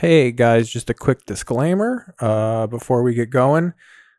Hey 0.00 0.32
guys, 0.32 0.70
just 0.70 0.88
a 0.88 0.94
quick 0.94 1.26
disclaimer 1.26 2.14
uh, 2.20 2.66
before 2.68 3.02
we 3.02 3.12
get 3.12 3.28
going. 3.28 3.74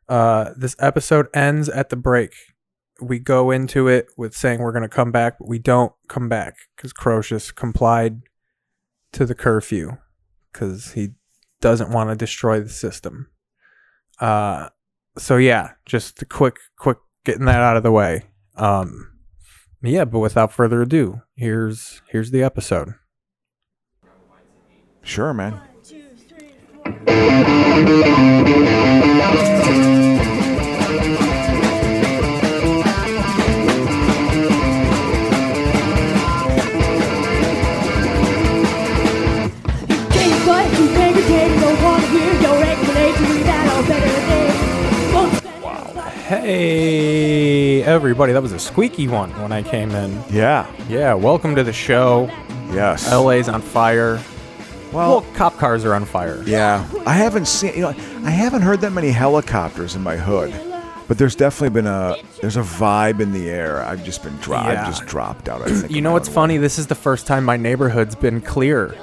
Uh, 0.08 0.52
this 0.56 0.76
episode 0.78 1.26
ends 1.34 1.70
at 1.70 1.90
the 1.90 1.96
break. 1.96 2.36
We 3.02 3.18
go 3.18 3.50
into 3.50 3.88
it 3.88 4.06
with 4.16 4.36
saying 4.36 4.60
we're 4.60 4.74
going 4.74 4.84
to 4.84 4.88
come 4.88 5.12
back, 5.12 5.40
but 5.40 5.48
we 5.48 5.58
don't 5.58 5.92
come 6.08 6.30
back 6.30 6.54
because 6.76 6.94
Crocious 6.94 7.52
complied 7.52 8.22
to 9.14 9.26
the 9.26 9.34
curfew 9.34 9.98
because 10.54 10.92
he 10.92 11.14
doesn't 11.62 11.90
want 11.90 12.12
to 12.12 12.16
destroy 12.16 12.60
the 12.60 12.70
system. 12.70 13.32
Uh, 14.20 14.70
so 15.18 15.38
yeah, 15.38 15.72
just 15.88 16.22
a 16.22 16.26
quick, 16.26 16.58
quick 16.78 17.00
getting 17.26 17.46
that 17.46 17.62
out 17.62 17.76
of 17.76 17.82
the 17.82 17.92
way. 17.92 18.26
Um, 18.56 19.14
yeah, 19.82 20.06
but 20.06 20.20
without 20.20 20.54
further 20.54 20.84
ado, 20.84 21.24
here's 21.34 22.04
here's 22.08 22.30
the 22.30 22.44
episode. 22.44 22.94
Sure, 25.02 25.34
man. 25.34 25.60
Hey, 46.32 47.84
everybody, 47.84 48.32
that 48.32 48.42
was 48.42 48.54
a 48.54 48.58
squeaky 48.58 49.08
one 49.08 49.30
when 49.42 49.52
I 49.52 49.62
came 49.62 49.92
in. 49.92 50.24
Yeah. 50.30 50.66
Yeah, 50.88 51.14
welcome 51.14 51.56
to 51.56 51.64
the 51.64 51.74
show. 51.74 52.28
Yes. 52.72 53.12
LA's 53.12 53.50
on 53.50 53.62
fire. 53.62 54.18
Well, 54.92 55.10
Well, 55.22 55.26
cop 55.36 55.58
cars 55.58 55.86
are 55.86 55.94
on 55.94 56.06
fire. 56.06 56.42
yeah. 56.46 56.86
I 57.06 57.14
haven't 57.14 57.48
seen. 57.48 57.74
You 57.76 57.82
know, 57.82 57.90
I 58.26 58.30
haven't 58.32 58.62
heard 58.62 58.82
that 58.82 58.92
many 58.92 59.10
helicopters 59.12 59.96
in 59.96 60.02
my 60.04 60.18
hood, 60.18 60.54
but 61.08 61.18
there's 61.18 61.36
definitely 61.36 61.70
been 61.82 61.88
a 61.88 62.16
there's 62.42 62.58
a 62.58 62.62
vibe 62.62 63.20
in 63.20 63.32
the 63.32 63.50
air. 63.50 63.84
I've 63.84 64.04
just 64.04 64.22
been 64.24 64.36
dro- 64.38 64.58
Yeah. 64.58 64.82
I've 64.82 64.88
just 64.88 65.06
dropped 65.06 65.48
out. 65.50 65.62
I 65.62 65.72
think. 65.72 65.92
You 65.92 66.02
know 66.02 66.12
what's 66.12 66.30
funny? 66.30 66.58
This 66.58 66.78
is 66.78 66.88
the 66.88 66.96
first 66.96 67.26
time 67.28 67.46
my 67.46 67.58
neighborhood's 67.58 68.16
been 68.16 68.42
clear. 68.42 68.96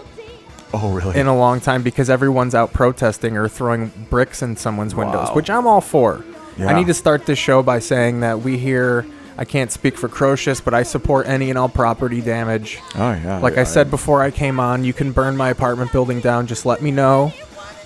Oh, 0.74 0.92
really? 0.92 1.18
in 1.18 1.26
a 1.26 1.34
long 1.34 1.60
time 1.60 1.82
because 1.82 2.10
everyone's 2.10 2.54
out 2.54 2.74
protesting 2.74 3.38
or 3.38 3.48
throwing 3.48 3.90
bricks 4.10 4.42
in 4.42 4.54
someone's 4.54 4.94
windows, 4.94 5.28
Wow. 5.30 5.34
which 5.34 5.48
I'm 5.48 5.66
all 5.66 5.80
for. 5.80 6.22
Yeah. 6.58 6.66
I 6.68 6.74
need 6.74 6.88
to 6.88 6.94
start 6.94 7.24
this 7.24 7.38
show 7.38 7.62
by 7.62 7.78
saying 7.78 8.20
that 8.20 8.40
we 8.42 8.58
here, 8.58 9.06
I 9.40 9.44
can't 9.44 9.70
speak 9.70 9.96
for 9.96 10.08
Crocious, 10.08 10.60
but 10.60 10.74
I 10.74 10.82
support 10.82 11.28
any 11.28 11.48
and 11.48 11.56
all 11.58 11.68
property 11.68 12.20
damage. 12.20 12.80
oh 12.96 13.12
yeah. 13.12 13.38
Like 13.38 13.56
I 13.56 13.62
said 13.64 13.88
before 13.90 14.20
I 14.20 14.32
came 14.32 14.58
on, 14.58 14.82
you 14.84 14.92
can 14.92 15.12
burn 15.12 15.36
my 15.36 15.48
apartment 15.50 15.92
building 15.92 16.18
down. 16.20 16.48
Just 16.48 16.66
let 16.66 16.82
me 16.82 16.90
know. 16.90 17.32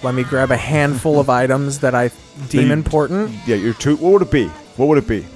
Let 0.03 0.14
me 0.14 0.25
grab 0.25 0.50
a 0.50 0.56
handful 0.56 1.20
of 1.20 1.28
items 1.42 1.80
that 1.80 1.95
I 1.95 2.11
deem 2.48 2.69
you- 2.69 2.73
important. 2.73 3.30
Yeah, 3.47 3.56
you're 3.56 3.75
too. 3.75 3.97
What 3.97 4.12
would 4.14 4.23
it 4.23 4.30
be? 4.30 4.48
What 4.77 4.86
would 4.89 4.98
it 4.98 5.06
be? 5.06 5.27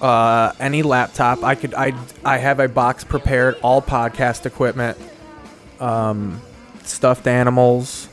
Uh, 0.00 0.52
any 0.60 0.82
laptop. 0.82 1.42
I 1.42 1.56
could. 1.56 1.74
I. 1.74 1.92
I 2.24 2.38
have 2.38 2.60
a 2.60 2.68
box 2.68 3.02
prepared. 3.04 3.56
All 3.60 3.82
podcast 3.82 4.46
equipment. 4.46 4.96
Um, 5.80 6.40
stuffed 6.84 7.26
animals. 7.26 8.08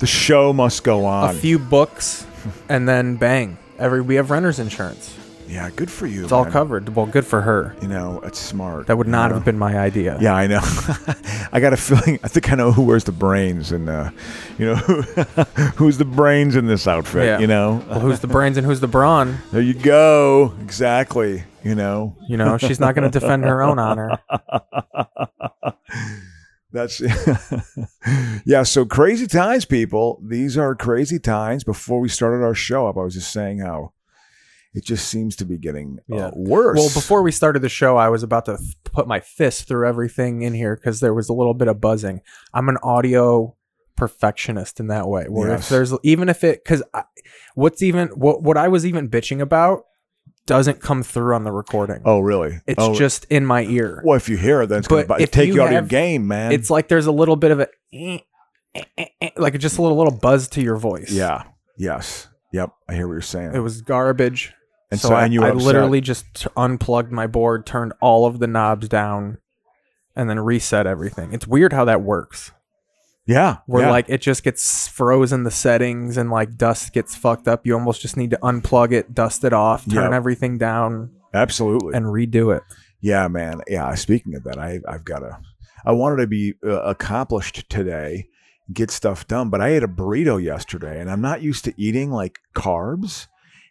The 0.00 0.06
show 0.06 0.52
must 0.52 0.84
go 0.84 1.06
on. 1.06 1.34
A 1.34 1.38
few 1.38 1.58
books, 1.58 2.26
and 2.68 2.86
then 2.86 3.16
bang. 3.16 3.56
Every 3.78 4.00
we 4.02 4.16
have 4.16 4.30
renter's 4.30 4.58
insurance. 4.58 5.16
Yeah, 5.48 5.70
good 5.70 5.90
for 5.90 6.06
you. 6.06 6.24
It's 6.24 6.32
all 6.32 6.44
covered. 6.44 6.94
Well, 6.94 7.06
good 7.06 7.24
for 7.24 7.40
her. 7.40 7.76
You 7.80 7.88
know, 7.88 8.20
it's 8.24 8.38
smart. 8.38 8.88
That 8.88 8.98
would 8.98 9.06
you 9.06 9.12
not 9.12 9.28
know? 9.28 9.36
have 9.36 9.44
been 9.44 9.58
my 9.58 9.78
idea. 9.78 10.18
Yeah, 10.20 10.34
I 10.34 10.46
know. 10.46 10.60
I 11.52 11.60
got 11.60 11.72
a 11.72 11.76
feeling. 11.76 12.18
I 12.24 12.28
think 12.28 12.50
I 12.52 12.56
know 12.56 12.72
who 12.72 12.82
wears 12.82 13.04
the 13.04 13.12
brains, 13.12 13.70
and 13.72 13.88
uh, 13.88 14.10
you 14.58 14.66
know, 14.66 14.74
who's 15.76 15.98
the 15.98 16.04
brains 16.04 16.56
in 16.56 16.66
this 16.66 16.86
outfit. 16.88 17.24
Yeah. 17.26 17.38
You 17.38 17.46
know, 17.46 17.84
Well, 17.88 18.00
who's 18.00 18.20
the 18.20 18.26
brains 18.26 18.56
and 18.56 18.66
who's 18.66 18.80
the 18.80 18.88
brawn? 18.88 19.38
there 19.52 19.62
you 19.62 19.74
go. 19.74 20.54
Exactly. 20.62 21.44
You 21.62 21.74
know, 21.74 22.16
You 22.28 22.36
know, 22.36 22.58
she's 22.58 22.78
not 22.78 22.94
going 22.94 23.10
to 23.10 23.18
defend 23.18 23.44
her 23.44 23.60
own 23.62 23.78
honor. 23.80 24.18
that's 26.72 27.00
yeah. 28.44 28.62
So 28.62 28.84
crazy 28.84 29.26
times, 29.26 29.64
people. 29.64 30.20
These 30.22 30.56
are 30.56 30.74
crazy 30.76 31.18
times. 31.18 31.64
Before 31.64 31.98
we 32.00 32.08
started 32.08 32.44
our 32.44 32.54
show 32.54 32.86
up, 32.86 32.96
I 32.96 33.00
was 33.02 33.14
just 33.14 33.32
saying 33.32 33.60
how 33.60 33.92
it 34.76 34.84
just 34.84 35.08
seems 35.08 35.34
to 35.36 35.44
be 35.44 35.56
getting 35.58 35.98
uh, 36.12 36.16
Yeah. 36.16 36.30
worse. 36.34 36.78
Well, 36.78 36.90
before 36.94 37.22
we 37.22 37.32
started 37.32 37.60
the 37.62 37.68
show, 37.68 37.96
I 37.96 38.08
was 38.10 38.22
about 38.22 38.44
to 38.44 38.56
th- 38.58 38.76
put 38.84 39.08
my 39.08 39.20
fist 39.20 39.66
through 39.66 39.88
everything 39.88 40.42
in 40.42 40.54
here 40.54 40.76
because 40.76 41.00
there 41.00 41.14
was 41.14 41.28
a 41.28 41.32
little 41.32 41.54
bit 41.54 41.66
of 41.68 41.80
buzzing. 41.80 42.20
I'm 42.54 42.68
an 42.68 42.76
audio 42.82 43.56
perfectionist 43.96 44.78
in 44.78 44.88
that 44.88 45.08
way. 45.08 45.24
Where 45.28 45.48
Yes. 45.50 45.60
if 45.64 45.68
there's 45.70 45.94
even 46.02 46.28
if 46.28 46.44
it 46.44 46.62
because 46.62 46.82
what's 47.54 47.82
even 47.82 48.08
what 48.08 48.42
what 48.42 48.56
I 48.56 48.68
was 48.68 48.84
even 48.86 49.08
bitching 49.08 49.40
about 49.40 49.84
doesn't 50.46 50.80
come 50.80 51.02
through 51.02 51.34
on 51.34 51.42
the 51.44 51.50
recording. 51.52 52.02
oh, 52.04 52.20
really? 52.20 52.60
it's 52.68 52.76
Oh, 52.80 52.94
just 52.94 53.24
in 53.30 53.44
my 53.44 53.62
ear. 53.64 54.00
well, 54.04 54.16
if 54.16 54.28
you 54.28 54.36
hear 54.36 54.62
it, 54.62 54.68
then 54.68 54.78
it's 54.80 54.86
But 54.88 55.08
going 55.08 55.18
to 55.18 55.22
if 55.24 55.30
take 55.32 55.48
you 55.48 55.54
you, 55.54 55.62
out 55.62 55.66
of 55.68 55.72
your 55.72 55.82
game, 55.82 56.28
man. 56.28 56.52
It's 56.52 56.70
like 56.70 56.86
there's 56.88 57.06
a 57.06 57.12
little 57.12 57.34
bit 57.34 57.50
of 57.50 57.58
a 57.60 57.68
eh, 57.92 58.18
eh, 58.74 58.82
eh, 58.98 59.06
eh, 59.22 59.30
like 59.36 59.58
just 59.58 59.78
a 59.78 59.82
little 59.82 59.96
little 59.96 60.16
buzz 60.16 60.46
to 60.50 60.60
your 60.62 60.76
voice. 60.76 61.10
yeah. 61.10 61.44
Yes. 61.78 62.28
Yep. 62.52 62.70
I 62.88 62.94
hear 62.94 63.06
what 63.08 63.14
you're 63.14 63.20
saying. 63.22 63.54
It 63.54 63.58
was 63.58 63.80
garbage. 63.82 64.54
And 64.90 65.00
so, 65.00 65.08
so- 65.08 65.14
I, 65.14 65.24
and 65.26 65.40
I 65.44 65.50
literally 65.50 66.00
just 66.00 66.24
t- 66.34 66.48
unplugged 66.56 67.10
my 67.12 67.26
board, 67.26 67.66
turned 67.66 67.92
all 68.00 68.26
of 68.26 68.38
the 68.38 68.46
knobs 68.46 68.88
down, 68.88 69.38
and 70.14 70.30
then 70.30 70.38
reset 70.40 70.86
everything. 70.86 71.32
It's 71.32 71.46
weird 71.46 71.72
how 71.72 71.84
that 71.86 72.02
works. 72.02 72.52
yeah. 73.26 73.58
Where 73.66 73.84
yeah. 73.84 73.90
like 73.90 74.06
it 74.08 74.20
just 74.20 74.44
gets 74.44 74.86
frozen 74.88 75.42
the 75.42 75.50
settings 75.50 76.16
and 76.16 76.30
like 76.30 76.56
dust 76.56 76.92
gets 76.92 77.16
fucked 77.16 77.48
up. 77.48 77.66
You 77.66 77.74
almost 77.74 78.00
just 78.00 78.16
need 78.16 78.30
to 78.30 78.38
unplug 78.38 78.92
it, 78.92 79.12
dust 79.14 79.42
it 79.44 79.52
off, 79.52 79.84
turn 79.90 80.10
Yeah. 80.12 80.16
everything 80.16 80.56
down, 80.58 81.10
absolutely. 81.34 81.94
and 81.94 82.06
redo 82.06 82.56
it. 82.56 82.62
Yeah, 83.00 83.26
man. 83.28 83.60
Yeah. 83.68 83.92
Speaking 83.96 84.34
of 84.36 84.44
that, 84.44 84.58
I, 84.58 84.80
I've 84.88 85.04
got 85.04 85.18
to. 85.20 85.38
I 85.84 85.92
wanted 85.92 86.16
to 86.18 86.26
be 86.26 86.54
uh, 86.64 86.82
accomplished 86.82 87.68
today, 87.68 88.28
get 88.72 88.90
stuff 88.90 89.26
done, 89.28 89.50
but 89.50 89.60
I 89.60 89.68
ate 89.70 89.82
a 89.82 89.88
burrito 89.88 90.42
yesterday, 90.42 91.00
and 91.00 91.10
I'm 91.10 91.20
not 91.20 91.42
used 91.42 91.64
to 91.66 91.74
eating 91.76 92.10
like 92.10 92.38
carbs, 92.56 93.26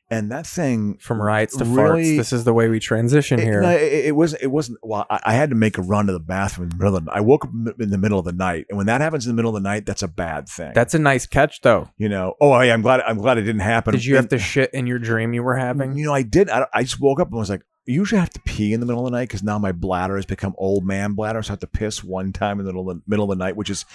and 0.10 0.32
that 0.32 0.46
thing 0.46 0.98
From 1.00 1.22
rights 1.22 1.58
to 1.58 1.66
Really- 1.66 2.04
farts. 2.04 2.18
This 2.18 2.34
is 2.34 2.44
the 2.44 2.54
way 2.54 2.70
we 2.70 2.80
transition 2.80 3.40
It, 3.40 3.44
here. 3.44 3.62
no, 3.62 3.70
it, 3.72 4.06
it 4.06 4.16
wasn't. 4.16 4.44
It 4.44 4.48
wasn't. 4.48 4.78
Well, 4.84 5.06
I, 5.10 5.20
I 5.26 5.34
had 5.34 5.50
to 5.50 5.56
make 5.56 5.78
a 5.78 5.82
run 5.82 6.06
to 6.08 6.14
the 6.14 6.20
bathroom 6.20 6.70
in 6.72 6.78
the 6.78 6.84
middle 6.84 6.96
of 6.98 7.06
the. 7.06 7.12
I 7.12 7.22
woke 7.22 7.46
up 7.46 7.52
in 7.80 7.90
the 7.90 7.98
middle 7.98 8.20
of 8.20 8.26
the 8.26 8.32
night, 8.34 8.66
and 8.70 8.78
when 8.78 8.86
that 8.88 9.02
happens 9.02 9.26
in 9.26 9.32
the 9.32 9.36
middle 9.36 9.56
of 9.56 9.62
the 9.64 9.68
night, 9.68 9.86
that's 9.86 10.04
a 10.04 10.08
bad 10.08 10.48
thing. 10.48 10.72
That's 10.76 10.94
a 10.94 11.00
nice 11.00 11.26
catch, 11.26 11.62
though. 11.62 11.90
you 11.98 12.08
know. 12.10 12.34
Oh, 12.40 12.60
yeah, 12.62 12.74
I'm 12.74 12.82
glad. 12.82 13.02
I'm 13.02 13.18
glad 13.18 13.38
it 13.38 13.44
didn't 13.44 13.62
happen. 13.62 13.94
Did 13.94 14.06
you 14.06 14.16
have 14.16 14.26
And- 14.26 14.30
to 14.32 14.38
shit 14.40 14.72
in 14.74 14.86
your 14.88 15.00
dream 15.00 15.34
you 15.34 15.42
were 15.44 15.56
having? 15.58 15.98
You 15.98 16.06
know, 16.06 16.14
I 16.14 16.22
did. 16.22 16.50
I, 16.50 16.68
I 16.74 16.84
just 16.84 17.00
woke 17.00 17.20
up 17.20 17.30
and 17.30 17.38
was 17.38 17.50
like, 17.50 17.62
I 17.88 17.92
usually 17.92 18.20
have 18.20 18.32
to 18.32 18.40
pee 18.42 18.74
in 18.74 18.80
the 18.80 18.86
middle 18.86 19.06
of 19.06 19.12
the 19.12 19.18
night 19.18 19.28
because 19.30 19.44
now 19.44 19.60
my 19.60 19.72
bladder 19.72 20.16
has 20.16 20.26
become 20.26 20.56
old 20.58 20.86
man 20.86 21.14
bladder. 21.14 21.42
So 21.44 21.50
I 21.50 21.54
have 21.54 21.60
to 21.60 21.68
piss 21.68 22.04
one 22.04 22.34
time 22.34 22.60
in 22.60 22.66
the 22.66 22.72
middle 22.74 22.90
of 22.90 22.98
the, 22.98 23.04
middle 23.08 23.32
of 23.32 23.38
the 23.38 23.44
night, 23.44 23.56
which 23.56 23.70
is, 23.70 23.86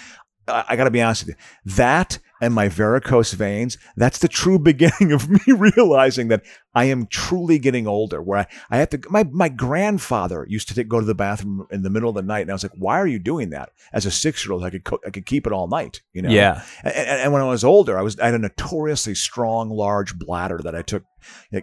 I, 0.49 0.65
I 0.69 0.77
got 0.77 0.85
to 0.85 0.91
be 0.91 1.03
honest 1.03 1.27
with 1.27 1.37
you, 1.37 1.75
that 1.77 2.19
and 2.41 2.55
my 2.55 2.69
varicose 2.69 3.33
veins, 3.33 3.77
that's 3.97 4.19
the 4.19 4.29
true 4.29 4.59
beginning 4.71 5.13
of 5.13 5.29
me 5.29 5.53
realizing 5.53 6.29
that 6.29 6.43
I 6.75 6.85
am 6.85 7.07
truly 7.07 7.59
getting 7.59 7.87
older. 7.87 8.23
Where 8.23 8.41
I, 8.41 8.47
I 8.71 8.77
have 8.79 8.91
to, 8.91 9.01
my, 9.11 9.25
my 9.25 9.49
grandfather 9.49 10.47
used 10.49 10.69
to 10.69 10.75
take, 10.75 10.89
go 10.89 11.01
to 11.01 11.07
the 11.07 11.15
bathroom 11.15 11.67
in 11.71 11.83
the 11.83 11.91
middle 11.91 12.09
of 12.09 12.15
the 12.15 12.23
night. 12.23 12.41
And 12.41 12.51
I 12.51 12.55
was 12.55 12.63
like, 12.63 12.73
why 12.77 12.99
are 12.99 13.07
you 13.07 13.19
doing 13.19 13.51
that? 13.51 13.71
As 13.93 14.07
a 14.07 14.11
six 14.11 14.45
year 14.45 14.55
old, 14.55 14.65
I 14.65 14.71
could, 14.71 14.85
co- 14.85 15.01
I 15.07 15.11
could 15.11 15.27
keep 15.27 15.47
it 15.47 15.53
all 15.53 15.69
night, 15.69 16.01
you 16.13 16.23
know? 16.23 16.31
Yeah. 16.31 16.63
And, 16.83 16.95
and, 16.95 17.21
and 17.21 17.33
when 17.33 17.43
I 17.43 17.47
was 17.47 17.65
older, 17.65 17.99
I 17.99 18.03
was 18.03 18.19
I 18.19 18.27
had 18.27 18.35
a 18.35 18.39
notoriously 18.39 19.15
strong, 19.15 19.69
large 19.71 20.19
bladder 20.19 20.61
that 20.63 20.75
I 20.75 20.83
took 20.83 21.05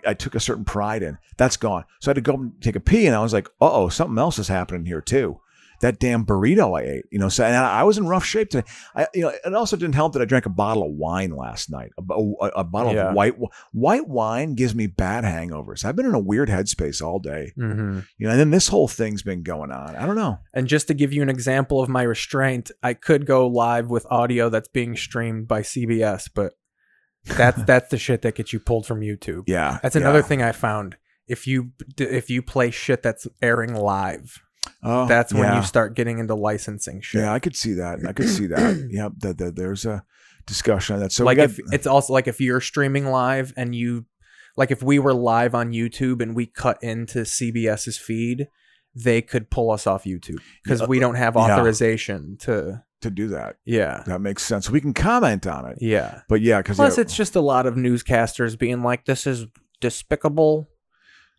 I 0.05 0.13
took 0.13 0.35
a 0.35 0.39
certain 0.39 0.65
pride 0.65 1.01
in. 1.01 1.17
That's 1.37 1.57
gone. 1.57 1.85
So 1.99 2.09
I 2.09 2.11
had 2.11 2.23
to 2.23 2.31
go 2.31 2.51
take 2.61 2.75
a 2.75 2.79
pee, 2.79 3.07
and 3.07 3.15
I 3.15 3.21
was 3.21 3.33
like, 3.33 3.47
"Uh 3.59 3.71
oh, 3.71 3.89
something 3.89 4.19
else 4.19 4.37
is 4.37 4.47
happening 4.47 4.85
here 4.85 5.01
too." 5.01 5.39
That 5.81 5.99
damn 5.99 6.25
burrito 6.25 6.79
I 6.79 6.83
ate, 6.83 7.05
you 7.11 7.19
know. 7.19 7.29
So 7.29 7.43
and 7.43 7.55
I 7.55 7.83
was 7.83 7.97
in 7.97 8.07
rough 8.07 8.25
shape 8.25 8.49
today. 8.49 8.67
I, 8.95 9.07
you 9.13 9.21
know, 9.21 9.31
it 9.45 9.53
also 9.53 9.75
didn't 9.77 9.93
help 9.95 10.13
that 10.13 10.21
I 10.21 10.25
drank 10.25 10.45
a 10.45 10.49
bottle 10.49 10.83
of 10.83 10.91
wine 10.91 11.31
last 11.31 11.69
night. 11.69 11.91
A, 11.99 12.13
a- 12.13 12.47
a 12.57 12.63
bottle 12.63 12.93
Yeah. 12.93 13.09
of 13.09 13.15
white 13.15 13.35
white 13.73 14.07
wine 14.07 14.55
gives 14.55 14.73
me 14.73 14.87
bad 14.87 15.23
hangovers. 15.23 15.85
I've 15.85 15.95
been 15.95 16.05
in 16.07 16.15
a 16.15 16.19
weird 16.19 16.49
headspace 16.49 17.01
all 17.05 17.19
day, 17.19 17.51
hmm 17.55 17.99
you 18.17 18.25
know. 18.25 18.31
And 18.31 18.39
then 18.39 18.51
this 18.51 18.67
whole 18.69 18.87
thing's 18.87 19.21
been 19.23 19.43
going 19.43 19.71
on. 19.71 19.95
I 19.95 20.05
don't 20.05 20.15
know. 20.15 20.39
And 20.53 20.67
just 20.67 20.87
to 20.87 20.93
give 20.93 21.13
you 21.13 21.21
an 21.21 21.29
example 21.29 21.81
of 21.81 21.89
my 21.89 22.01
restraint, 22.03 22.71
I 22.81 22.93
could 22.95 23.25
go 23.25 23.47
live 23.47 23.89
with 23.89 24.05
audio 24.09 24.49
that's 24.49 24.67
being 24.69 24.95
streamed 24.97 25.47
by 25.47 25.61
CBS, 25.61 26.29
but 26.33 26.53
that's 27.25 27.61
that's 27.65 27.89
the 27.91 27.97
shit 27.97 28.21
that 28.23 28.35
gets 28.35 28.51
you 28.53 28.59
pulled 28.59 28.85
from 28.87 29.01
YouTube. 29.01 29.43
Yeah, 29.47 29.79
That's 29.83 29.95
another 29.95 30.19
yeah. 30.19 30.25
thing 30.25 30.41
I 30.41 30.51
found. 30.53 30.97
If 31.27 31.45
you 31.45 31.71
if 31.99 32.29
you 32.29 32.41
play 32.41 32.71
shit 32.71 33.03
that's 33.03 33.27
airing 33.41 33.75
live, 33.75 34.41
Oh, 34.83 35.07
that's 35.07 35.33
when 35.33 35.43
yeah. 35.43 35.57
you 35.57 35.63
start 35.63 35.95
getting 35.95 36.19
into 36.19 36.35
licensing 36.35 37.01
shit. 37.01 37.21
Yeah, 37.21 37.33
I 37.33 37.39
could 37.39 37.55
see 37.55 37.73
that. 37.73 37.99
I 38.07 38.13
could 38.13 38.29
see 38.29 38.47
that. 38.47 38.87
yep. 38.91 39.13
the, 39.17 39.33
the, 39.33 39.51
there's 39.51 39.85
a 39.85 40.03
discussion 40.45 40.95
on 40.95 41.01
that. 41.01 41.11
So 41.11 41.25
like 41.25 41.37
got- 41.37 41.49
if 41.49 41.59
it's 41.71 41.87
also 41.87 42.13
like 42.13 42.27
if 42.27 42.39
you're 42.39 42.61
streaming 42.61 43.07
live 43.07 43.53
and 43.57 43.75
you 43.75 44.05
like 44.55 44.71
if 44.71 44.81
we 44.81 44.99
were 44.99 45.13
live 45.13 45.53
on 45.53 45.71
YouTube 45.71 46.21
and 46.21 46.35
we 46.35 46.45
cut 46.45 46.81
into 46.81 47.19
CBS's 47.19 47.97
feed, 47.97 48.47
they 48.95 49.21
could 49.21 49.49
pull 49.49 49.71
us 49.71 49.85
off 49.85 50.03
YouTube 50.03 50.39
because 50.63 50.81
Yeah, 50.81 50.87
we 50.87 50.97
uh, 50.97 51.01
don't 51.01 51.15
have 51.15 51.37
authorization 51.37 52.37
to 52.41 52.51
to 52.51 52.83
to 53.01 53.11
do 53.11 53.27
that. 53.29 53.57
Yeah. 53.65 54.03
That 54.07 54.21
makes 54.21 54.43
sense. 54.43 54.69
We 54.69 54.81
can 54.81 54.93
comment 54.93 55.45
on 55.45 55.65
it. 55.65 55.77
Yeah. 55.79 56.21
But 56.27 56.41
yeah, 56.41 56.61
because 56.61 56.77
Plus, 56.77 56.97
it's 56.97 57.15
just 57.15 57.35
a 57.35 57.41
lot 57.41 57.65
of 57.65 57.75
newscasters 57.75 58.57
being 58.57 58.81
like, 58.81 59.05
"This 59.05 59.27
is 59.27 59.45
despicable." 59.81 60.69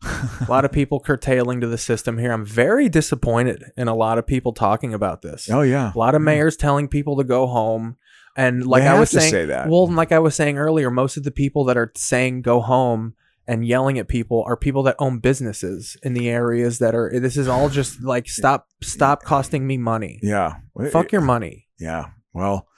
A 0.02 0.46
lot 0.48 0.64
of 0.64 0.72
people 0.72 1.00
curtailing 1.00 1.60
to 1.60 1.66
the 1.66 1.78
system 1.78 2.18
here. 2.18 2.32
I'm 2.32 2.44
very 2.44 2.88
disappointed 2.88 3.64
in 3.76 3.88
a 3.88 3.94
lot 3.94 4.18
of 4.18 4.26
people 4.26 4.52
talking 4.52 4.94
about 4.94 5.22
this. 5.22 5.48
oh 5.50 5.62
yeah, 5.62 5.92
A 5.94 5.98
lot 5.98 6.14
of 6.14 6.20
hmm. 6.20 6.26
mayors 6.26 6.56
telling 6.56 6.88
people 6.88 7.16
to 7.16 7.24
go 7.24 7.46
home. 7.46 7.96
And 8.36 8.64
like 8.64 8.84
They 8.84 8.88
I 8.88 8.98
was 8.98 9.10
saying, 9.10 9.30
say 9.32 9.46
that. 9.46 9.68
well, 9.68 9.88
like 9.88 10.12
I 10.12 10.20
was 10.20 10.36
saying 10.36 10.58
earlier, 10.58 10.90
most 10.90 11.16
of 11.16 11.24
the 11.24 11.32
people 11.32 11.64
that 11.64 11.76
are 11.76 11.90
saying 11.96 12.42
go 12.42 12.60
home 12.60 13.14
and 13.48 13.66
yelling 13.66 13.98
at 13.98 14.06
people 14.06 14.44
are 14.46 14.56
people 14.56 14.84
that 14.84 14.94
own 15.00 15.18
businesses 15.18 15.96
in 16.04 16.14
the 16.14 16.28
areas 16.28 16.78
that 16.78 16.94
are. 16.94 17.10
This 17.18 17.36
is 17.36 17.48
all 17.48 17.68
just 17.68 18.00
like 18.02 18.28
stop, 18.28 18.68
stop 18.80 19.24
costing 19.24 19.66
me 19.66 19.76
money. 19.76 20.20
yeah. 20.22 20.90
Fuck 20.92 21.10
your 21.10 21.22
money. 21.22 21.66
Yeah. 21.80 22.10
Well, 22.32 22.68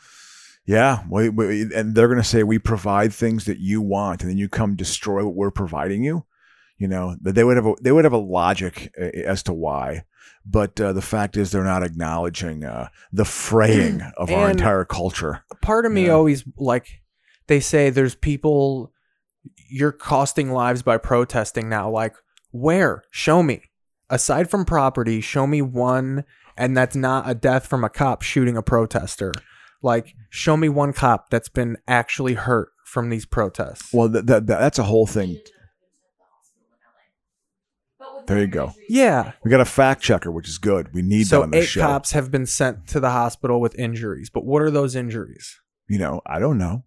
yeah. 0.65 1.03
We, 1.11 1.29
we, 1.29 1.75
and 1.75 1.95
they're 1.95 2.09
going 2.09 2.23
to 2.23 2.25
say 2.25 2.43
we 2.43 2.59
provide 2.59 3.13
things 3.13 3.45
that 3.45 3.59
you 3.59 3.83
want, 3.83 4.23
and 4.23 4.31
then 4.31 4.39
you 4.39 4.49
come 4.49 4.77
destroy 4.77 5.25
what 5.25 5.35
we're 5.35 5.51
providing 5.51 6.05
you. 6.05 6.25
You 6.81 6.89
know, 6.89 7.15
that 7.21 7.35
they 7.35 7.45
would 7.45 7.57
have 7.57 7.67
a, 7.67 7.75
they 7.83 7.93
would 7.93 8.05
have 8.05 8.13
a 8.15 8.19
logic 8.19 8.93
uh, 8.99 9.05
as 9.05 9.43
to 9.45 9.53
why, 9.53 10.05
but 10.47 10.81
uh, 10.81 10.93
the 10.95 11.03
fact 11.03 11.37
is 11.37 11.51
they're 11.53 11.63
not 11.63 11.83
acknowledging 11.83 12.65
uh, 12.65 12.89
the 13.13 13.27
fraying 13.27 14.01
of 14.17 14.31
our 14.33 14.51
entire 14.51 14.87
culture. 14.87 15.45
part 15.61 15.85
of 15.87 15.93
me 15.93 16.07
Yeah. 16.07 16.13
always 16.13 16.43
like 16.57 17.03
they 17.49 17.61
say 17.61 17.91
there's 17.91 18.15
people 18.15 18.93
you're 19.69 19.93
costing 19.93 20.51
lives 20.53 20.83
by 20.83 20.97
protesting 20.97 21.69
now 21.69 21.89
like 21.91 22.15
where 22.51 23.03
show 23.11 23.43
me 23.43 23.63
aside 24.09 24.51
from 24.51 24.65
property 24.65 25.21
show 25.21 25.47
me 25.47 25.61
one 25.63 26.25
and 26.57 26.77
that's 26.77 26.97
not 26.97 27.29
a 27.29 27.35
death 27.35 27.67
from 27.67 27.85
a 27.85 27.89
cop 27.91 28.23
shooting 28.23 28.57
a 28.57 28.63
protester 28.63 29.33
like 29.83 30.15
show 30.31 30.57
me 30.57 30.69
one 30.69 30.93
cop 30.93 31.31
that's 31.31 31.49
been 31.49 31.77
actually 31.87 32.35
hurt 32.35 32.71
from 32.85 33.09
these 33.11 33.25
protests 33.27 33.93
Well, 33.93 34.11
th- 34.11 34.27
th- 34.27 34.43
that's 34.47 34.79
a 34.79 34.85
whole 34.85 35.07
thing. 35.07 35.39
There 38.31 38.41
you 38.41 38.47
go. 38.47 38.73
yeah 38.89 39.33
We 39.45 39.51
got 39.51 39.61
a 39.61 39.65
fact 39.65 40.03
checker, 40.03 40.31
which 40.31 40.49
is 40.49 40.59
good. 40.59 40.95
We 40.95 41.03
need 41.03 41.25
that 41.25 41.27
so 41.27 41.43
on 41.43 41.51
this 41.51 41.65
eight 41.65 41.69
show. 41.69 41.81
cops 41.83 42.13
have 42.13 42.31
been 42.31 42.47
sent 42.47 42.87
to 42.89 43.01
the 43.01 43.11
hospital 43.11 43.61
with 43.61 43.79
injuries 43.79 44.31
but 44.31 44.45
what 44.45 44.63
are 44.63 44.71
those 44.71 44.95
injuries 44.97 45.59
You 45.89 45.99
know, 45.99 46.21
I 46.27 46.39
don't 46.39 46.59
know. 46.59 46.85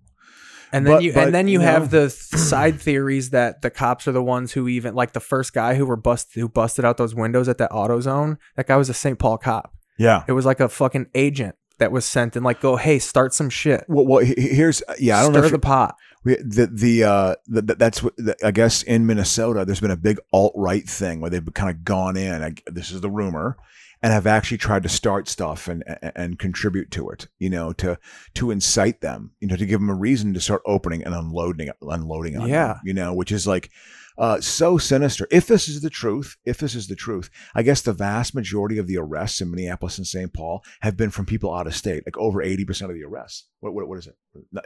And 0.72 0.88
then 0.88 0.94
But- 0.96 1.04
you 1.04 1.14
but, 1.14 1.26
and 1.26 1.36
then 1.36 1.48
you 1.48 1.60
you 1.60 1.66
have 1.66 1.92
the 1.92 2.02
th- 2.10 2.12
side 2.42 2.80
theories 2.82 3.30
that 3.30 3.62
the 3.62 3.70
cops 3.70 4.08
are 4.08 4.12
the 4.12 4.24
ones 4.24 4.54
who 4.54 4.68
even 4.68 4.96
like 4.96 5.14
the 5.14 5.20
first 5.20 5.54
guy 5.54 5.76
who 5.76 5.86
were 5.86 5.96
busted 5.96 6.40
who 6.42 6.50
busted 6.50 6.84
out 6.84 6.98
those 6.98 7.14
windows 7.14 7.48
at 7.48 7.60
that 7.60 7.70
auto 7.72 8.00
zone. 8.02 8.38
That 8.56 8.66
guy 8.68 8.78
was 8.78 8.90
a 8.90 8.94
St. 8.96 9.20
Paul 9.20 9.38
cop. 9.38 9.72
Yeah. 10.00 10.24
It 10.28 10.32
was 10.32 10.46
like 10.48 10.60
a 10.60 10.68
fucking 10.70 11.08
agent 11.14 11.54
that 11.78 11.92
was 11.92 12.06
sent 12.06 12.36
and 12.36 12.44
like 12.44 12.60
go, 12.60 12.76
hey, 12.78 12.98
start 12.98 13.34
some 13.36 13.50
shit. 13.52 13.86
Well, 13.88 14.08
well 14.08 14.26
he- 14.26 14.34
here's 14.56 14.82
yeah. 14.98 15.20
I 15.20 15.24
don't 15.24 15.34
Stir 15.34 15.42
know. 15.42 15.46
If 15.48 15.52
the 15.52 15.60
pot. 15.60 15.96
We, 16.24 16.36
the 16.36 16.68
the 16.68 17.04
uh 17.04 17.36
the, 17.48 17.62
the- 17.62 17.76
that's 17.76 18.02
what 18.04 18.16
the, 18.18 18.36
I 18.46 18.52
guess 18.52 18.82
in 18.84 19.06
Minnesota 19.06 19.66
there's 19.66 19.82
been 19.82 19.92
a 19.92 19.98
big 19.98 20.20
alt 20.32 20.54
right 20.56 20.88
thing 20.88 21.20
where 21.22 21.30
they've 21.30 21.54
kind 21.54 21.70
of 21.70 21.84
gone 21.84 22.16
in. 22.18 22.42
I, 22.44 22.54
this 22.68 22.92
is 22.92 23.02
the 23.02 23.10
rumor, 23.10 23.58
and 24.02 24.14
have 24.14 24.28
actually 24.28 24.58
tried 24.60 24.84
to 24.84 24.90
start 24.90 25.28
stuff 25.28 25.68
and, 25.68 25.84
and 26.02 26.12
and 26.16 26.40
contribute 26.40 26.92
to 26.92 27.10
it. 27.10 27.28
You 27.40 27.50
know, 27.50 27.74
to 27.74 27.98
to 28.36 28.52
incite 28.52 29.02
them. 29.02 29.32
You 29.42 29.48
know, 29.50 29.56
to 29.58 29.66
give 29.66 29.80
them 29.82 29.90
a 29.90 29.96
reason 29.96 30.34
to 30.34 30.40
start 30.40 30.62
opening 30.66 31.04
and 31.04 31.14
unloading 31.14 31.70
unloading 31.82 32.38
on 32.38 32.48
Yeah. 32.48 32.68
them. 32.68 32.78
You 32.86 32.94
know, 32.94 33.14
which 33.14 33.32
is 33.32 33.46
like. 33.48 33.70
Uh, 34.16 34.40
so 34.40 34.78
sinister. 34.78 35.28
If 35.32 35.48
this 35.48 35.68
is 35.68 35.82
the 35.82 35.90
truth, 35.90 36.38
if 36.46 36.60
this 36.60 36.76
is 36.76 36.86
the 36.88 36.96
truth, 36.96 37.32
I 37.56 37.64
guess 37.64 37.82
the 37.82 37.94
vast 37.94 38.36
majority 38.36 38.78
of 38.78 38.86
the 38.86 38.98
arrests 39.00 39.42
in 39.42 39.50
Minneapolis 39.50 39.98
and 39.98 40.06
St. 40.06 40.32
Paul 40.32 40.64
have 40.82 40.96
been 40.96 41.10
from 41.10 41.26
people 41.26 41.52
out 41.52 41.66
of 41.66 41.76
state. 41.76 42.04
Like 42.06 42.16
over 42.20 42.40
eighty 42.44 42.64
percent 42.64 42.92
of 42.92 42.96
the 42.96 43.04
arrests. 43.04 43.48
What, 43.62 43.74
what 43.74 43.88
what 43.88 43.98
is 43.98 44.06
it? 44.06 44.16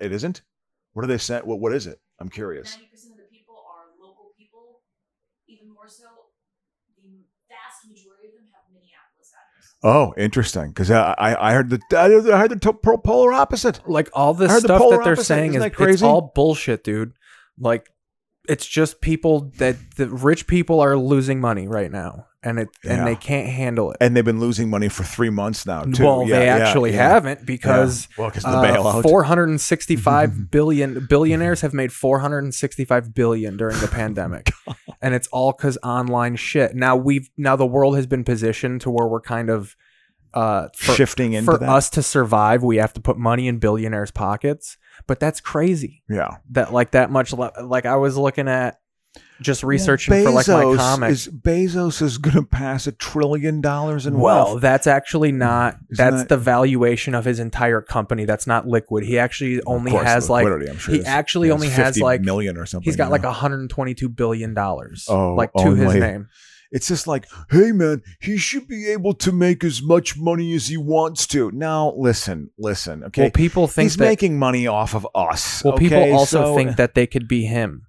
It 0.01 0.11
isn't. 0.11 0.41
What 0.97 1.03
are 1.03 1.07
they 1.09 1.19
saying? 1.19 1.43
What 1.43 1.59
what 1.59 1.73
is 1.75 1.85
it? 1.85 1.99
I'm 2.19 2.27
curious. 2.27 2.71
Ninety 2.71 2.87
percent 2.89 3.11
of 3.13 3.17
the 3.19 3.29
people 3.31 3.53
are 3.53 3.85
local 4.01 4.31
people. 4.35 4.81
Even 5.47 5.71
more 5.71 5.87
so, 5.87 6.05
the 6.97 7.21
vast 7.47 7.85
majority 7.87 8.29
of 8.29 8.33
them 8.33 8.45
have 8.51 8.63
Minneapolis 8.73 9.31
addresses. 9.31 9.75
Oh, 9.83 10.15
interesting. 10.17 10.69
Because 10.69 10.89
I, 10.89 11.13
I 11.19 11.49
I 11.51 11.53
heard 11.53 11.69
the 11.69 11.79
I 11.95 12.09
heard 12.09 12.23
the- 12.23 12.33
I 12.33 12.39
heard 12.39 12.49
the 12.49 12.55
to- 12.61 12.73
polar 12.73 13.31
opposite. 13.31 13.87
Like 13.87 14.09
all 14.13 14.33
this 14.33 14.49
I 14.49 14.53
heard 14.53 14.63
the 14.63 14.67
stuff 14.69 14.79
that 14.79 14.89
they're 15.03 15.13
opposite. 15.13 15.23
saying 15.25 15.49
Isn't 15.53 15.71
is 15.71 15.77
that 15.77 15.89
it's 15.89 16.01
all 16.01 16.31
bullshit, 16.33 16.83
dude. 16.83 17.13
Like 17.59 17.87
it's 18.49 18.65
just 18.65 18.99
people 18.99 19.51
that 19.57 19.75
the 19.97 20.09
rich 20.09 20.47
people 20.47 20.79
are 20.79 20.97
losing 20.97 21.39
money 21.39 21.67
right 21.67 21.91
now 21.91 22.25
and 22.43 22.59
it 22.59 22.69
Yeah. 22.83 22.93
and 22.93 23.07
they 23.07 23.15
can't 23.15 23.47
handle 23.49 23.91
it. 23.91 23.97
And 23.99 24.15
they've 24.15 24.23
been 24.23 24.39
losing 24.39 24.69
money 24.69 24.89
for 24.89 25.03
three 25.03 25.29
months 25.31 25.65
now. 25.65 25.83
Too. 25.83 26.03
well, 26.03 26.23
Yeah, 26.27 26.39
they 26.39 26.47
actually 26.49 26.91
yeah. 26.93 27.09
haven't 27.09 27.45
because 27.45 28.07
well, 28.17 28.29
because 28.29 28.43
the 28.43 28.49
Uh, 28.49 28.63
bailout. 28.63 29.01
465 29.01 30.51
billion 30.51 31.05
billionaires 31.09 31.61
have 31.61 31.73
made 31.73 31.91
465 31.91 33.13
billion 33.13 33.57
during 33.57 33.79
the 33.79 33.87
pandemic 33.87 34.51
and 35.01 35.13
it's 35.13 35.27
all 35.31 35.51
because 35.51 35.77
online 35.83 36.35
shit 36.35 36.75
now 36.75 36.95
we've 36.95 37.29
now 37.37 37.55
the 37.55 37.65
world 37.65 37.95
has 37.95 38.05
been 38.07 38.23
positioned 38.23 38.81
to 38.81 38.89
where 38.89 39.07
we're 39.07 39.21
kind 39.21 39.49
of 39.49 39.75
uh 40.33 40.67
for, 40.75 40.93
Shifting 40.93 41.33
into 41.33 41.51
for 41.51 41.57
that. 41.57 41.69
us 41.69 41.89
to 41.91 42.03
survive 42.03 42.63
we 42.63 42.77
have 42.77 42.93
to 42.93 43.01
put 43.01 43.17
money 43.17 43.47
in 43.47 43.59
billionaires 43.59 44.11
pockets 44.11 44.77
but 45.07 45.19
that's 45.19 45.39
crazy 45.41 46.03
yeah. 46.09 46.37
that 46.51 46.73
like 46.73 46.91
that 46.91 47.09
much 47.09 47.33
le- 47.33 47.51
like 47.63 47.85
i 47.85 47.95
was 47.95 48.17
looking 48.17 48.47
at 48.47 48.77
just 49.41 49.63
researching 49.63 50.23
for 50.23 50.31
like 50.31 50.47
my 50.47 50.63
Bezos 50.63 51.09
Is, 51.09 51.27
Bezos 51.27 52.01
is 52.01 52.17
going 52.17 52.35
to 52.35 52.43
pass 52.43 52.87
a 52.87 52.91
trillion 52.91 53.61
dollars 53.61 54.05
in 54.05 54.13
wealth. 54.15 54.23
well, 54.23 54.45
wealth. 54.53 54.61
that's 54.61 54.87
actually 54.87 55.31
not. 55.31 55.75
Isn't 55.91 55.97
that's 55.97 56.15
that- 56.23 56.29
the 56.29 56.37
valuation 56.37 57.13
of 57.15 57.25
his 57.25 57.39
entire 57.39 57.81
company. 57.81 58.25
That's 58.25 58.47
not 58.47 58.67
liquid. 58.67 59.03
He 59.03 59.19
actually 59.19 59.61
only 59.63 59.91
has 59.91 60.29
like 60.29 60.45
liquidity, 60.45 60.71
I'm 60.71 60.77
sure 60.77 60.95
he 60.95 61.03
actually 61.03 61.51
only 61.51 61.69
has 61.69 61.95
50 61.95 62.01
like 62.01 62.21
million 62.21 62.57
or 62.57 62.65
something. 62.65 62.85
he's 62.85 62.95
got 62.95 63.05
you 63.05 63.11
like 63.11 63.23
122 63.23 64.09
billion 64.09 64.53
dollars. 64.53 65.05
Oh, 65.09 65.33
like 65.33 65.51
to 65.53 65.75
his 65.75 65.87
only. 65.87 65.99
name. 65.99 66.27
It's 66.69 66.89
just 66.89 67.07
like, 67.07 67.27
hey 67.49 67.71
man, 67.71 68.01
he 68.19 68.35
should 68.37 68.67
be 68.67 68.87
able 68.89 69.13
to 69.15 69.31
make 69.31 69.63
as 69.63 69.81
much 69.81 70.17
money 70.17 70.53
as 70.53 70.67
he 70.67 70.75
wants 70.75 71.25
to. 71.27 71.49
Now, 71.51 71.93
listen, 71.95 72.49
listen, 72.57 73.05
okay. 73.05 73.21
Well, 73.23 73.31
people 73.31 73.67
think 73.69 73.85
he's 73.85 73.95
that. 73.95 74.03
making 74.03 74.37
money 74.37 74.67
off 74.67 74.93
of 74.93 75.07
us. 75.15 75.63
well, 75.63 75.75
okay? 75.75 75.87
people 75.87 76.13
also 76.13 76.43
So, 76.43 76.55
think 76.57 76.75
that 76.75 76.93
they 76.93 77.07
could 77.07 77.27
be 77.29 77.45
him. 77.45 77.86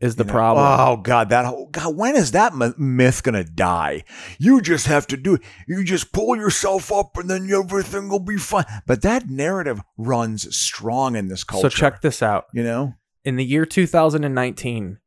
Is 0.00 0.14
the 0.14 0.22
you 0.22 0.28
know, 0.28 0.32
problem? 0.32 0.64
Oh 0.64 0.96
God, 0.98 1.28
that 1.30 1.44
whole, 1.44 1.66
God, 1.70 1.96
when 1.96 2.14
is 2.14 2.30
that 2.30 2.52
myth 2.78 3.22
gonna 3.24 3.42
die? 3.42 4.04
You 4.38 4.60
just 4.60 4.86
have 4.86 5.08
to 5.08 5.16
do 5.16 5.34
it. 5.34 5.42
You 5.66 5.82
just 5.82 6.12
pull 6.12 6.36
yourself 6.36 6.92
up, 6.92 7.16
and 7.16 7.28
then 7.28 7.50
everything 7.50 8.08
will 8.08 8.20
be 8.20 8.36
fine. 8.36 8.64
But 8.86 9.02
that 9.02 9.28
narrative 9.28 9.80
runs 9.96 10.56
strong 10.56 11.16
in 11.16 11.26
this 11.26 11.42
culture. 11.42 11.68
so 11.68 11.76
check 11.76 12.00
this 12.00 12.22
out. 12.22 12.44
You 12.54 12.62
know, 12.62 12.94
In 13.24 13.34
the 13.36 13.44
year 13.44 13.66
2019, 13.66 14.98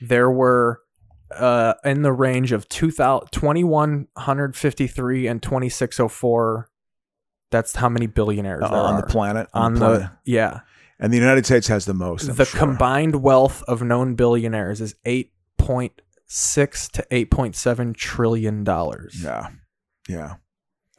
there 0.00 0.30
were 0.30 0.80
uh 1.36 1.74
in 1.84 2.02
the 2.02 2.12
range 2.12 2.52
of 2.52 2.68
2000 2.68 3.28
2153 3.32 5.26
and 5.26 5.42
2604 5.42 6.70
that's 7.50 7.76
how 7.76 7.88
many 7.88 8.06
billionaires 8.06 8.60
there 8.60 8.78
on 8.78 8.94
are 8.94 9.00
the 9.00 9.06
planet, 9.08 9.48
on 9.52 9.74
the 9.74 9.80
the 9.80 9.86
planet. 9.86 10.10
yeah 10.24 10.60
and 10.98 11.12
the 11.12 11.18
United 11.18 11.44
States 11.46 11.68
has 11.68 11.84
the 11.84 11.94
most. 11.94 12.28
I'm 12.28 12.36
the 12.36 12.44
sure. 12.44 12.58
combined 12.58 13.22
wealth 13.22 13.62
of 13.68 13.82
known 13.82 14.14
billionaires 14.14 14.80
is 14.80 14.94
8.6 15.04 16.90
to 16.92 17.06
8.7 17.10 17.96
trillion 17.96 18.64
dollars 18.64 19.22
Yeah, 19.22 19.48
yeah. 20.08 20.34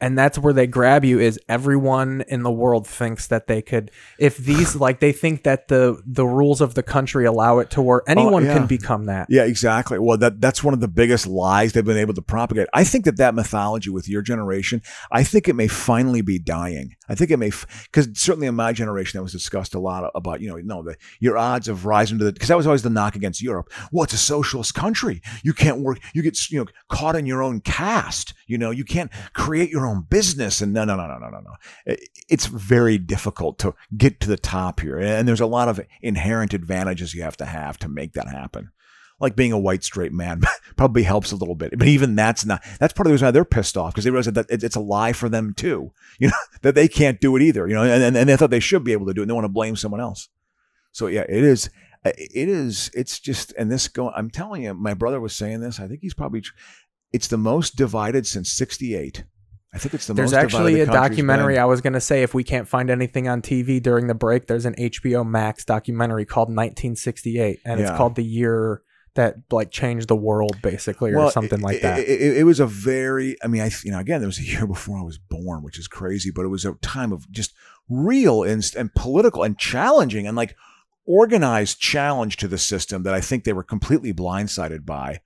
And 0.00 0.16
that's 0.16 0.38
where 0.38 0.52
they 0.52 0.66
grab 0.66 1.04
you 1.04 1.18
is 1.18 1.38
everyone 1.48 2.24
in 2.28 2.42
the 2.42 2.52
world 2.52 2.86
thinks 2.86 3.26
that 3.28 3.46
they 3.46 3.62
could 3.62 3.90
if 4.18 4.36
these 4.36 4.76
like 4.88 5.00
they 5.00 5.12
think 5.12 5.44
that 5.44 5.68
the 5.68 6.00
the 6.06 6.26
rules 6.26 6.60
of 6.60 6.74
the 6.74 6.82
country 6.82 7.24
allow 7.24 7.58
it 7.58 7.70
to 7.70 7.82
where 7.82 8.02
anyone 8.06 8.44
yeah. 8.44 8.54
can 8.54 8.66
become 8.66 9.04
that 9.04 9.18
Yeah, 9.28 9.44
exactly. 9.44 9.98
Well, 9.98 10.16
that 10.18 10.40
that's 10.40 10.62
one 10.62 10.74
of 10.74 10.80
the 10.80 10.88
biggest 10.88 11.26
lies 11.26 11.72
they've 11.72 11.84
been 11.84 11.96
able 11.96 12.14
to 12.14 12.22
propagate. 12.22 12.68
I 12.72 12.84
think 12.84 13.04
that 13.04 13.16
that 13.16 13.34
mythology 13.34 13.90
with 13.90 14.08
your 14.08 14.22
generation, 14.22 14.82
I 15.10 15.22
think 15.22 15.48
it 15.48 15.54
may 15.54 15.68
finally 15.68 16.22
be 16.22 16.38
dying. 16.38 16.96
I 17.08 17.14
think 17.14 17.30
it 17.30 17.36
may 17.36 17.50
because 17.84 18.08
certainly 18.14 18.46
in 18.46 18.54
my 18.54 18.72
generation 18.72 19.18
that 19.18 19.22
was 19.22 19.32
discussed 19.32 19.74
a 19.74 19.78
lot 19.78 20.10
about 20.14 20.40
you 20.40 20.48
know 20.48 20.56
no 20.56 20.82
the 20.82 20.96
your 21.20 21.36
odds 21.36 21.68
of 21.68 21.86
rising 21.86 22.18
to 22.18 22.24
the 22.24 22.32
because 22.32 22.48
that 22.48 22.56
was 22.56 22.66
always 22.66 22.82
the 22.82 22.90
knock 22.90 23.16
against 23.16 23.42
Europe. 23.42 23.70
Well, 23.92 24.04
it's 24.04 24.12
a 24.12 24.18
socialist 24.18 24.74
country. 24.74 25.20
You 25.42 25.52
can't 25.52 25.80
work. 25.80 25.98
You 26.14 26.22
get 26.22 26.50
you 26.50 26.60
know 26.60 26.66
caught 26.88 27.16
in 27.16 27.26
your 27.26 27.42
own 27.42 27.60
caste. 27.60 28.34
You 28.46 28.58
know 28.58 28.70
you 28.70 28.84
can't 28.84 29.10
create 29.32 29.70
your 29.70 29.86
own 29.88 30.06
business. 30.08 30.60
And 30.60 30.72
no, 30.72 30.84
no, 30.84 30.96
no, 30.96 31.06
no, 31.06 31.18
no, 31.18 31.28
no, 31.30 31.40
no. 31.40 31.96
It's 32.28 32.46
very 32.46 32.98
difficult 32.98 33.58
to 33.60 33.74
get 33.96 34.20
to 34.20 34.28
the 34.28 34.36
top 34.36 34.80
here, 34.80 34.98
and 34.98 35.26
there's 35.26 35.40
a 35.40 35.46
lot 35.46 35.68
of 35.68 35.80
inherent 36.02 36.54
advantages 36.54 37.14
you 37.14 37.22
have 37.22 37.36
to 37.38 37.46
have 37.46 37.78
to 37.78 37.88
make 37.88 38.12
that 38.12 38.28
happen 38.28 38.70
like 39.20 39.36
being 39.36 39.52
a 39.52 39.58
white 39.58 39.82
straight 39.82 40.12
man 40.12 40.42
probably 40.76 41.02
helps 41.02 41.32
a 41.32 41.36
little 41.36 41.54
bit. 41.54 41.76
But 41.76 41.88
even 41.88 42.14
that's 42.14 42.44
not, 42.44 42.62
that's 42.78 42.92
part 42.92 43.06
of 43.06 43.10
the 43.10 43.14
reason 43.14 43.26
why 43.26 43.30
they're 43.32 43.44
pissed 43.44 43.76
off 43.76 43.92
because 43.92 44.04
they 44.04 44.10
realize 44.10 44.26
that 44.26 44.46
it's 44.48 44.76
a 44.76 44.80
lie 44.80 45.12
for 45.12 45.28
them 45.28 45.54
too, 45.54 45.92
you 46.18 46.28
know, 46.28 46.34
that 46.62 46.74
they 46.74 46.88
can't 46.88 47.20
do 47.20 47.34
it 47.36 47.42
either, 47.42 47.66
you 47.66 47.74
know, 47.74 47.82
and, 47.82 48.16
and, 48.16 48.28
they 48.28 48.36
thought 48.36 48.50
they 48.50 48.60
should 48.60 48.84
be 48.84 48.92
able 48.92 49.06
to 49.06 49.14
do 49.14 49.20
it 49.20 49.24
and 49.24 49.30
they 49.30 49.34
want 49.34 49.44
to 49.44 49.48
blame 49.48 49.76
someone 49.76 50.00
else. 50.00 50.28
So 50.92 51.06
yeah, 51.06 51.24
it 51.28 51.44
is, 51.44 51.70
it 52.04 52.48
is, 52.48 52.90
it's 52.94 53.18
just, 53.18 53.52
and 53.58 53.70
this 53.70 53.88
going, 53.88 54.12
I'm 54.16 54.30
telling 54.30 54.62
you, 54.62 54.74
my 54.74 54.94
brother 54.94 55.20
was 55.20 55.34
saying 55.34 55.60
this, 55.60 55.80
I 55.80 55.88
think 55.88 56.00
he's 56.00 56.14
probably 56.14 56.42
it's 57.12 57.28
the 57.28 57.38
most 57.38 57.76
divided 57.76 58.26
since 58.26 58.50
68. 58.52 59.24
I 59.72 59.78
think 59.78 59.94
it's 59.94 60.06
the 60.06 60.14
There's 60.14 60.32
actually 60.32 60.80
a 60.80 60.86
documentary. 60.86 61.54
been. 61.54 61.62
I 61.62 61.66
was 61.66 61.80
gonna 61.82 62.00
say 62.00 62.22
if 62.22 62.32
we 62.34 62.42
can't 62.44 62.66
find 62.66 62.88
anything 62.90 63.28
on 63.28 63.42
TV 63.42 63.82
during 63.82 64.06
the 64.06 64.14
break, 64.14 64.46
there's 64.46 64.64
an 64.64 64.74
HBO 64.78 65.26
Max 65.26 65.64
documentary 65.64 66.24
called 66.24 66.48
1968, 66.48 67.60
and 67.64 67.80
it's 67.80 67.90
called 67.90 68.14
the 68.14 68.24
year 68.24 68.82
that 69.14 69.36
like 69.50 69.70
changed 69.70 70.08
the 70.08 70.16
world, 70.16 70.56
basically, 70.62 71.10
or 71.12 71.16
Well, 71.16 71.30
something 71.30 71.58
it- 71.58 71.64
like 71.64 71.80
that. 71.82 71.98
It, 72.00 72.08
it- 72.08 72.36
it 72.38 72.44
was 72.44 72.60
a 72.60 72.66
very, 72.66 73.36
I 73.42 73.46
mean, 73.48 73.60
I 73.62 73.70
you 73.84 73.90
know, 73.90 73.98
again, 73.98 74.20
there 74.20 74.28
was 74.28 74.38
a 74.38 74.44
year 74.44 74.66
before 74.74 74.98
I 74.98 75.02
was 75.02 75.18
born, 75.18 75.62
which 75.62 75.78
is 75.78 75.88
crazy, 75.88 76.30
but 76.30 76.44
it 76.44 76.48
was 76.48 76.64
a 76.64 76.72
time 76.74 77.12
of 77.12 77.30
just 77.30 77.52
real 77.90 78.42
and, 78.44 78.64
and 78.76 78.94
political 78.94 79.42
and 79.42 79.58
challenging 79.58 80.26
and 80.26 80.36
like 80.36 80.54
organized 81.06 81.80
challenge 81.80 82.36
to 82.38 82.48
the 82.48 82.58
system 82.58 83.02
that 83.02 83.14
I 83.14 83.20
think 83.20 83.44
they 83.44 83.52
were 83.52 83.62
completely 83.64 84.12
blindsided 84.12 84.84
by, 84.84 85.20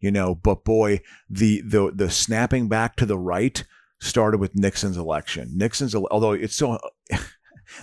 you 0.00 0.10
know. 0.10 0.34
But 0.34 0.64
boy, 0.64 1.00
the 1.30 1.62
the 1.62 1.90
the 1.94 2.10
snapping 2.10 2.68
back 2.68 2.96
to 2.96 3.06
the 3.06 3.18
right 3.18 3.64
started 4.00 4.38
with 4.38 4.54
Nixon's 4.54 4.96
election. 4.96 5.52
Nixon's, 5.56 5.94
although 5.94 6.32
it's 6.32 6.54
so. 6.54 6.78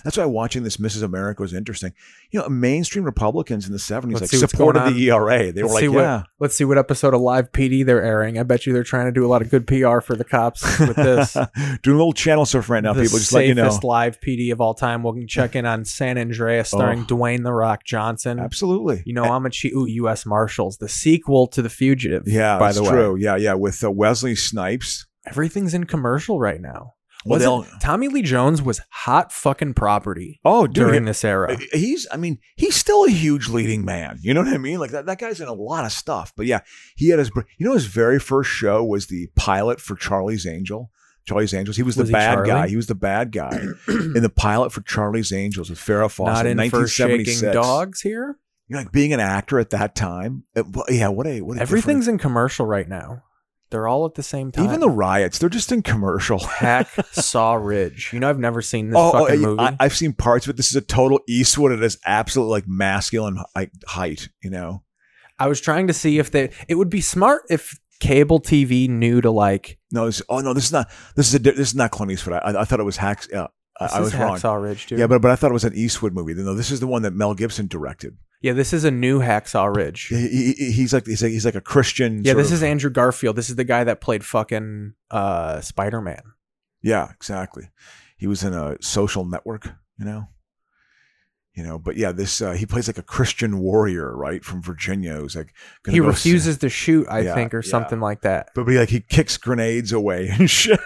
That's 0.02 0.16
why 0.16 0.24
watching 0.24 0.64
this 0.64 0.78
Mrs. 0.78 1.04
America 1.04 1.40
was 1.42 1.54
interesting. 1.54 1.92
You 2.32 2.40
know, 2.40 2.48
mainstream 2.48 3.04
Republicans 3.04 3.66
in 3.66 3.72
the 3.72 3.78
70s 3.78 4.18
Let's 4.20 4.32
like 4.32 4.50
supported 4.50 4.92
the 4.92 5.08
ERA. 5.10 5.52
They 5.52 5.62
were 5.62 5.68
Let's 5.68 5.74
like, 5.74 5.80
see 5.82 5.88
what- 5.88 6.00
yeah, 6.00 6.22
Let's 6.40 6.56
see 6.56 6.64
what 6.64 6.76
episode 6.76 7.14
of 7.14 7.20
Live 7.20 7.52
PD 7.52 7.86
they're 7.86 8.02
airing. 8.02 8.36
I 8.36 8.42
bet 8.42 8.66
you 8.66 8.72
they're 8.72 8.82
trying 8.82 9.06
to 9.06 9.12
do 9.12 9.24
a 9.24 9.28
lot 9.28 9.42
of 9.42 9.48
good 9.50 9.64
PR 9.64 10.00
for 10.00 10.16
the 10.16 10.24
cops 10.24 10.64
with 10.80 10.96
this. 10.96 11.34
Doing 11.84 11.94
a 11.94 11.98
little 11.98 12.12
channel 12.12 12.44
surf 12.44 12.68
right 12.68 12.82
now, 12.82 12.94
the 12.94 13.02
people. 13.02 13.18
Just 13.18 13.32
let 13.32 13.46
you 13.46 13.54
know. 13.54 13.62
safest 13.62 13.84
live 13.84 14.18
PD 14.20 14.50
of 14.50 14.60
all 14.60 14.74
time. 14.74 15.04
We'll 15.04 15.24
check 15.28 15.54
in 15.54 15.64
on 15.66 15.84
San 15.84 16.18
Andreas, 16.18 16.68
starring 16.70 17.02
Oh. 17.02 17.04
Dwayne 17.04 17.44
the 17.44 17.52
Rock 17.52 17.84
Johnson. 17.84 18.40
Absolutely. 18.40 19.04
You 19.06 19.14
know, 19.14 19.22
I'm 19.22 19.46
a 19.46 19.50
che- 19.50 19.70
ooh, 19.72 19.86
U.S. 19.86 20.26
Marshals, 20.26 20.78
the 20.78 20.88
sequel 20.88 21.46
to 21.46 21.62
The 21.62 21.70
Fugitive. 21.70 22.24
yeah, 22.26 22.58
by 22.58 22.72
the 22.72 22.82
way, 22.82 22.88
true. 22.90 23.16
Yeah, 23.20 23.36
yeah. 23.36 23.54
With 23.54 23.84
uh, 23.84 23.92
Wesley 23.92 24.34
Snipes. 24.34 25.06
Everything's 25.26 25.74
in 25.74 25.84
commercial 25.84 26.38
right 26.38 26.60
now. 26.60 26.94
Well, 27.24 27.40
they'll- 27.40 27.66
Tommy 27.80 28.06
Lee 28.06 28.22
Jones 28.22 28.62
was 28.62 28.80
hot 28.90 29.32
fucking 29.32 29.74
property 29.74 30.38
Oh, 30.44 30.66
dude. 30.68 30.74
during 30.74 31.04
this 31.06 31.24
era. 31.24 31.56
He's, 31.72 32.06
I 32.12 32.16
mean, 32.16 32.38
he's 32.56 32.76
still 32.76 33.04
a 33.04 33.10
huge 33.10 33.48
leading 33.48 33.84
man. 33.84 34.18
You 34.22 34.32
know 34.32 34.42
what 34.42 34.52
I 34.54 34.58
mean? 34.58 34.78
Like 34.78 34.92
that, 34.92 35.06
that 35.06 35.18
guy's 35.18 35.40
in 35.40 35.48
a 35.48 35.52
lot 35.52 35.84
of 35.84 35.90
stuff. 35.90 36.32
But 36.36 36.46
yeah, 36.46 36.60
he 36.94 37.08
had 37.08 37.18
his, 37.18 37.30
you 37.58 37.66
know, 37.66 37.72
his 37.74 37.86
very 37.86 38.20
first 38.20 38.50
show 38.50 38.84
was 38.84 39.08
the 39.08 39.28
pilot 39.34 39.80
for 39.80 39.96
Charlie's 39.96 40.46
Angel. 40.46 40.90
Charlie's 41.26 41.52
Angels. 41.52 41.76
He 41.76 41.82
was, 41.82 41.96
Was 41.96 42.06
the 42.06 42.12
he 42.12 42.12
bad 42.12 42.34
Charlie? 42.34 42.48
guy. 42.48 42.68
He 42.68 42.76
was 42.76 42.86
the 42.86 42.94
bad 42.94 43.32
guy 43.32 43.58
in 43.88 44.22
the 44.22 44.30
pilot 44.30 44.70
for 44.70 44.82
Charlie's 44.82 45.32
Angels 45.32 45.68
with 45.68 45.80
Farrah 45.80 46.08
Fawcett 46.08 46.34
Not 46.34 46.46
in 46.46 46.60
in 46.60 46.70
for 46.70 46.86
shaking 46.86 47.40
dogs 47.50 48.02
here. 48.02 48.38
You 48.68 48.74
know, 48.76 48.82
like 48.82 48.92
being 48.92 49.12
an 49.12 49.18
actor 49.20 49.58
at 49.58 49.70
that 49.70 49.96
time. 49.96 50.44
it- 50.54 50.66
well, 50.68 50.84
yeah, 50.88 51.08
what 51.08 51.26
a 51.26 51.40
what 51.40 51.56
a 51.58 51.60
Everything's 51.60 52.06
in 52.06 52.18
commercial 52.18 52.66
right 52.66 52.88
now. 52.88 53.24
They're 53.70 53.88
all 53.88 54.06
at 54.06 54.14
the 54.14 54.22
same 54.22 54.52
time. 54.52 54.64
even 54.64 54.80
the 54.80 54.88
riots. 54.88 55.38
They're 55.38 55.48
just 55.48 55.72
in 55.72 55.82
commercial. 55.82 56.38
Hack 56.46 56.88
Saw 57.12 57.54
Ridge. 57.54 58.10
You 58.12 58.20
know, 58.20 58.28
I've 58.30 58.38
never 58.38 58.62
seen 58.62 58.90
this 58.90 58.96
Oh, 58.96 59.10
oh, 59.12 59.24
fucking 59.24 59.40
yeah, 59.40 59.46
movie. 59.46 59.60
I, 59.60 59.76
I've 59.80 59.96
seen 59.96 60.12
parts 60.12 60.46
of 60.46 60.50
it. 60.50 60.56
This 60.56 60.68
is 60.68 60.76
a 60.76 60.80
total 60.80 61.20
Eastwood. 61.28 61.72
It 61.72 61.82
is 61.82 61.98
absolutely 62.06 62.52
like 62.52 62.68
masculine 62.68 63.38
like, 63.56 63.72
height. 63.86 64.28
You 64.42 64.50
know, 64.50 64.82
I 65.38 65.48
was 65.48 65.60
trying 65.60 65.88
to 65.88 65.92
see 65.92 66.18
if 66.18 66.30
they. 66.30 66.50
It 66.68 66.76
would 66.76 66.90
be 66.90 67.00
smart 67.00 67.42
if 67.50 67.78
cable 67.98 68.40
TV 68.40 68.88
knew 68.88 69.20
to 69.20 69.30
like. 69.30 69.78
no. 69.90 70.06
This, 70.06 70.22
oh 70.28 70.40
no, 70.40 70.54
this 70.54 70.66
is 70.66 70.72
not. 70.72 70.88
This 71.16 71.28
is 71.28 71.34
a. 71.34 71.38
This 71.40 71.58
is 71.58 71.74
not 71.74 71.90
Clint 71.90 72.12
Eastwood. 72.12 72.36
I, 72.36 72.52
I, 72.52 72.60
I 72.60 72.64
thought 72.64 72.78
it 72.78 72.84
was 72.84 72.98
Hacks. 72.98 73.28
Yeah, 73.32 73.48
uh, 73.80 73.88
I, 73.92 73.98
I 73.98 74.00
was 74.00 74.14
wrong. 74.14 74.36
Hacksaw 74.36 74.62
Ridge, 74.62 74.86
too. 74.86 74.96
Yeah, 74.96 75.06
but 75.06 75.20
but 75.20 75.30
I 75.30 75.36
thought 75.36 75.50
it 75.50 75.54
was 75.54 75.64
an 75.64 75.74
Eastwood 75.74 76.14
movie. 76.14 76.34
No, 76.34 76.54
this 76.54 76.70
is 76.70 76.80
the 76.80 76.86
one 76.86 77.02
that 77.02 77.14
Mel 77.14 77.34
Gibson 77.34 77.66
directed. 77.66 78.16
Yeah, 78.42 78.52
this 78.52 78.72
is 78.72 78.84
a 78.84 78.90
new 78.90 79.20
Hacksaw 79.20 79.74
Ridge. 79.74 80.06
He, 80.06 80.16
he- 80.28 80.52
he- 80.52 80.72
he's 80.72 80.92
like 80.92 81.06
he's 81.06 81.22
like, 81.22 81.32
he's 81.32 81.44
like 81.44 81.54
a 81.54 81.60
Christian. 81.60 82.22
Yeah, 82.24 82.34
this 82.34 82.48
of- 82.48 82.54
is 82.54 82.62
Andrew 82.62 82.90
Garfield. 82.90 83.36
This 83.36 83.50
is 83.50 83.56
the 83.56 83.64
guy 83.64 83.84
that 83.84 84.00
played 84.00 84.24
fucking 84.24 84.94
uh, 85.10 85.60
Spider 85.60 86.00
Man. 86.00 86.22
Yeah, 86.82 87.10
exactly. 87.12 87.70
He 88.16 88.26
was 88.26 88.42
in 88.44 88.52
a 88.54 88.76
social 88.80 89.24
network, 89.24 89.66
you 89.98 90.04
know. 90.04 90.28
You 91.54 91.62
know, 91.62 91.78
but 91.78 91.96
yeah, 91.96 92.12
this 92.12 92.42
uh, 92.42 92.52
he 92.52 92.66
plays 92.66 92.86
like 92.86 92.98
a 92.98 93.02
Christian 93.02 93.60
warrior, 93.60 94.14
right, 94.14 94.44
from 94.44 94.60
Virginia, 94.60 95.14
who's 95.14 95.34
like 95.34 95.54
gonna 95.82 95.94
He 95.94 96.00
go 96.00 96.08
s- 96.10 96.16
refuses 96.16 96.58
to 96.58 96.68
shoot, 96.68 97.06
I 97.08 97.20
Yeah, 97.20 97.34
think, 97.34 97.54
or 97.54 97.62
yeah. 97.64 97.70
something 97.70 97.98
like 97.98 98.20
that. 98.22 98.50
but 98.54 98.66
he 98.66 98.76
like 98.78 98.90
he 98.90 99.00
kicks 99.00 99.38
grenades 99.38 99.90
away 99.90 100.28
and 100.28 100.50
shit. 100.50 100.78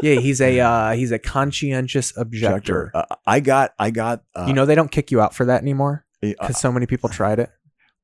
Yeah, 0.00 0.14
he's 0.14 0.40
a 0.40 0.60
uh, 0.60 0.92
he's 0.92 1.12
a 1.12 1.18
conscientious 1.18 2.16
objector. 2.16 2.90
Uh, 2.94 3.04
I 3.26 3.40
got, 3.40 3.74
I 3.78 3.90
got. 3.90 4.22
Uh, 4.34 4.46
you 4.48 4.54
know, 4.54 4.64
they 4.64 4.74
don't 4.74 4.90
kick 4.90 5.10
you 5.10 5.20
out 5.20 5.34
for 5.34 5.44
that 5.44 5.60
anymore 5.60 6.03
because 6.32 6.58
so 6.60 6.72
many 6.72 6.86
people 6.86 7.08
tried 7.08 7.38
it. 7.38 7.50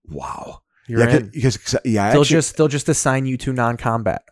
wow. 0.09 0.61
You're 0.89 1.09
yeah, 1.09 1.17
in. 1.19 1.29
because 1.29 1.77
yeah, 1.85 2.07
I 2.07 2.11
They'll 2.13 2.23
actually, 2.23 2.35
just 2.37 2.57
they'll 2.57 2.67
just 2.69 2.89
assign 2.89 3.25
you 3.27 3.37
to 3.39 3.53
non-combat. 3.53 4.23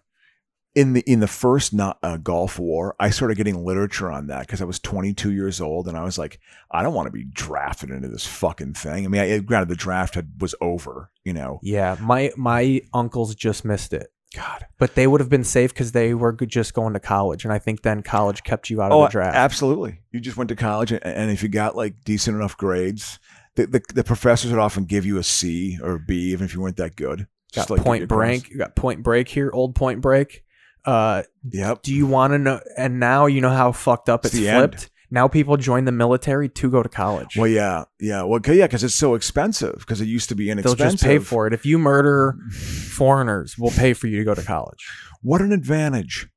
in 0.75 0.92
the 0.92 1.00
in 1.07 1.21
the 1.21 1.28
first 1.28 1.73
not, 1.73 1.99
uh, 2.02 2.16
Gulf 2.16 2.59
War, 2.59 2.97
I 2.99 3.11
started 3.11 3.37
getting 3.37 3.64
literature 3.64 4.11
on 4.11 4.26
that 4.26 4.40
because 4.47 4.61
I 4.61 4.64
was 4.64 4.80
22 4.80 5.30
years 5.33 5.61
old 5.61 5.87
and 5.87 5.97
I 5.97 6.02
was 6.02 6.18
like, 6.18 6.40
I 6.73 6.83
don't 6.83 6.95
want 6.95 7.07
to 7.07 7.12
be 7.12 7.25
drafted 7.25 7.90
into 7.90 8.09
this 8.09 8.26
fucking 8.26 8.75
thing. 8.75 9.04
I 9.04 9.09
mean, 9.09 9.21
I, 9.21 9.38
granted, 9.38 9.68
the 9.68 9.76
draft 9.76 10.16
had, 10.16 10.33
was 10.40 10.54
over, 10.61 11.11
you 11.25 11.33
know. 11.33 11.61
Yeah, 11.62 11.97
my 12.00 12.33
my 12.37 12.80
uncles 12.92 13.37
just 13.37 13.64
missed 13.64 13.92
it, 13.92 14.09
God. 14.35 14.66
but 14.78 14.97
they 14.97 15.07
would 15.07 15.21
have 15.21 15.30
been 15.30 15.45
safe 15.45 15.73
because 15.73 15.92
they 15.92 16.12
were 16.12 16.33
just 16.33 16.75
going 16.75 16.95
to 16.95 17.00
college, 17.00 17.45
and 17.45 17.52
I 17.52 17.61
think 17.61 17.83
then 17.83 18.02
college 18.02 18.42
kept 18.42 18.68
you 18.68 18.83
out 18.83 18.90
of 18.90 18.99
Oh, 18.99 19.04
the 19.04 19.11
draft. 19.11 19.37
absolutely. 19.37 20.00
You 20.11 20.18
just 20.18 20.37
went 20.37 20.49
to 20.49 20.57
college, 20.57 20.90
and, 20.90 21.04
and 21.07 21.30
if 21.30 21.42
you 21.45 21.49
got 21.49 21.76
like 21.76 22.02
decent 22.04 22.37
enough 22.37 22.57
grades, 22.57 23.21
the, 23.58 23.66
the 23.66 23.82
the 23.94 24.04
professors 24.04 24.50
would 24.50 24.60
often 24.60 24.84
give 24.84 25.04
you 25.04 25.18
a 25.18 25.22
C 25.22 25.78
or 25.82 25.94
a 25.96 25.98
B, 26.00 26.32
even 26.32 26.44
if 26.46 26.54
you 26.54 26.60
weren't 26.60 26.76
that 26.78 26.96
good. 26.96 27.26
got 27.54 27.70
like 27.70 27.82
Point. 27.82 28.08
Break. 28.08 28.50
You 28.50 28.58
got 28.58 28.74
Point 28.76 29.02
Break 29.02 29.28
here, 29.28 29.50
old 29.52 29.74
Point 29.74 30.00
Break. 30.00 30.44
Uh, 30.84 31.22
Yep. 31.50 31.82
do 31.82 31.92
you 31.94 32.06
want 32.06 32.32
to 32.32 32.38
know? 32.38 32.60
And 32.76 32.98
now 33.00 33.26
you 33.26 33.40
know 33.40 33.50
how 33.50 33.72
fucked 33.72 34.08
up 34.08 34.24
It's 34.24 34.32
it's, 34.34 34.40
the 34.42 34.48
end. 34.48 34.72
flipped. 34.72 34.90
Now 35.10 35.26
people 35.26 35.56
join 35.56 35.84
the 35.86 35.92
military 35.92 36.48
to 36.50 36.70
go 36.70 36.82
to 36.82 36.88
college. 36.88 37.34
Well, 37.36 37.46
yeah, 37.48 37.84
yeah. 37.98 38.22
Well, 38.24 38.40
yeah, 38.46 38.66
because 38.66 38.84
it's 38.84 38.94
so 38.94 39.14
expensive. 39.14 39.76
Because 39.78 40.00
it 40.02 40.06
used 40.06 40.28
to 40.28 40.34
be 40.34 40.50
inexpensive. 40.50 40.78
They'll 40.78 40.90
just 40.90 41.02
pay 41.02 41.18
for 41.18 41.46
it. 41.46 41.54
If 41.54 41.64
you 41.66 41.78
murder 41.78 42.36
foreigners, 42.52 43.56
we'll 43.58 43.70
pay 43.70 43.92
for 43.94 44.06
you 44.06 44.18
to 44.18 44.24
go 44.24 44.34
to 44.34 44.42
college. 44.42 44.86
What 45.22 45.40
an 45.40 45.52
advantage. 45.52 46.28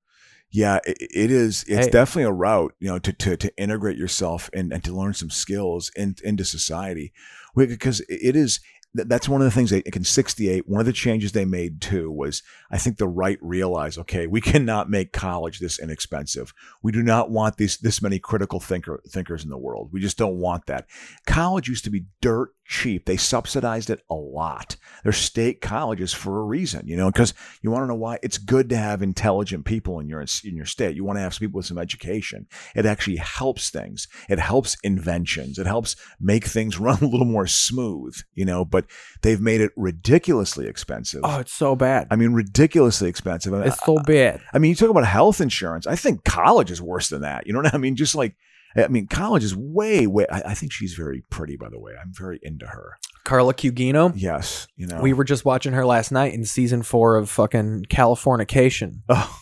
Yeah, 0.52 0.80
it, 0.86 0.98
it 1.00 1.32
is. 1.32 1.64
It's 1.64 1.86
Hey. 1.86 1.92
definitely 1.92 2.24
a 2.24 2.32
route, 2.32 2.74
you 2.80 2.90
know, 2.90 3.00
to, 3.00 3.14
to, 3.14 3.38
to 3.38 3.58
integrate 3.58 3.98
yourself 3.98 4.50
and, 4.54 4.72
and 4.74 4.84
to 4.84 4.94
learn 4.94 5.14
some 5.14 5.30
skills 5.30 5.92
in, 5.96 6.16
into 6.24 6.44
society. 6.44 7.14
Because 7.56 8.02
it 8.10 8.36
is, 8.36 8.60
that's 8.94 9.30
one 9.30 9.40
of 9.42 9.46
the 9.46 9.52
things 9.52 9.70
they, 9.70 9.80
in 9.80 10.04
68, 10.04 10.68
one 10.68 10.82
of 10.82 10.86
the 10.86 10.92
changes 10.92 11.32
they 11.32 11.46
made 11.46 11.82
too 11.82 12.12
was 12.12 12.44
I 12.70 12.78
think 12.78 12.98
the 12.98 13.08
right 13.08 13.40
realized, 13.42 13.98
okay, 14.00 14.28
we 14.28 14.42
cannot 14.52 14.90
make 14.90 15.14
college 15.14 15.60
this 15.60 15.80
inexpensive. 15.80 16.54
We 16.84 16.92
do 16.92 17.02
not 17.02 17.30
want 17.32 17.56
these, 17.56 17.78
this 17.78 18.02
many 18.02 18.20
critical 18.20 18.60
thinker, 18.60 19.02
thinkers 19.08 19.46
in 19.46 19.50
the 19.50 19.58
world. 19.58 19.90
We 19.94 20.02
just 20.02 20.18
don't 20.18 20.38
want 20.38 20.66
that. 20.66 20.86
College 21.26 21.70
used 21.70 21.86
to 21.86 21.90
be 21.90 22.06
dirt 22.22 22.50
cheap. 22.72 23.06
They 23.06 23.18
subsidized 23.18 23.90
it 23.90 24.02
a 24.10 24.16
lot. 24.16 24.78
They're 25.04 25.12
state 25.12 25.60
colleges 25.60 26.14
for 26.14 26.40
a 26.40 26.44
reason, 26.44 26.88
you 26.88 26.96
know, 26.96 27.12
because 27.12 27.34
you 27.62 27.70
want 27.70 27.84
to 27.84 27.88
know 27.88 27.96
why 27.96 28.18
it's 28.24 28.38
good 28.38 28.70
to 28.70 28.78
have 28.78 29.02
intelligent 29.02 29.66
people 29.66 30.00
in 30.00 30.08
your 30.08 30.22
in 30.22 30.56
your 30.56 30.66
state. 30.66 30.96
You 30.96 31.04
want 31.04 31.18
to 31.18 31.22
have 31.22 31.34
some 31.34 31.42
people 31.42 31.58
with 31.58 31.66
some 31.66 31.78
education. 31.78 32.48
It 32.74 32.86
actually 32.86 33.18
helps 33.18 33.70
things. 33.70 34.08
It 34.30 34.40
helps 34.40 34.78
inventions. 34.84 35.60
It 35.60 35.68
helps 35.68 35.98
make 36.20 36.46
things 36.46 36.80
run 36.80 37.00
a 37.02 37.08
little 37.08 37.26
more 37.26 37.46
smooth, 37.46 38.16
you 38.34 38.46
know. 38.46 38.64
But 38.64 38.86
they've 39.22 39.42
made 39.42 39.60
it 39.60 39.72
ridiculously 39.76 40.68
expensive. 40.68 41.22
Oh, 41.26 41.40
it's 41.40 41.54
so 41.54 41.76
bad. 41.76 42.08
I 42.10 42.16
mean, 42.16 42.32
ridiculously 42.32 43.10
expensive. 43.10 43.54
I, 43.54 43.66
it's 43.66 43.84
so 43.84 43.98
bad. 43.98 44.42
I 44.54 44.60
mean, 44.60 44.70
you 44.70 44.76
talk 44.76 44.90
about 44.90 45.06
health 45.06 45.42
insurance. 45.42 45.88
I 45.88 45.98
think 45.98 46.24
college 46.24 46.72
is 46.72 46.82
worse 46.82 47.10
than 47.10 47.22
that. 47.22 47.48
You 47.48 47.54
know 47.54 47.60
what 47.60 47.74
I 47.74 47.78
mean? 47.78 47.98
Just 47.98 48.16
like. 48.16 48.36
I 48.76 48.88
mean, 48.88 49.08
college 49.08 49.44
is 49.44 49.56
way, 49.56 50.08
way. 50.08 50.26
I, 50.32 50.42
I 50.48 50.54
think 50.54 50.72
she's 50.72 50.94
very 50.94 51.24
pretty, 51.30 51.58
by 51.58 51.70
the 51.70 51.80
way. 51.80 51.94
I'm 52.02 52.12
very 52.14 52.40
into 52.42 52.66
her. 52.68 52.98
Carla 53.24 53.54
Gugino. 53.54 54.14
Yes, 54.16 54.68
you 54.76 54.88
know. 54.88 55.02
We 55.02 55.14
were 55.14 55.24
just 55.24 55.46
watching 55.46 55.74
her 55.74 55.86
last 55.86 56.12
night 56.12 56.34
in 56.34 56.46
season 56.46 56.82
four 56.82 57.18
of 57.18 57.30
fucking 57.30 57.86
Californication, 57.90 59.02
Oh. 59.10 59.40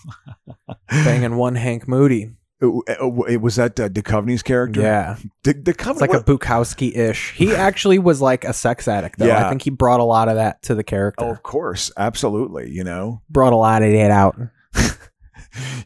banging 0.90 1.36
one 1.38 1.56
Hank 1.56 1.88
Moody. 1.88 2.32
It, 2.62 2.84
it- 3.30 3.42
was 3.42 3.56
that 3.56 3.80
uh, 3.80 3.88
Duchovny's 3.88 4.44
character? 4.44 4.82
Yeah, 4.82 5.16
D- 5.44 5.54
Duchovny. 5.54 5.92
it's 5.92 6.02
like 6.02 6.14
a 6.14 6.20
Bukowski 6.24 6.96
ish. 6.98 7.32
He 7.36 7.56
actually 7.56 8.00
was 8.00 8.22
like 8.22 8.44
a 8.44 8.52
sex 8.52 8.86
addict, 8.88 9.18
though. 9.20 9.28
Yeah. 9.28 9.46
I 9.46 9.50
think 9.50 9.62
he 9.62 9.70
brought 9.70 10.02
a 10.02 10.04
lot 10.04 10.28
of 10.28 10.36
that 10.36 10.62
to 10.64 10.76
the 10.76 10.84
character. 10.84 11.24
Oh, 11.24 11.32
of 11.32 11.42
course, 11.42 11.90
absolutely. 11.96 12.70
You 12.70 12.84
know, 12.84 13.22
Brought 13.30 13.54
a 13.54 13.58
lot 13.58 13.82
of 13.82 13.92
that 13.94 14.12
out. 14.12 14.36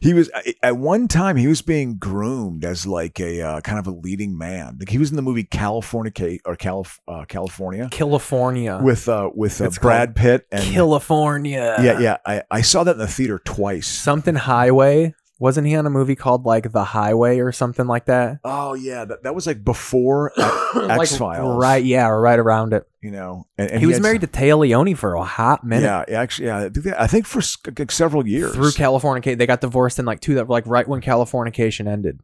He 0.00 0.14
was 0.14 0.30
at 0.62 0.76
one 0.76 1.08
time 1.08 1.36
he 1.36 1.46
was 1.46 1.62
being 1.62 1.96
groomed 1.96 2.64
as 2.64 2.86
like 2.86 3.20
a 3.20 3.40
uh, 3.40 3.60
kind 3.60 3.78
of 3.78 3.86
a 3.86 3.90
leading 3.90 4.36
man. 4.36 4.76
Like 4.78 4.88
he 4.88 4.98
was 4.98 5.10
in 5.10 5.16
the 5.16 5.22
movie 5.22 5.44
California 5.44 6.12
or 6.44 6.56
Calif- 6.56 7.00
uh, 7.08 7.24
California 7.26 7.88
California. 7.90 8.80
with 8.82 9.08
uh, 9.08 9.30
with 9.34 9.60
uh, 9.60 9.70
Brad 9.80 10.14
Pitt 10.16 10.46
and 10.50 10.64
California. 10.64 11.76
yeah, 11.80 11.98
yeah. 11.98 12.16
I, 12.24 12.42
I 12.50 12.60
saw 12.62 12.84
that 12.84 12.92
in 12.92 12.98
the 12.98 13.06
theater 13.06 13.40
twice. 13.44 13.86
Something 13.86 14.34
Highway. 14.34 15.14
Wasn't 15.40 15.66
he 15.66 15.74
on 15.74 15.84
a 15.84 15.90
movie 15.90 16.14
called 16.14 16.44
like 16.46 16.70
The 16.70 16.84
Highway 16.84 17.38
or 17.40 17.50
something 17.50 17.86
like 17.86 18.04
that? 18.06 18.38
Oh 18.44 18.74
yeah, 18.74 19.04
that, 19.04 19.24
that 19.24 19.34
was 19.34 19.46
like 19.46 19.64
before 19.64 20.32
X 20.76 21.16
Files, 21.16 21.60
right? 21.60 21.84
Yeah, 21.84 22.08
or 22.08 22.20
right 22.20 22.38
around 22.38 22.72
it. 22.72 22.86
You 23.02 23.10
know, 23.10 23.46
and, 23.58 23.70
and 23.70 23.80
he, 23.80 23.86
was 23.86 23.96
had 23.96 24.02
married 24.02 24.20
to 24.22 24.26
Téa 24.26 24.56
Leoni 24.58 24.94
for 24.94 25.14
a 25.14 25.24
hot 25.24 25.64
minute. 25.64 25.84
Yeah, 26.08 26.18
actually, 26.18 26.46
yeah. 26.46 26.58
I 26.58 26.68
think, 26.68 26.84
that- 26.84 27.00
I 27.02 27.06
think 27.06 27.26
for 27.26 27.42
like 27.78 27.90
several 27.90 28.26
years. 28.26 28.54
Through 28.54 28.72
California, 28.72 29.36
they 29.36 29.46
got 29.46 29.60
divorced 29.60 29.98
in 29.98 30.04
like 30.04 30.20
two 30.20 30.36
that 30.36 30.48
like 30.48 30.66
right 30.66 30.86
when 30.88 31.00
Californication 31.00 31.86
ended. 31.88 32.20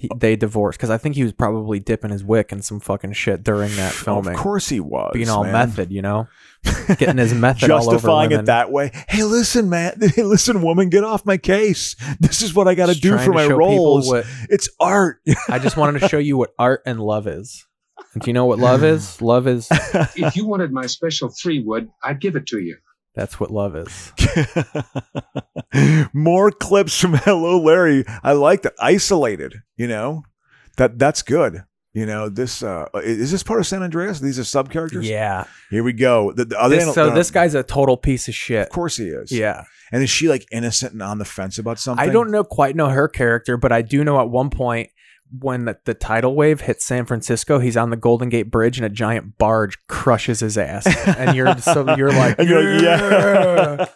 He, 0.00 0.08
they 0.16 0.34
divorced 0.34 0.78
because 0.78 0.88
I 0.88 0.96
think 0.96 1.14
he 1.14 1.22
was 1.22 1.32
probably 1.32 1.78
dipping 1.78 2.10
his 2.10 2.24
wick 2.24 2.52
in 2.52 2.62
some 2.62 2.80
fucking 2.80 3.12
shit 3.12 3.44
during 3.44 3.76
that 3.76 3.92
filming, 3.92 4.32
Of 4.32 4.40
course 4.40 4.70
he 4.70 4.80
was. 4.80 5.10
being 5.12 5.28
all 5.28 5.42
man. 5.44 5.52
method, 5.52 5.92
you 5.92 6.00
know, 6.00 6.26
getting 6.96 7.18
his 7.18 7.34
method 7.34 7.70
all 7.70 7.82
over 7.82 7.92
Justifying 7.96 8.32
it 8.32 8.46
that 8.46 8.72
way. 8.72 8.92
Hey, 9.08 9.24
listen, 9.24 9.68
man. 9.68 10.00
Hey, 10.14 10.22
listen, 10.22 10.62
woman, 10.62 10.88
get 10.88 11.04
off 11.04 11.26
my 11.26 11.36
case. 11.36 11.96
This 12.18 12.40
is 12.40 12.54
what 12.54 12.66
I 12.66 12.74
got 12.74 12.86
to 12.86 12.94
do 12.98 13.18
for 13.18 13.30
my 13.34 13.46
show 13.46 13.56
roles. 13.56 14.08
what- 14.08 14.24
It's 14.48 14.70
art. 14.80 15.20
I 15.50 15.58
just 15.58 15.76
wanted 15.76 16.00
to 16.00 16.08
show 16.08 16.16
you 16.18 16.38
what 16.38 16.54
art 16.58 16.80
and 16.86 16.98
love 16.98 17.26
is. 17.26 17.66
And 18.14 18.22
do 18.22 18.30
you 18.30 18.32
know 18.32 18.46
what 18.46 18.58
love 18.58 18.82
is? 18.82 19.20
Love 19.22 19.46
is 19.46 19.68
If 20.16 20.34
you 20.34 20.46
wanted 20.46 20.72
my 20.72 20.86
special 20.86 21.28
three 21.28 21.60
wood, 21.62 21.90
I'd 22.02 22.20
give 22.22 22.34
it 22.36 22.46
to 22.46 22.58
you. 22.58 22.78
That's 23.14 23.38
what 23.40 23.50
love 23.50 23.76
is. 23.76 24.12
More 26.12 26.50
clips 26.50 26.98
from 27.00 27.14
Hello 27.24 27.60
Larry. 27.60 28.04
I 28.22 28.32
like 28.32 28.62
that. 28.62 28.74
Isolated, 28.80 29.54
you 29.76 29.86
know? 29.88 30.22
That 30.76 30.98
that's 30.98 31.22
good. 31.22 31.64
You 31.92 32.06
know, 32.06 32.28
this 32.28 32.62
uh 32.62 32.86
is 33.02 33.32
this 33.32 33.42
part 33.42 33.58
of 33.60 33.66
San 33.66 33.82
Andreas? 33.82 34.20
These 34.20 34.38
are 34.38 34.44
sub 34.44 34.70
characters? 34.70 35.08
Yeah. 35.08 35.44
Here 35.70 35.82
we 35.82 35.92
go. 35.92 36.32
The, 36.32 36.44
the, 36.44 36.68
This- 36.68 36.94
so 36.94 37.06
they're- 37.06 37.14
this 37.14 37.30
guy's 37.30 37.54
a 37.54 37.62
total 37.62 37.96
piece 37.96 38.28
of 38.28 38.34
shit. 38.34 38.62
Of 38.66 38.70
course 38.70 38.96
he 38.96 39.06
is. 39.08 39.32
Yeah. 39.32 39.64
And 39.92 40.02
is 40.04 40.08
she 40.10 40.28
like 40.28 40.46
innocent 40.52 40.92
and 40.92 41.02
on 41.02 41.18
the 41.18 41.24
fence 41.24 41.58
about 41.58 41.80
something? 41.80 42.08
I 42.08 42.12
don't 42.12 42.30
know 42.30 42.44
quite 42.44 42.76
know 42.76 42.88
her 42.88 43.08
character, 43.08 43.56
but 43.56 43.72
I 43.72 43.82
do 43.82 44.04
know 44.04 44.20
at 44.20 44.28
one 44.30 44.48
point 44.50 44.90
when 45.38 45.64
the, 45.66 45.78
the 45.84 45.94
tidal 45.94 46.34
wave 46.34 46.62
hits 46.62 46.84
San 46.84 47.06
Francisco, 47.06 47.58
he's 47.58 47.76
on 47.76 47.90
the 47.90 47.96
Golden 47.96 48.28
Gate 48.28 48.50
Bridge 48.50 48.78
and 48.78 48.86
a 48.86 48.88
giant 48.88 49.38
barge 49.38 49.76
crushes 49.88 50.40
his 50.40 50.58
ass. 50.58 50.86
And 51.06 51.36
you're 51.36 51.56
so 51.58 51.94
you're 51.96 52.12
like, 52.12 52.38
you're 52.38 52.74
like, 52.78 52.82
yeah. 52.82 53.86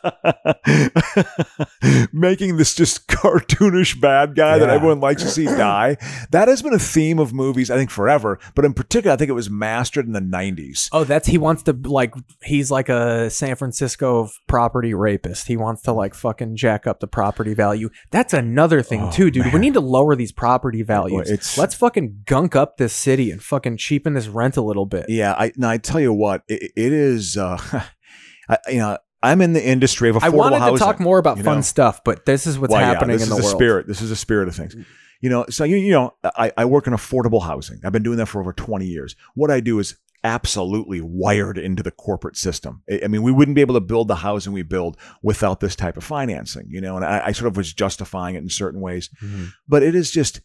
Making 2.12 2.56
this 2.56 2.74
just 2.74 3.08
cartoonish 3.08 4.00
bad 4.00 4.34
guy 4.34 4.58
that 4.58 4.70
everyone 4.70 5.00
likes 5.00 5.22
to 5.22 5.28
see 5.28 5.44
die. 5.46 5.96
That 6.30 6.48
has 6.48 6.62
been 6.62 6.74
a 6.74 6.78
theme 6.78 7.18
of 7.18 7.32
movies, 7.32 7.70
I 7.70 7.76
think, 7.76 7.90
forever. 7.90 8.38
But 8.54 8.64
in 8.64 8.74
particular, 8.74 9.14
I 9.14 9.16
think 9.16 9.28
it 9.28 9.34
was 9.34 9.50
mastered 9.50 10.06
in 10.06 10.12
the 10.12 10.20
90s. 10.20 10.88
Oh, 10.92 11.04
that's 11.04 11.26
he 11.26 11.38
wants 11.38 11.62
to 11.64 11.72
like 11.72 12.14
he's 12.42 12.70
like 12.70 12.88
a 12.88 13.30
San 13.30 13.56
Francisco 13.56 14.28
property 14.46 14.94
rapist. 14.94 15.46
He 15.48 15.56
wants 15.56 15.82
to 15.82 15.92
like 15.92 16.14
fucking 16.14 16.56
jack 16.56 16.86
up 16.86 17.00
the 17.00 17.06
property 17.06 17.54
value. 17.54 17.90
That's 18.10 18.32
another 18.32 18.82
thing 18.82 19.02
Oh, 19.02 19.10
too, 19.10 19.30
dude. 19.30 19.52
We 19.52 19.58
need 19.58 19.74
to 19.74 19.80
lower 19.80 20.14
these 20.16 20.32
property 20.32 20.82
values. 20.82 21.23
It's- 21.30 21.58
Let's 21.58 21.74
fucking 21.74 22.22
gunk 22.26 22.54
up 22.56 22.76
this 22.76 22.92
city 22.92 23.30
and 23.30 23.42
fucking 23.42 23.76
cheapen 23.78 24.14
this 24.14 24.28
rent 24.28 24.56
a 24.56 24.62
little 24.62 24.86
bit. 24.86 25.06
Yeah, 25.08 25.32
I, 25.36 25.52
now 25.56 25.70
I 25.70 25.78
tell 25.78 26.00
you 26.00 26.12
what, 26.12 26.42
it, 26.48 26.72
it 26.76 26.92
is, 26.92 27.36
uh, 27.36 27.58
I, 28.48 28.58
you 28.68 28.78
know, 28.78 28.98
I'm 29.22 29.40
in 29.40 29.54
the 29.54 29.66
industry 29.66 30.10
of 30.10 30.16
affordable 30.16 30.20
housing. 30.22 30.34
I 30.34 30.42
wanted 30.42 30.58
housing. 30.58 30.74
to 30.78 30.84
talk 30.84 31.00
more 31.00 31.18
about 31.18 31.38
you 31.38 31.44
fun 31.44 31.56
know? 31.58 31.62
stuff, 31.62 32.04
but 32.04 32.26
this 32.26 32.46
is 32.46 32.58
what's 32.58 32.72
Well, 32.72 32.80
happening 32.84 33.16
this 33.16 33.24
in 33.24 33.30
the 33.30 33.36
is 33.36 33.40
the 33.40 33.44
world. 33.46 33.56
spirit. 33.58 33.86
This 33.86 34.02
is 34.02 34.10
the 34.10 34.16
spirit 34.16 34.48
of 34.48 34.54
things. 34.56 34.76
You 35.22 35.30
know, 35.30 35.46
so 35.48 35.64
you, 35.64 35.76
you 35.76 35.92
know, 35.92 36.12
I, 36.22 36.52
I 36.58 36.64
work 36.66 36.86
in 36.86 36.92
affordable 36.92 37.42
housing. 37.42 37.80
I've 37.84 37.92
been 37.92 38.02
doing 38.02 38.18
that 38.18 38.26
for 38.26 38.40
over 38.40 38.52
20 38.52 38.84
years. 38.84 39.16
What 39.34 39.50
I 39.50 39.60
do 39.60 39.78
is 39.78 39.96
absolutely 40.22 41.00
wired 41.00 41.56
into 41.58 41.82
the 41.82 41.90
corporate 41.90 42.36
system. 42.36 42.82
I, 43.02 43.06
mean, 43.08 43.22
we 43.22 43.30
wouldn't 43.32 43.54
be 43.54 43.60
able 43.60 43.74
to 43.74 43.80
build 43.80 44.08
the 44.08 44.16
housing 44.16 44.52
we 44.52 44.62
build 44.62 44.96
without 45.22 45.60
this 45.60 45.76
type 45.76 45.96
of 45.96 46.04
financing, 46.04 46.66
you 46.68 46.80
know, 46.80 46.96
and 46.96 47.04
I, 47.04 47.26
I 47.26 47.32
sort 47.32 47.46
of 47.48 47.56
was 47.56 47.72
justifying 47.72 48.34
it 48.34 48.38
in 48.42 48.48
certain 48.48 48.80
ways, 48.80 49.10
Mhm. 49.22 49.52
but 49.68 49.82
it 49.82 49.94
is 49.94 50.10
just 50.10 50.40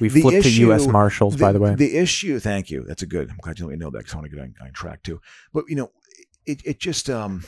We 0.00 0.08
The 0.08 0.22
flipped 0.22 0.44
to 0.44 0.50
U.S. 0.62 0.86
Marshals, 0.86 1.36
by 1.36 1.52
the 1.52 1.60
way. 1.60 1.74
The 1.74 1.96
issue, 1.96 2.38
thank 2.38 2.70
you. 2.70 2.84
That's 2.84 3.02
a 3.02 3.06
good. 3.06 3.30
I'm 3.30 3.36
glad 3.42 3.58
you 3.58 3.66
let 3.66 3.72
me 3.72 3.76
know 3.76 3.90
that 3.90 3.98
because 3.98 4.14
I 4.14 4.16
want 4.18 4.30
to 4.30 4.36
get 4.36 4.42
on, 4.42 4.54
on 4.62 4.72
track 4.72 5.02
too. 5.02 5.20
But 5.52 5.64
you 5.68 5.76
know, 5.76 5.90
it 6.46 6.62
it 6.64 6.78
just 6.78 7.10
um. 7.10 7.44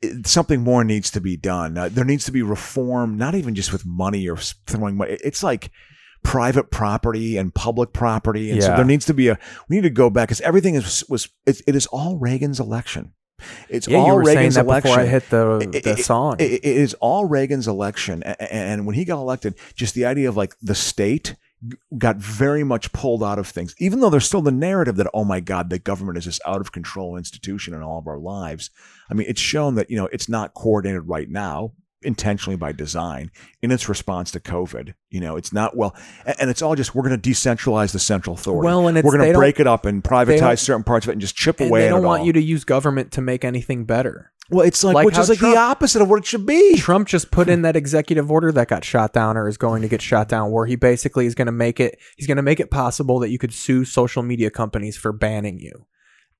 It, 0.00 0.26
something 0.26 0.62
more 0.62 0.82
needs 0.82 1.12
to 1.12 1.20
be 1.20 1.36
done. 1.36 1.78
Uh, 1.78 1.88
there 1.88 2.04
needs 2.04 2.24
to 2.24 2.32
be 2.32 2.42
reform, 2.42 3.16
not 3.16 3.36
even 3.36 3.54
just 3.54 3.72
with 3.72 3.86
money 3.86 4.28
or 4.28 4.36
throwing 4.36 4.96
money. 4.96 5.16
It's 5.22 5.44
like 5.44 5.70
private 6.24 6.70
property 6.70 7.36
and 7.36 7.54
public 7.54 7.92
property, 7.92 8.50
and 8.50 8.62
so 8.62 8.74
there 8.76 8.84
needs 8.84 9.06
to 9.06 9.14
be 9.14 9.28
a. 9.28 9.38
We 9.68 9.76
need 9.76 9.82
to 9.82 9.90
go 9.90 10.10
back 10.10 10.28
because 10.28 10.40
everything 10.40 10.74
is 10.74 11.04
was. 11.08 11.28
It, 11.46 11.60
it 11.66 11.76
is 11.76 11.86
all 11.86 12.18
Reagan's 12.18 12.58
election. 12.58 13.12
It's 13.68 13.88
yeah, 13.88 13.98
all 13.98 14.06
you 14.06 14.14
were 14.14 14.20
Reagan's 14.20 14.54
saying 14.54 14.66
that 14.66 14.70
election. 14.70 14.90
before 14.90 15.02
I 15.02 15.06
hit 15.06 15.30
the 15.30 15.80
the 15.82 15.90
it- 15.98 16.04
song. 16.04 16.36
It, 16.38 16.52
it 16.52 16.64
is 16.64 16.94
all 16.94 17.24
Reagan's 17.26 17.68
election, 17.68 18.22
and 18.22 18.86
when 18.86 18.94
he 18.94 19.04
got 19.04 19.18
elected, 19.18 19.54
just 19.74 19.94
the 19.94 20.04
idea 20.04 20.28
of 20.28 20.36
like 20.36 20.56
the 20.60 20.74
state 20.74 21.36
got 21.96 22.16
very 22.16 22.64
much 22.64 22.92
pulled 22.92 23.22
out 23.22 23.38
of 23.38 23.46
things. 23.46 23.74
Even 23.78 24.00
though 24.00 24.10
there's 24.10 24.26
still 24.26 24.42
the 24.42 24.50
narrative 24.50 24.96
that 24.96 25.06
oh 25.14 25.24
my 25.24 25.40
god, 25.40 25.70
the 25.70 25.78
government 25.78 26.18
is 26.18 26.24
this 26.24 26.40
out 26.46 26.60
of 26.60 26.72
control 26.72 27.16
institution 27.16 27.74
in 27.74 27.82
all 27.82 27.98
of 27.98 28.06
our 28.06 28.18
lives. 28.18 28.70
I 29.10 29.14
mean, 29.14 29.26
it's 29.28 29.40
shown 29.40 29.76
that 29.76 29.90
you 29.90 29.96
know 29.96 30.08
it's 30.12 30.28
not 30.28 30.54
coordinated 30.54 31.08
right 31.08 31.28
now 31.28 31.72
intentionally 32.04 32.56
by 32.56 32.72
design 32.72 33.30
in 33.62 33.70
its 33.70 33.88
response 33.88 34.30
to 34.32 34.40
COVID. 34.40 34.94
You 35.10 35.20
know, 35.20 35.36
it's 35.36 35.52
not 35.52 35.76
well, 35.76 35.94
and 36.38 36.50
it's 36.50 36.62
all 36.62 36.74
just 36.74 36.94
we're 36.94 37.06
going 37.08 37.20
to 37.20 37.30
decentralize 37.30 37.92
the 37.92 37.98
central 37.98 38.34
authority. 38.34 38.66
Well, 38.66 38.88
and 38.88 38.98
it's- 38.98 39.10
we're 39.10 39.18
going 39.18 39.32
to 39.32 39.38
break 39.38 39.60
it 39.60 39.66
up 39.66 39.86
and 39.86 40.02
privatize 40.02 40.58
certain 40.60 40.84
parts 40.84 41.06
of 41.06 41.10
it 41.10 41.12
and 41.12 41.20
just 41.20 41.36
chip 41.36 41.60
and 41.60 41.70
away 41.70 41.82
they 41.82 41.88
don't 41.88 42.02
want 42.04 42.20
all. 42.20 42.26
you 42.26 42.32
to 42.32 42.42
use 42.42 42.64
government 42.64 43.12
to 43.12 43.20
make 43.20 43.44
anything 43.44 43.84
better. 43.84 44.32
well, 44.50 44.66
it's 44.66 44.82
like, 44.84 44.94
like 44.94 45.06
which 45.06 45.16
is 45.16 45.28
like 45.28 45.38
Trump- 45.38 45.54
the 45.54 45.60
opposite 45.60 46.02
of 46.02 46.10
what 46.10 46.18
it 46.18 46.26
should 46.26 46.44
be. 46.44 46.76
Trump 46.76 47.08
just 47.08 47.30
put 47.30 47.48
in 47.48 47.62
that 47.62 47.76
executive 47.76 48.30
order 48.30 48.52
that 48.52 48.68
got 48.68 48.84
shot 48.84 49.12
down 49.12 49.36
or 49.36 49.48
is 49.48 49.56
going 49.56 49.80
to 49.82 49.88
get 49.88 50.02
shot 50.02 50.28
down 50.28 50.50
where 50.50 50.66
he 50.66 50.76
basically 50.76 51.26
is 51.26 51.34
going 51.34 51.46
to 51.46 51.52
make 51.52 51.80
it 51.80 51.98
he's 52.16 52.26
going 52.26 52.36
to 52.36 52.42
make 52.42 52.60
it 52.60 52.70
possible 52.70 53.18
that 53.20 53.30
you 53.30 53.38
could 53.38 53.52
sue 53.52 53.84
social 53.84 54.22
media 54.22 54.50
companies 54.50 54.96
for 54.96 55.12
banning 55.12 55.58
you. 55.58 55.86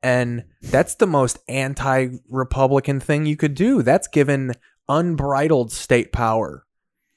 And 0.04 0.44
that's 0.60 0.96
the 0.96 1.06
most 1.06 1.38
anti-republican 1.48 3.00
thing 3.00 3.26
you 3.26 3.36
could 3.36 3.54
do. 3.54 3.82
That's 3.82 4.08
given 4.08 4.52
unbridled 4.88 5.72
state 5.72 6.12
power 6.12 6.64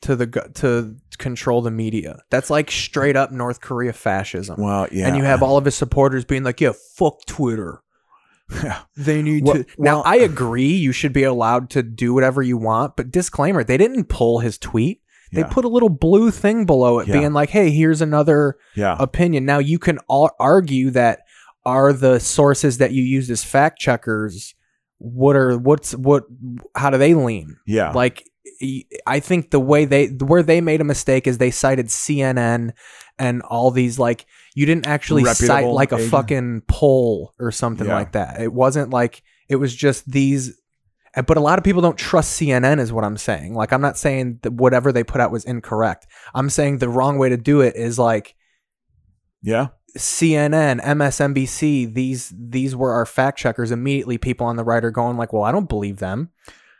to 0.01 0.15
the 0.15 0.27
to 0.55 0.95
control 1.17 1.61
the 1.61 1.71
media. 1.71 2.19
That's 2.29 2.49
like 2.49 2.69
straight 2.69 3.15
up 3.15 3.31
North 3.31 3.61
Korea 3.61 3.93
fascism. 3.93 4.61
Well, 4.61 4.87
yeah, 4.91 5.07
And 5.07 5.17
you 5.17 5.23
have 5.23 5.41
all 5.41 5.57
of 5.57 5.65
his 5.65 5.75
supporters 5.75 6.25
being 6.25 6.43
like, 6.43 6.61
"Yeah, 6.61 6.73
fuck 6.95 7.25
Twitter." 7.25 7.81
Yeah. 8.63 8.81
They 8.95 9.23
need 9.23 9.43
Well- 9.45 9.55
to. 9.55 9.65
Now, 9.79 9.95
well- 9.95 10.03
I 10.05 10.17
agree. 10.17 10.73
You 10.73 10.91
should 10.91 11.13
be 11.13 11.23
allowed 11.23 11.69
to 11.71 11.81
do 11.81 12.13
whatever 12.13 12.43
you 12.43 12.57
want, 12.57 12.95
but 12.95 13.09
disclaimer: 13.11 13.63
they 13.63 13.77
didn't 13.77 14.05
pull 14.05 14.39
his 14.39 14.57
tweet. 14.59 15.01
They 15.33 15.41
Yeah. 15.41 15.47
put 15.47 15.65
a 15.65 15.69
little 15.69 15.89
blue 15.89 16.29
thing 16.29 16.65
below 16.65 16.99
it, 16.99 17.07
Yeah. 17.07 17.19
being 17.19 17.33
like, 17.33 17.49
"Hey, 17.49 17.71
here's 17.71 18.01
another 18.01 18.57
yeah. 18.75 18.95
opinion." 18.99 19.45
Now, 19.45 19.57
you 19.57 19.79
can 19.79 19.97
all 20.07 20.29
argue 20.39 20.91
that 20.91 21.21
are 21.65 21.91
the 21.91 22.19
sources 22.19 22.77
that 22.77 22.91
you 22.91 23.01
use 23.01 23.31
as 23.31 23.43
fact 23.43 23.79
checkers. 23.79 24.53
What 24.97 25.35
are 25.35 25.57
what's 25.57 25.93
what? 25.95 26.23
How 26.75 26.89
do 26.89 26.97
they 26.97 27.13
lean? 27.13 27.57
Yeah. 27.67 27.91
Like, 27.91 28.23
I 29.05 29.19
think 29.19 29.51
the 29.51 29.59
way 29.59 29.85
they 29.85 30.07
where 30.07 30.43
they 30.43 30.61
made 30.61 30.81
a 30.81 30.85
mistake 30.85 31.27
is 31.27 31.37
they 31.37 31.51
cited 31.51 31.87
CNN 31.87 32.71
and 33.19 33.41
all 33.43 33.71
these 33.71 33.97
like 33.99 34.25
you 34.55 34.65
didn't 34.65 34.87
actually 34.87 35.25
cite 35.25 35.65
like 35.67 35.91
a 35.91 35.95
agent- 35.95 36.11
fucking 36.11 36.61
poll 36.67 37.33
or 37.39 37.51
something 37.51 37.87
Yeah. 37.87 37.95
like 37.95 38.13
that. 38.13 38.41
It 38.41 38.53
wasn't 38.53 38.89
like 38.91 39.21
it 39.49 39.57
was 39.57 39.75
just 39.75 40.09
these. 40.09 40.57
uh, 41.15 41.21
But 41.21 41.37
a 41.37 41.41
lot 41.41 41.57
of 41.59 41.63
people 41.65 41.81
don't 41.81 41.97
trust 41.97 42.39
CNN, 42.39 42.79
is 42.79 42.91
what 42.93 43.03
I'm 43.03 43.17
saying. 43.17 43.53
Like, 43.53 43.71
I'm 43.73 43.81
not 43.81 43.97
saying 43.97 44.39
that 44.43 44.53
whatever 44.53 44.91
they 44.91 45.03
put 45.03 45.21
out 45.21 45.31
was 45.31 45.43
incorrect. 45.45 46.07
I'm 46.33 46.49
saying 46.49 46.77
the 46.79 46.89
wrong 46.89 47.17
way 47.17 47.29
to 47.29 47.37
do 47.37 47.61
it 47.61 47.75
is 47.75 47.99
like 47.99 48.35
yeah. 49.41 49.67
CNN, 49.97 50.81
MSNBC. 50.81 51.93
These 51.93 52.33
these 52.37 52.75
were 52.75 52.91
our 52.93 53.05
fact 53.05 53.37
checkers. 53.37 53.71
Immediately, 53.71 54.17
people 54.17 54.47
on 54.47 54.55
the 54.55 54.63
right 54.63 54.83
are 54.83 54.91
going 54.91 55.17
like, 55.17 55.33
"Well, 55.33 55.43
I 55.43 55.51
don't 55.51 55.69
believe 55.69 55.97
them." 55.97 56.31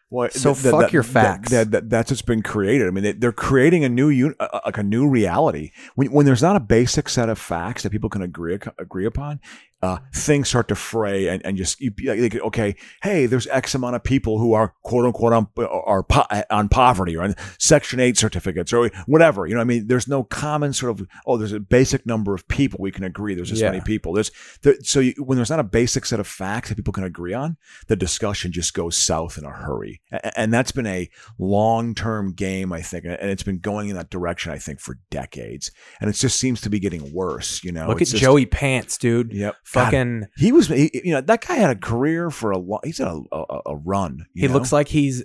Well, 0.10 0.30
So 0.30 0.54
fuck 0.54 0.91
your 0.93 1.04
facts. 1.04 1.49
That, 1.49 1.71
that, 1.71 1.89
that's 1.89 2.12
what's 2.12 2.21
been 2.21 2.43
created. 2.43 2.88
I 2.88 2.91
mean, 2.91 3.04
they, 3.04 3.12
they're 3.13 3.32
creating 3.32 3.84
a 3.84 3.89
new 3.89 4.10
un, 4.10 4.36
uh, 4.39 4.60
like 4.65 4.78
a 4.78 4.84
new 4.84 5.10
reality. 5.10 5.71
When, 5.95 6.12
when 6.12 6.25
there's 6.25 6.43
not 6.43 6.56
a 6.56 6.60
basic 6.60 7.10
set 7.10 7.28
of 7.28 7.39
facts 7.39 7.84
that 7.84 7.89
people 7.89 8.10
can 8.10 8.21
agree 8.21 8.58
agree 8.78 9.06
upon, 9.06 9.39
uh, 9.86 10.00
things 10.13 10.50
start 10.50 10.67
to 10.69 10.76
fray 10.76 11.28
and, 11.28 11.45
and 11.45 11.58
just 11.58 11.80
you, 11.80 11.91
like, 12.06 12.36
okay, 12.36 12.76
hey, 13.04 13.26
there's 13.26 13.48
X 13.48 13.76
amount 13.76 13.95
of 13.95 14.04
people 14.04 14.39
who 14.39 14.54
are 14.54 14.74
quote 14.84 15.06
unquote 15.06 15.34
on 15.34 15.48
are 15.65 16.04
po- 16.04 16.26
on 16.50 16.69
poverty 16.69 17.15
or 17.15 17.24
on 17.24 17.36
Section 17.60 18.00
Eight 18.00 18.17
certificates 18.17 18.74
or 18.74 18.89
whatever. 19.06 19.45
You 19.48 19.56
know, 19.56 19.62
I 19.62 19.65
mean, 19.65 19.88
there's 19.88 20.08
no 20.08 20.24
common 20.24 20.74
sort 20.74 21.00
of 21.00 21.08
oh, 21.26 21.38
there's 21.38 21.52
a 21.54 21.60
basic 21.60 22.06
number 22.06 22.34
of 22.34 22.48
people 22.48 22.80
we 22.82 22.91
can 22.91 23.04
agree. 23.04 23.36
There's 23.36 23.50
this 23.52 23.60
Yeah. 23.62 23.71
many 23.71 23.82
people. 23.82 24.13
There's 24.13 24.32
there, 24.63 24.76
so 24.84 25.00
you, 25.00 25.13
when 25.19 25.36
there's 25.38 25.50
not 25.50 25.60
a 25.60 25.63
basic 25.63 26.06
set 26.06 26.19
of 26.19 26.28
facts 26.28 26.69
that 26.69 26.76
people 26.76 26.93
can 26.93 27.04
agree 27.04 27.34
on, 27.34 27.58
the 27.88 27.95
discussion 27.95 28.52
just 28.52 28.74
goes 28.74 28.98
south 28.98 29.38
in 29.38 29.45
a 29.45 29.52
hurry. 29.52 30.02
A- 30.12 30.39
And 30.39 30.54
that's 30.54 30.71
been 30.71 30.88
a 30.88 31.10
long 31.38 31.93
term 31.95 32.34
game, 32.34 32.71
I 32.74 32.82
think. 32.82 33.06
And 33.06 33.30
it's 33.30 33.43
been 33.43 33.60
going 33.60 33.89
in 33.89 33.95
that 33.95 34.10
direction, 34.10 34.52
I 34.52 34.58
think, 34.58 34.80
for 34.80 34.98
decades. 35.12 35.71
And 36.02 36.10
it 36.10 36.13
just 36.13 36.39
seems 36.39 36.62
to 36.62 36.69
be 36.69 36.80
getting 36.80 37.13
worse, 37.13 37.63
you 37.63 37.71
know? 37.71 37.88
Look 37.88 38.02
It's 38.02 38.12
at 38.12 38.13
just- 38.13 38.24
Joey 38.24 38.45
Pants, 38.45 38.98
dude. 38.98 39.34
Yep. 39.34 39.56
God, 39.75 39.85
Fucking. 39.85 40.25
he 40.38 40.51
was, 40.51 40.67
he, 40.67 40.89
you 41.03 41.11
know, 41.13 41.21
that 41.21 41.45
guy 41.45 41.55
had 41.55 41.69
a 41.69 41.75
career 41.75 42.31
for 42.31 42.49
a 42.51 42.57
long, 42.57 42.79
he's 42.83 42.97
had 42.97 43.07
a, 43.09 43.21
a, 43.31 43.61
a 43.67 43.75
run. 43.75 44.25
you 44.33 44.41
He 44.41 44.47
know? 44.47 44.53
looks 44.55 44.71
like 44.71 44.88
he's 44.88 45.23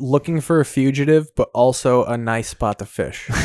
looking 0.00 0.40
for 0.40 0.58
a 0.60 0.64
fugitive, 0.64 1.28
but 1.36 1.50
also 1.54 2.04
a 2.04 2.16
nice 2.16 2.48
spot 2.48 2.78
to 2.80 2.86
fish. 2.86 3.30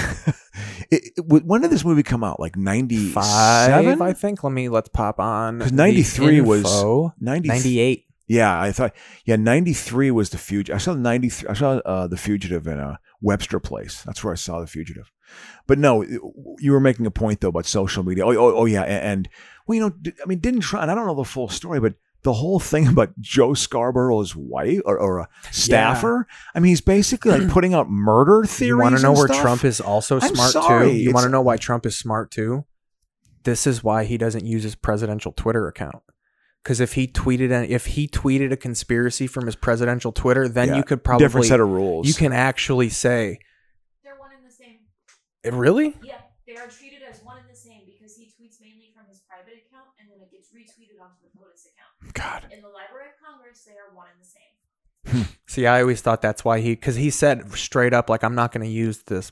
It- 0.89 1.11
it- 1.17 1.23
when 1.25 1.61
did 1.61 1.69
this 1.69 1.83
movie 1.83 2.01
come 2.03 2.23
out? 2.23 2.39
Like 2.39 2.55
ninety 2.55 3.09
Five, 3.11 4.01
I 4.01 4.13
think. 4.13 4.43
Let 4.43 4.53
me 4.53 4.69
let's 4.69 4.89
pop 4.89 5.19
on. 5.19 5.59
'Cause 5.59 5.69
the 5.71 5.75
93 5.75 6.41
was- 6.41 6.59
info. 6.63 7.13
90 7.19 7.47
98. 7.49 8.05
Yeah, 8.27 8.59
I 8.59 8.71
thought. 8.71 8.93
Yeah, 9.25 9.35
ninety 9.35 9.73
three 9.73 10.11
was 10.11 10.29
the 10.31 10.37
fugitive. 10.37 10.75
I 10.75 10.79
saw 10.79 10.93
ninety 10.93 11.29
three. 11.29 11.47
I 11.49 11.53
saw 11.53 11.71
uh, 11.85 12.07
the 12.07 12.17
fugitive 12.17 12.67
in 12.67 12.79
a 12.79 12.99
Webster 13.21 13.59
Place. 13.59 14.01
That's 14.03 14.23
where 14.23 14.33
I 14.33 14.35
saw 14.37 14.59
the 14.61 14.67
fugitive. 14.67 15.11
But 15.67 15.77
no, 15.77 16.03
you 16.03 16.71
were 16.71 16.79
making 16.79 17.05
a 17.05 17.11
point 17.11 17.41
though 17.41 17.49
about 17.49 17.65
social 17.65 18.03
media. 18.03 18.25
Oh, 18.25 18.31
oh, 18.31 18.55
oh 18.57 18.65
yeah, 18.65 18.83
and, 18.83 19.03
and 19.03 19.29
well, 19.67 19.75
you 19.75 19.81
know, 19.81 20.11
I 20.23 20.25
mean, 20.27 20.39
didn't 20.39 20.61
try. 20.61 20.81
And 20.81 20.89
I 20.91 20.95
don't 20.95 21.05
know 21.05 21.15
the 21.15 21.23
full 21.25 21.49
story, 21.49 21.79
but 21.79 21.95
the 22.23 22.33
whole 22.33 22.59
thing 22.59 22.87
about 22.93 23.17
Joe 23.19 23.53
Scarborough's 23.53 24.35
wife 24.35 24.81
or, 24.85 24.97
or 24.97 25.19
a 25.19 25.29
staffer. 25.51 26.27
I 26.55 26.59
mean, 26.59 26.69
he's 26.69 26.81
basically 26.81 27.31
like 27.37 27.49
putting 27.57 27.73
out 27.73 27.89
murder 27.89 28.43
theories. 28.45 28.67
You 28.69 28.77
want 28.79 28.95
to 28.97 29.01
know 29.01 29.13
where 29.13 29.27
stuff. 29.27 29.41
Trump 29.41 29.63
is 29.65 29.79
also 29.79 30.19
I'm 30.19 30.33
smart 30.35 30.51
sorry, 30.51 30.91
too? 30.91 30.97
You 30.97 31.11
want 31.11 31.25
to 31.25 31.29
know 31.29 31.41
why 31.41 31.57
Trump 31.57 31.85
is 31.85 31.95
smart 31.97 32.31
too? 32.31 32.65
This 33.43 33.65
is 33.67 33.83
why 33.83 34.03
he 34.03 34.17
doesn't 34.17 34.45
use 34.45 34.63
his 34.63 34.75
presidential 34.75 35.31
Twitter 35.31 35.67
account. 35.67 36.03
Because 36.63 36.81
if 36.81 36.93
he 36.93 37.07
tweeted 37.07 37.51
an, 37.51 37.69
if 37.71 37.85
he 37.85 38.09
tweeted 38.09 38.51
a 38.51 38.57
conspiracy 38.57 39.25
from 39.25 39.45
his 39.45 39.55
presidential 39.55 40.11
Twitter, 40.11 40.49
then 40.49 40.67
Yeah, 40.69 40.75
you 40.77 40.83
could 40.83 41.01
probably 41.01 41.23
different 41.25 41.47
set 41.47 41.61
of 41.61 41.69
rules. 41.69 42.07
you 42.09 42.13
can 42.13 42.33
actually 42.33 42.89
say, 42.89 43.39
They're 44.03 44.17
one 44.19 44.31
and 44.35 44.43
the 44.45 44.51
same. 44.53 44.79
"Eh, 45.45 45.51
"Really? 45.53 45.95
Yeah, 46.03 46.19
they 46.45 46.57
are 46.57 46.67
treated 46.67 46.99
as 47.09 47.23
one 47.23 47.37
and 47.39 47.47
the 47.49 47.55
same 47.55 47.83
because 47.85 48.17
he 48.17 48.25
tweets 48.35 48.59
mainly 48.59 48.91
from 48.93 49.07
his 49.07 49.21
private 49.29 49.53
account 49.63 49.95
and 50.01 50.09
then 50.11 50.19
it 50.19 50.29
gets 50.29 50.49
retweeted 50.51 50.99
onto 50.99 51.23
the 51.23 51.31
POTUS 51.39 51.71
account. 51.71 51.95
God. 52.13 52.47
In 52.51 52.61
the 52.61 52.67
Library 52.67 53.07
of 53.09 53.25
Congress, 53.25 53.63
they 53.65 53.73
are 53.73 53.95
one 53.95 54.07
and 54.11 54.21
the 54.21 54.25
same. 54.25 55.27
See, 55.45 55.65
I 55.65 55.81
always 55.81 56.01
thought 56.01 56.21
that's 56.21 56.43
why 56.43 56.59
he, 56.59 56.71
because 56.71 56.95
he 56.95 57.09
said 57.09 57.51
straight 57.53 57.93
up, 57.93 58.09
like, 58.09 58.23
I'm 58.23 58.35
not 58.35 58.51
going 58.51 58.65
to 58.65 58.71
use 58.71 59.03
this. 59.03 59.31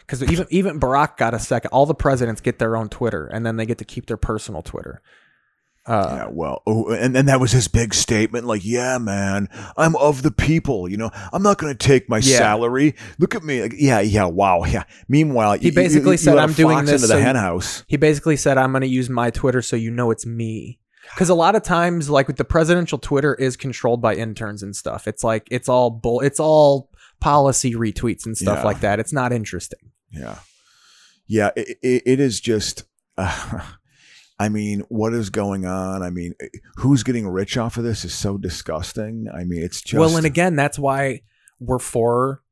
Because 0.00 0.22
even 0.22 0.46
even 0.50 0.78
Barack 0.78 1.16
got 1.16 1.34
a 1.34 1.38
second. 1.40 1.70
All 1.72 1.84
the 1.84 1.94
presidents 1.94 2.40
get 2.40 2.60
their 2.60 2.76
own 2.76 2.88
Twitter, 2.88 3.26
and 3.26 3.44
then 3.44 3.56
they 3.56 3.66
get 3.66 3.78
to 3.78 3.84
keep 3.84 4.06
their 4.06 4.16
personal 4.16 4.62
Twitter. 4.62 5.02
Uh, 5.84 6.10
Yeah, 6.12 6.28
well, 6.30 6.62
oh, 6.64 6.90
and 6.92 7.12
then 7.14 7.26
that 7.26 7.40
was 7.40 7.50
his 7.50 7.66
big 7.66 7.92
statement, 7.92 8.44
like, 8.46 8.64
"Yeah, 8.64 8.98
man, 8.98 9.48
I'm 9.76 9.96
of 9.96 10.22
the 10.22 10.30
people. 10.30 10.88
You 10.88 10.96
know, 10.96 11.10
I'm 11.32 11.42
not 11.42 11.58
going 11.58 11.76
to 11.76 11.78
take 11.78 12.08
my 12.08 12.18
Yeah. 12.18 12.38
salary. 12.38 12.94
Look 13.18 13.34
at 13.34 13.42
me. 13.42 13.62
Like, 13.62 13.74
yeah, 13.76 13.98
yeah, 13.98 14.26
wow, 14.26 14.62
yeah." 14.64 14.84
Meanwhile, 15.08 15.58
He 15.58 15.72
basically 15.72 16.16
said, 16.18 16.34
let 16.36 16.40
a 16.40 16.42
"I'm 16.44 16.52
doing 16.52 16.84
this 16.84 17.02
into 17.02 17.08
the 17.08 17.14
so 17.14 17.20
hen 17.20 17.34
you- 17.34 17.40
house." 17.40 17.82
He 17.88 17.96
basically 17.96 18.36
said, 18.36 18.58
"I'm 18.58 18.70
going 18.70 18.82
to 18.82 18.88
use 18.88 19.10
my 19.10 19.30
Twitter 19.30 19.60
so 19.60 19.74
you 19.74 19.90
know 19.90 20.12
it's 20.12 20.24
me." 20.24 20.78
Because 21.14 21.28
a 21.28 21.34
lot 21.34 21.54
of 21.56 21.62
times, 21.62 22.08
like 22.10 22.26
with 22.26 22.36
the 22.36 22.44
presidential 22.44 22.98
Twitter, 22.98 23.34
is 23.34 23.56
controlled 23.56 24.00
by 24.02 24.14
interns 24.14 24.62
and 24.62 24.74
stuff. 24.76 25.06
It's 25.08 25.24
like 25.24 25.48
it's 25.50 25.68
all 25.68 25.90
bull. 25.90 26.20
It's 26.20 26.40
all 26.40 26.90
policy 27.20 27.74
retweets 27.74 28.26
and 28.26 28.36
stuff 28.36 28.58
Yeah. 28.58 28.64
like 28.64 28.80
that. 28.80 29.00
It's 29.00 29.12
not 29.12 29.32
interesting. 29.32 29.92
Yeah, 30.10 30.38
yeah, 31.26 31.50
it, 31.56 31.78
it, 31.82 32.02
it 32.06 32.20
is 32.20 32.40
just. 32.40 32.84
Uh, 33.16 33.60
I 34.38 34.50
mean, 34.50 34.80
what 34.90 35.14
is 35.14 35.30
going 35.30 35.64
on? 35.64 36.02
I 36.02 36.10
mean, 36.10 36.34
who's 36.76 37.02
getting 37.02 37.26
rich 37.26 37.56
off 37.56 37.78
of 37.78 37.84
this 37.84 38.04
is 38.04 38.12
so 38.12 38.36
disgusting. 38.36 39.28
I 39.34 39.44
mean, 39.44 39.62
it's 39.62 39.80
just 39.80 39.98
well, 39.98 40.14
and 40.18 40.26
again, 40.26 40.56
that's 40.56 40.78
why 40.78 41.22
we're 41.58 41.78
for 41.78 42.42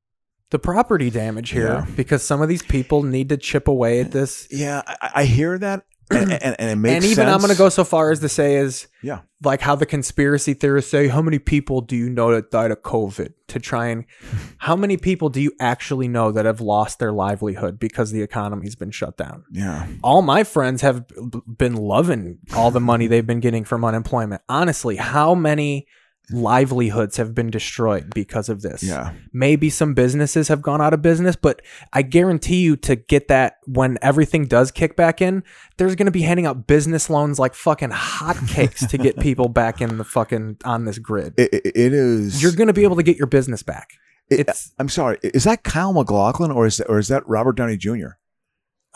the 0.48 0.58
property 0.58 1.10
damage 1.10 1.50
here 1.50 1.66
Yeah. 1.66 1.86
because 1.94 2.22
some 2.22 2.40
of 2.40 2.48
these 2.48 2.62
people 2.62 3.02
need 3.02 3.28
to 3.28 3.36
chip 3.36 3.68
away 3.68 4.00
at 4.00 4.12
this. 4.12 4.48
yeah, 4.50 4.80
I, 4.86 5.10
I 5.16 5.24
hear 5.26 5.58
that, 5.58 5.84
and, 6.10 6.32
and, 6.32 6.56
and 6.58 6.70
it 6.70 6.76
makes 6.76 6.94
and 6.96 7.04
even 7.12 7.28
I'm 7.28 7.38
going 7.38 7.50
to 7.52 7.56
go 7.58 7.68
so 7.68 7.84
far 7.84 8.10
as 8.10 8.20
to 8.20 8.28
say 8.28 8.56
is 8.56 8.86
Yeah. 9.02 9.20
like 9.42 9.60
how 9.60 9.74
the 9.74 9.86
conspiracy 9.86 10.52
theorists 10.54 10.90
say, 10.90 11.08
how 11.08 11.22
many 11.22 11.38
people 11.38 11.80
do 11.80 11.96
you 11.96 12.10
know 12.10 12.32
that 12.34 12.50
died 12.50 12.70
of 12.70 12.82
COVID? 12.82 13.32
To 13.48 13.58
try 13.60 13.88
and 13.88 14.04
how 14.58 14.74
many 14.76 14.96
people 14.96 15.28
do 15.28 15.40
you 15.40 15.52
actually 15.60 16.08
know 16.08 16.32
that 16.32 16.44
have 16.44 16.60
lost 16.60 16.98
their 16.98 17.12
livelihood 17.12 17.78
because 17.78 18.10
the 18.10 18.22
economy's 18.22 18.74
been 18.74 18.90
shut 18.90 19.16
down? 19.16 19.44
Yeah, 19.50 19.86
All 20.02 20.22
my 20.22 20.44
friends 20.44 20.82
have 20.82 21.06
b- 21.08 21.40
been 21.58 21.74
loving 21.74 22.38
all 22.54 22.70
the 22.70 22.80
money 22.80 23.06
they've 23.08 23.26
been 23.26 23.40
getting 23.40 23.64
from 23.64 23.84
unemployment. 23.84 24.42
Honestly, 24.48 24.96
how 24.96 25.34
many 25.34 25.86
livelihoods 26.30 27.16
have 27.16 27.34
been 27.34 27.50
destroyed 27.50 28.12
because 28.14 28.48
of 28.48 28.62
this? 28.62 28.82
yeah. 28.82 29.12
maybe 29.32 29.68
some 29.70 29.94
businesses 29.94 30.48
have 30.48 30.62
gone 30.62 30.80
out 30.80 30.94
of 30.94 31.02
business, 31.02 31.36
but 31.36 31.60
I 31.92 32.02
guarantee 32.02 32.62
you 32.62 32.76
to 32.78 32.96
get 32.96 33.28
that 33.28 33.58
when 33.66 33.98
everything 34.02 34.46
does 34.46 34.70
kick 34.70 34.96
back 34.96 35.20
in, 35.20 35.42
there's 35.76 35.94
going 35.94 36.06
to 36.06 36.12
be 36.12 36.22
handing 36.22 36.46
out 36.46 36.66
business 36.66 37.10
loans 37.10 37.38
like 37.38 37.54
fucking 37.54 37.90
hotcakes 37.90 38.88
to 38.88 38.98
get 38.98 39.18
people 39.20 39.48
back 39.48 39.80
in 39.80 39.98
the 39.98 40.04
fucking 40.04 40.58
on 40.64 40.84
this 40.84 40.98
grid. 40.98 41.34
It, 41.36 41.52
it, 41.52 41.66
it 41.74 41.92
is. 41.92 42.42
You're 42.42 42.52
going 42.52 42.68
to 42.68 42.72
be 42.72 42.84
able 42.84 42.96
to 42.96 43.02
get 43.02 43.16
your 43.16 43.26
business 43.26 43.62
back. 43.62 43.90
It- 44.30 44.40
It's 44.48 44.72
I'm 44.78 44.88
sorry. 44.88 45.18
Is 45.22 45.44
that 45.44 45.62
Kyle 45.64 45.92
MacLachlan 45.92 46.50
or 46.50 46.66
is 46.66 46.78
that, 46.78 46.88
or 46.88 46.98
is 46.98 47.08
that 47.08 47.26
Robert 47.28 47.56
Downey 47.56 47.76
Jr. 47.76 48.16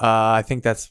uh 0.00 0.06
I 0.38 0.42
think 0.42 0.62
that's 0.62 0.90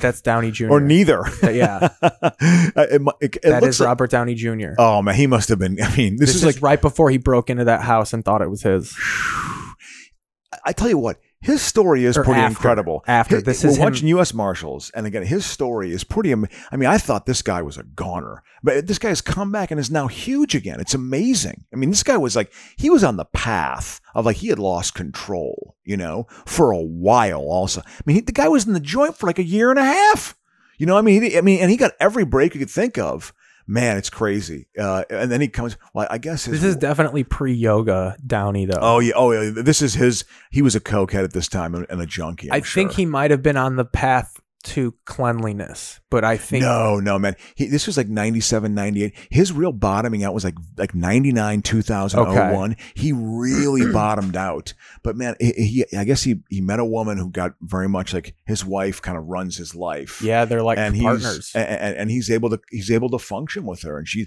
that's 0.00 0.20
Downey 0.20 0.50
Jr. 0.50 0.70
or 0.70 0.80
neither? 0.80 1.22
yeah. 1.42 1.88
it, 2.02 3.02
it, 3.20 3.36
it 3.36 3.42
That 3.42 3.62
looks 3.62 3.76
is 3.76 3.80
like- 3.80 3.86
Robert 3.88 4.10
Downey 4.10 4.34
Jr. 4.34 4.74
Oh 4.78 5.02
man, 5.02 5.14
he 5.14 5.26
must 5.26 5.48
have 5.48 5.58
been. 5.58 5.80
I 5.82 5.96
mean, 5.96 6.16
this, 6.16 6.28
this 6.28 6.36
is 6.36 6.44
is 6.44 6.54
like 6.56 6.62
right 6.62 6.80
before 6.80 7.10
he 7.10 7.18
broke 7.18 7.50
into 7.50 7.64
that 7.64 7.80
house 7.82 8.12
and 8.12 8.24
thought 8.24 8.42
it 8.42 8.50
was 8.50 8.62
his. 8.62 8.94
I 10.64 10.72
tell 10.72 10.88
you 10.88 10.98
what, 10.98 11.18
his 11.40 11.60
story 11.62 12.04
is 12.04 12.16
Or 12.16 12.24
pretty 12.24 12.40
after. 12.40 12.50
incredible. 12.56 13.04
After. 13.06 13.36
Hi- 13.36 13.42
This 13.42 13.62
we're 13.62 13.70
is 13.70 13.78
watching 13.78 14.08
U.S. 14.08 14.32
Marshals, 14.34 14.90
and 14.94 15.06
again, 15.06 15.22
his 15.22 15.44
story 15.46 15.92
is 15.92 16.02
pretty. 16.02 16.32
am- 16.32 16.46
I 16.72 16.76
mean, 16.76 16.88
I 16.88 16.98
thought 16.98 17.26
this 17.26 17.42
guy 17.42 17.62
was 17.62 17.76
a 17.76 17.82
goner, 17.84 18.42
but 18.62 18.86
this 18.86 18.98
guy 18.98 19.08
has 19.10 19.20
come 19.20 19.52
back 19.52 19.70
and 19.70 19.78
is 19.78 19.90
now 19.90 20.06
huge 20.08 20.54
again. 20.54 20.80
It's 20.80 20.94
amazing. 20.94 21.64
I 21.72 21.76
mean, 21.76 21.90
this 21.90 22.02
guy 22.02 22.16
was 22.16 22.34
like 22.36 22.52
he 22.76 22.90
was 22.90 23.04
on 23.04 23.16
the 23.16 23.26
path 23.26 24.00
of 24.14 24.24
like 24.26 24.36
he 24.36 24.48
had 24.48 24.58
lost 24.58 24.94
control, 24.94 25.76
you 25.84 25.96
know, 25.96 26.26
for 26.46 26.70
a 26.72 26.80
while. 26.82 27.40
Also, 27.42 27.80
I 27.86 27.90
mean, 28.06 28.16
he, 28.16 28.20
the 28.22 28.32
guy 28.32 28.48
was 28.48 28.66
in 28.66 28.72
the 28.72 28.80
joint 28.80 29.16
for 29.16 29.26
like 29.26 29.38
a 29.38 29.44
year 29.44 29.70
and 29.70 29.78
a 29.78 29.84
half. 29.84 30.36
You 30.78 30.86
know, 30.86 30.96
I 30.98 31.00
mean, 31.02 31.22
he, 31.22 31.38
I 31.38 31.40
mean, 31.42 31.60
and 31.60 31.70
he 31.70 31.76
got 31.76 31.92
every 32.00 32.24
break 32.24 32.54
you 32.54 32.60
could 32.60 32.70
think 32.70 32.98
of. 32.98 33.32
Man, 33.66 33.96
it's 33.96 34.10
crazy. 34.10 34.68
Uh, 34.78 35.04
and 35.10 35.30
then 35.30 35.40
he 35.40 35.48
comes. 35.48 35.76
Well, 35.92 36.06
I 36.08 36.18
guess 36.18 36.44
his, 36.44 36.60
This 36.60 36.64
is 36.64 36.76
definitely 36.76 37.24
pre-yoga 37.24 38.16
Downey 38.24 38.66
though. 38.66 38.78
Oh 38.80 39.00
yeah, 39.00 39.14
oh 39.16 39.32
yeah. 39.32 39.50
This 39.54 39.82
is 39.82 39.94
his. 39.94 40.24
He 40.50 40.62
was 40.62 40.76
a 40.76 40.80
cokehead 40.80 41.24
at 41.24 41.32
this 41.32 41.48
time 41.48 41.74
and, 41.74 41.86
and 41.90 42.00
a 42.00 42.06
junkie. 42.06 42.50
I 42.50 42.56
I'm 42.56 42.62
think 42.62 42.92
he 42.92 43.06
might 43.06 43.30
have 43.32 43.42
been 43.42 43.56
on 43.56 43.76
the 43.76 43.84
path 43.84 44.40
to 44.66 44.94
cleanliness, 45.04 46.00
but 46.10 46.24
I 46.24 46.36
think 46.36 46.62
No, 46.62 46.98
no, 46.98 47.18
man. 47.18 47.36
He, 47.54 47.66
this 47.66 47.86
was 47.86 47.96
like 47.96 48.08
97, 48.08 48.74
98. 48.74 49.14
His 49.30 49.52
real 49.52 49.70
bottoming 49.70 50.24
out 50.24 50.34
was 50.34 50.44
like 50.44 50.56
like 50.76 50.94
99, 50.94 51.62
2001. 51.62 52.72
Okay. 52.72 52.82
He 52.94 53.12
really 53.12 53.90
bottomed 53.92 54.36
out. 54.36 54.74
But 55.04 55.16
man, 55.16 55.36
he, 55.38 55.84
he 55.88 55.96
I 55.96 56.04
guess 56.04 56.24
he 56.24 56.42
he 56.50 56.60
met 56.60 56.80
a 56.80 56.84
woman 56.84 57.16
who 57.16 57.30
got 57.30 57.54
very 57.60 57.88
much 57.88 58.12
like 58.12 58.34
his 58.44 58.64
wife 58.64 59.00
kind 59.00 59.16
of 59.16 59.24
runs 59.24 59.56
his 59.56 59.74
life. 59.74 60.20
Yeah, 60.20 60.44
they're 60.44 60.62
like 60.62 60.78
and 60.78 60.98
partners. 60.98 61.52
he's 61.52 61.54
and, 61.54 61.96
and, 61.96 62.10
he's 62.10 62.30
able 62.30 62.50
to 62.50 62.60
he's 62.70 62.90
able 62.90 63.10
to 63.10 63.18
function 63.18 63.64
with 63.64 63.82
her 63.82 63.98
and 63.98 64.08
she 64.08 64.26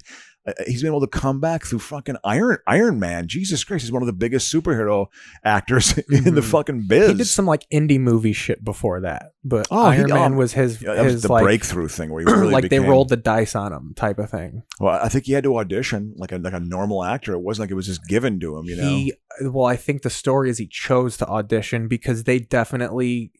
he's 0.67 0.81
been 0.81 0.89
able 0.91 1.01
to 1.01 1.07
come 1.07 1.39
back 1.39 1.65
through 1.65 1.79
fucking 1.79 2.15
Iron 2.23 2.57
Iron 2.67 2.99
Man. 2.99 3.27
Jesus 3.27 3.63
Christ, 3.63 3.83
he's 3.83 3.91
one 3.91 4.01
of 4.01 4.07
the 4.07 4.13
biggest 4.13 4.53
superhero 4.53 5.07
actors 5.43 5.97
in 6.09 6.35
the 6.35 6.41
Mhm. 6.41 6.43
fucking 6.51 6.85
biz. 6.87 7.11
he 7.11 7.17
did 7.17 7.25
some 7.27 7.45
like 7.45 7.65
indie 7.71 7.99
movie 7.99 8.33
shit 8.33 8.63
before 8.63 9.01
that, 9.01 9.33
but 9.43 9.67
Oh, 9.71 9.89
he- 9.91 9.99
Iron 9.99 10.09
Man 10.09 10.31
um, 10.33 10.37
was 10.37 10.53
his 10.53 10.81
Yeah, 10.81 10.93
that 10.95 11.03
was 11.05 11.13
his 11.13 11.21
the 11.23 11.31
like 11.31 11.43
breakthrough 11.43 11.87
thing 11.87 12.09
where 12.11 12.21
he 12.25 12.25
really 12.31 12.51
like 12.53 12.69
they 12.69 12.79
rolled 12.79 13.09
the 13.09 13.17
dice 13.17 13.55
on 13.55 13.71
him 13.73 13.93
type 13.95 14.19
of 14.19 14.29
thing. 14.29 14.63
Well, 14.79 14.99
I 15.01 15.09
think 15.09 15.25
he 15.25 15.33
had 15.33 15.43
to 15.43 15.57
audition 15.57 16.13
like 16.17 16.31
a 16.31 16.37
like 16.37 16.53
a 16.53 16.59
normal 16.59 17.03
actor. 17.03 17.33
It 17.33 17.39
wasn't 17.41 17.63
like 17.65 17.71
it 17.71 17.75
was 17.75 17.87
just 17.87 18.07
given 18.07 18.39
to 18.39 18.57
him, 18.57 18.65
you 18.65 18.75
know. 18.77 18.83
He 18.89 19.13
well, 19.41 19.65
I 19.65 19.75
think 19.75 20.01
the 20.01 20.09
story 20.09 20.49
is 20.49 20.57
he 20.57 20.67
chose 20.67 21.17
to 21.17 21.27
audition 21.27 21.87
because 21.87 22.25
they 22.25 22.39
definitely 22.39 23.31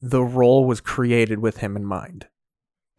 the 0.00 0.22
role 0.22 0.64
was 0.64 0.80
created 0.80 1.40
with 1.40 1.56
him 1.58 1.76
in 1.76 1.84
mind. 1.84 2.26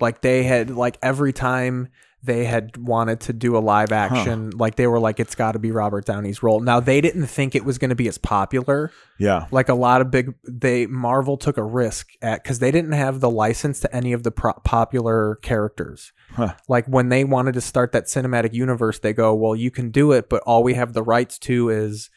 Like 0.01 0.21
they 0.21 0.43
had 0.43 0.69
like 0.69 0.97
every 1.01 1.33
time 1.33 1.89
they 2.21 2.43
had 2.45 2.75
wanted 2.77 3.21
to 3.21 3.33
do 3.33 3.55
a 3.55 3.59
live 3.59 3.91
action, 3.93 4.49
like 4.51 4.75
they 4.75 4.87
were 4.87 4.99
like 4.99 5.19
it's 5.21 5.35
got 5.35 5.53
to 5.53 5.59
be 5.59 5.71
Robert 5.71 6.05
Downey's 6.05 6.43
role. 6.43 6.59
Now 6.59 6.79
they 6.81 6.99
didn't 6.99 7.27
think 7.27 7.55
it 7.55 7.63
was 7.63 7.77
going 7.77 7.89
to 7.89 7.95
be 7.95 8.07
as 8.09 8.17
popular. 8.17 8.91
yeah, 9.17 9.45
like 9.51 9.69
a 9.69 9.73
lot 9.73 10.01
of 10.01 10.11
big 10.11 10.33
they 10.47 10.85
marvel 10.85 11.37
took 11.37 11.57
a 11.57 11.63
risk 11.63 12.09
at 12.21 12.43
because 12.43 12.59
they 12.59 12.71
didn't 12.71 12.91
have 12.91 13.19
the 13.21 13.29
license 13.29 13.79
to 13.81 13.95
any 13.95 14.11
of 14.13 14.23
the 14.23 14.31
pro- 14.31 14.53
popular 14.65 15.35
characters 15.41 16.11
Huh. 16.33 16.53
like 16.67 16.85
when 16.85 17.09
they 17.09 17.23
wanted 17.23 17.53
to 17.53 17.61
start 17.61 17.91
that 17.93 18.05
cinematic 18.05 18.53
universe 18.53 18.99
they 18.99 19.13
go 19.13 19.33
well 19.33 19.55
you 19.55 19.71
can 19.71 19.89
do 19.89 20.11
it 20.11 20.29
but 20.29 20.43
all 20.45 20.61
we 20.61 20.75
have 20.75 20.93
the 20.93 21.01
rights 21.01 21.39
to 21.39 21.69
is 21.69 22.09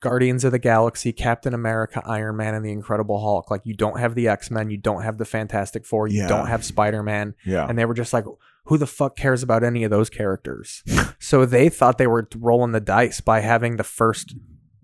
guardians 0.00 0.44
of 0.44 0.50
the 0.50 0.58
galaxy 0.58 1.12
captain 1.12 1.54
america 1.54 2.02
iron 2.04 2.36
man 2.36 2.54
and 2.54 2.64
the 2.64 2.72
incredible 2.72 3.20
hulk 3.20 3.48
like 3.50 3.60
you 3.64 3.74
don't 3.74 4.00
have 4.00 4.14
the 4.16 4.26
x-men 4.26 4.70
you 4.70 4.76
don't 4.76 5.02
have 5.02 5.18
the 5.18 5.24
fantastic 5.24 5.84
four 5.86 6.08
you 6.08 6.22
Yeah. 6.22 6.28
don't 6.28 6.46
have 6.48 6.64
spider-man 6.64 7.34
yeah. 7.46 7.66
and 7.68 7.78
they 7.78 7.84
were 7.84 7.94
just 7.94 8.12
like 8.12 8.24
who 8.64 8.78
the 8.78 8.86
fuck 8.86 9.16
cares 9.16 9.42
about 9.42 9.64
any 9.64 9.84
of 9.84 9.90
those 9.90 10.10
characters 10.10 10.82
so 11.18 11.44
they 11.44 11.68
thought 11.68 11.98
they 11.98 12.06
were 12.06 12.28
rolling 12.36 12.72
the 12.72 12.80
dice 12.80 13.20
by 13.20 13.40
having 13.40 13.76
the 13.76 13.84
first 13.84 14.34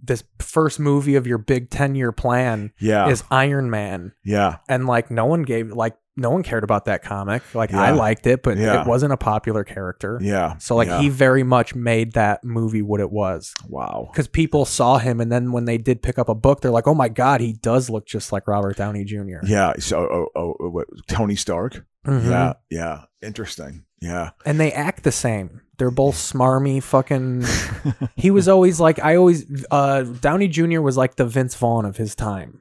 this 0.03 0.25
first 0.39 0.79
movie 0.79 1.17
of 1.17 1.27
your 1.27 1.39
big 1.39 1.71
10 1.71 1.95
year 1.95 2.13
plan 2.13 2.73
yeah, 2.79 3.09
is 3.09 3.25
Iron 3.31 3.71
Man 3.71 4.13
yeah. 4.25 4.59
and 4.69 4.87
like 4.87 5.11
no 5.11 5.27
one 5.27 5.43
gave 5.43 5.73
like 5.73 5.97
no 6.17 6.31
one 6.31 6.43
cared 6.43 6.65
about 6.65 6.87
that 6.87 7.03
comic. 7.03 7.43
Like 7.55 7.71
Yeah. 7.71 7.83
I 7.83 7.91
liked 7.91 8.27
it, 8.27 8.43
but 8.43 8.57
Yeah. 8.57 8.81
it 8.81 8.87
wasn't 8.87 9.13
a 9.13 9.19
popular 9.19 9.65
character. 9.65 10.19
Yeah. 10.23 10.57
So 10.59 10.75
like 10.75 10.89
yeah. 10.89 11.01
he 11.01 11.11
very 11.11 11.43
much 11.43 11.75
made 11.75 12.13
that 12.13 12.43
movie 12.43 12.81
what 12.81 13.01
it 13.01 13.11
was 13.11 13.53
wow. 13.69 14.09
because 14.11 14.27
people 14.27 14.65
saw 14.65 14.97
him, 14.99 15.21
and 15.21 15.31
then 15.31 15.53
when 15.53 15.67
they 15.67 15.77
did 15.77 16.03
pick 16.03 16.19
up 16.19 16.29
a 16.29 16.35
book, 16.35 16.63
they're 16.63 16.71
like, 16.71 16.87
"Oh 16.87 16.95
my 16.95 17.09
god, 17.09 17.41
he 17.41 17.53
does 17.53 17.91
look 17.91 18.07
just 18.07 18.33
like 18.33 18.49
Robert 18.49 18.77
Downey 18.77 19.05
Jr." 19.05 19.45
Yeah. 19.45 19.75
So 19.79 19.99
oh, 19.99 20.29
oh, 20.35 20.71
what, 20.71 20.87
Tony 21.07 21.37
Stark. 21.37 21.85
Mhm. 22.07 22.31
Yeah. 22.31 22.53
Yeah. 22.71 23.03
Interesting. 23.27 23.85
Yeah. 24.01 24.31
and 24.45 24.61
they 24.61 24.73
act 24.73 25.03
the 25.03 25.13
same. 25.13 25.63
They're 25.79 25.91
both 25.91 26.15
smarmy, 26.33 26.83
fucking. 26.83 27.45
he 28.17 28.31
was 28.31 28.49
always 28.49 28.79
like 28.81 28.99
I 29.03 29.17
always. 29.17 29.45
uh 29.71 30.03
Downey 30.03 30.49
Jr. 30.49 30.81
was 30.81 30.97
like 30.97 31.17
the 31.17 31.27
Vince 31.27 31.55
Vaughn 31.55 31.85
of 31.85 31.97
his 31.97 32.15
time, 32.15 32.61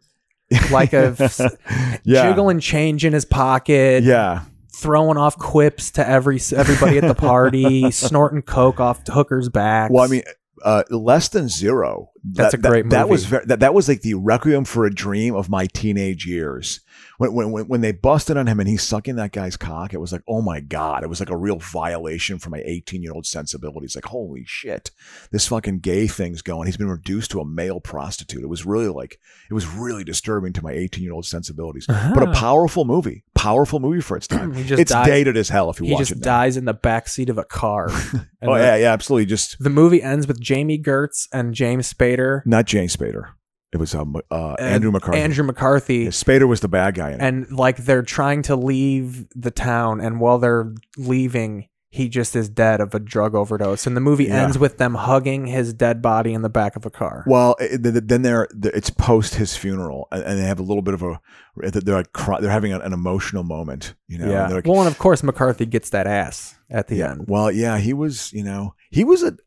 like 0.71 0.93
a 0.93 1.15
yeah. 2.03 2.29
jiggling 2.29 2.59
change 2.59 3.05
in 3.05 3.13
his 3.13 3.25
pocket, 3.25 4.03
Yeah. 4.03 4.41
throwing 4.75 5.17
off 5.17 5.37
quips 5.37 5.91
to 5.91 6.07
every 6.07 6.39
everybody 6.55 6.97
at 6.97 7.07
the 7.07 7.15
party, 7.15 7.89
snorting 7.91 8.41
coke 8.41 8.79
off 8.79 9.05
hookers' 9.07 9.49
backs. 9.49 9.91
Well, 9.93 10.03
I 10.03 10.07
mean, 10.07 10.23
uh, 10.63 10.83
less 10.89 11.29
than 11.29 11.47
zero. 11.47 12.09
That's 12.33 12.51
That- 12.51 12.59
a 12.59 12.69
great 12.69 12.89
that, 12.89 12.89
That 12.89 13.09
was 13.09 13.25
very, 13.25 13.45
that, 13.45 13.59
that 13.59 13.73
was 13.73 13.87
like 13.87 14.01
the 14.01 14.15
requiem 14.15 14.65
for 14.65 14.85
a 14.85 14.93
dream 14.93 15.35
of 15.35 15.49
my 15.49 15.67
teenage 15.67 16.25
years. 16.25 16.81
When, 17.17 17.33
when 17.33 17.51
when 17.51 17.67
when 17.67 17.81
they 17.81 17.91
busted 17.91 18.35
on 18.35 18.47
him 18.47 18.59
and 18.59 18.67
he's 18.67 18.83
sucking 18.83 19.15
that 19.17 19.31
guy's 19.31 19.55
cock, 19.57 19.93
it 19.93 19.99
was 19.99 20.11
like, 20.11 20.23
oh 20.27 20.41
my 20.41 20.59
god! 20.59 21.03
It 21.03 21.07
was 21.07 21.19
like 21.19 21.29
a 21.29 21.37
real 21.37 21.59
violation 21.59 22.39
for 22.39 22.49
my 22.49 22.61
18 22.65 23.01
year 23.03 23.13
old 23.13 23.25
sensibilities. 23.25 23.95
Like, 23.95 24.05
holy 24.05 24.43
shit, 24.45 24.91
this 25.31 25.47
fucking 25.47 25.79
gay 25.79 26.07
thing's 26.07 26.41
going. 26.41 26.65
He's 26.67 26.77
been 26.77 26.89
reduced 26.89 27.31
to 27.31 27.39
a 27.41 27.45
male 27.45 27.79
prostitute. 27.79 28.43
It 28.43 28.49
was 28.49 28.65
really 28.65 28.87
like 28.87 29.19
it 29.49 29.53
was 29.53 29.67
really 29.67 30.03
disturbing 30.03 30.53
to 30.53 30.63
my 30.63 30.71
18 30.71 31.03
year 31.03 31.13
old 31.13 31.25
sensibilities. 31.25 31.85
But 31.87 31.95
a 31.97 32.29
uh-huh. 32.29 32.33
powerful 32.33 32.85
movie, 32.85 33.23
powerful 33.33 33.79
movie 33.79 34.01
for 34.01 34.17
its 34.17 34.27
time. 34.27 34.53
Just 34.65 34.81
it's 34.81 34.91
dies- 34.91 35.07
dated 35.07 35.37
as 35.37 35.49
hell 35.49 35.69
if 35.69 35.79
you 35.79 35.87
he 35.87 35.93
watch 35.93 35.99
just 35.99 36.11
it. 36.13 36.17
now. 36.19 36.23
dies 36.39 36.57
in 36.57 36.65
the 36.65 36.73
back 36.73 37.07
seat 37.07 37.29
of 37.29 37.37
a 37.37 37.45
car. 37.45 37.89
Oh 38.47 38.55
yeah, 38.57 38.75
yeah, 38.75 38.93
absolutely. 38.93 39.25
Just 39.25 39.57
The 39.59 39.71
movie 39.71 40.03
ends 40.03 40.27
with 40.27 40.39
Jami 40.39 40.77
Gertz 40.77 41.27
and 41.33 41.55
James 41.55 41.87
Spader. 42.15 42.45
not 42.45 42.65
Jane 42.65 42.87
Spader. 42.87 43.29
It 43.73 43.77
was 43.77 43.93
um, 43.93 44.15
uh, 44.31 44.53
Andrew 44.53 44.91
McCarthy. 44.91 45.19
Andrew 45.19 45.43
McCarthy. 45.43 45.97
Yeah, 46.03 46.09
Spader 46.09 46.47
was 46.47 46.61
the 46.61 46.69
bad 46.69 46.95
guy 46.95 47.09
in 47.09 47.15
it. 47.15 47.21
and 47.21 47.51
like 47.51 47.77
they're 47.77 48.03
trying 48.03 48.41
to 48.43 48.55
leave 48.55 49.27
the 49.35 49.51
town 49.51 49.99
and 49.99 50.19
while 50.21 50.37
they're 50.37 50.73
leaving 50.97 51.67
he 51.95 52.09
just 52.09 52.35
is 52.35 52.49
dead 52.49 52.81
of 52.81 52.93
a 52.93 52.99
drug 52.99 53.33
overdose 53.35 53.87
and 53.87 53.95
the 53.95 54.01
movie 54.01 54.25
Yeah. 54.25 54.43
ends 54.43 54.57
with 54.59 54.77
them 54.77 54.95
hugging 54.95 55.47
his 55.47 55.73
dead 55.73 56.01
body 56.01 56.33
in 56.33 56.41
the 56.41 56.49
back 56.49 56.75
of 56.75 56.85
a 56.85 56.89
car 56.89 57.23
well, 57.25 57.55
th- 57.59 57.81
th- 57.81 58.03
then 58.05 58.21
they're 58.21 58.47
th- 58.47 58.73
it's 58.75 58.89
post 58.89 59.35
his 59.35 59.55
funeral, 59.55 60.07
and, 60.11 60.23
and 60.23 60.39
they 60.39 60.43
have 60.45 60.59
a 60.59 60.63
little 60.63 60.81
bit 60.81 60.93
of 60.93 61.01
a 61.03 61.19
they're 61.57 61.95
like 61.95 62.11
cry, 62.13 62.39
they're 62.41 62.51
having 62.51 62.73
an, 62.73 62.93
emotional 62.93 63.43
moment, 63.43 63.95
you 64.07 64.17
know. 64.17 64.29
yeah 64.29 64.47
they're 64.47 64.57
like, 64.57 64.67
well 64.67 64.79
and 64.81 64.87
of 64.89 64.97
course 64.97 65.23
mccarthy 65.23 65.65
gets 65.65 65.89
that 65.91 66.05
ass 66.07 66.55
at 66.69 66.87
the 66.87 66.97
yeah. 66.97 67.11
end 67.11 67.25
Well, 67.27 67.51
yeah, 67.51 67.77
he 67.77 67.93
was, 67.93 68.33
you 68.33 68.43
know, 68.43 68.73
he 68.89 69.03
was 69.03 69.23
a 69.23 69.37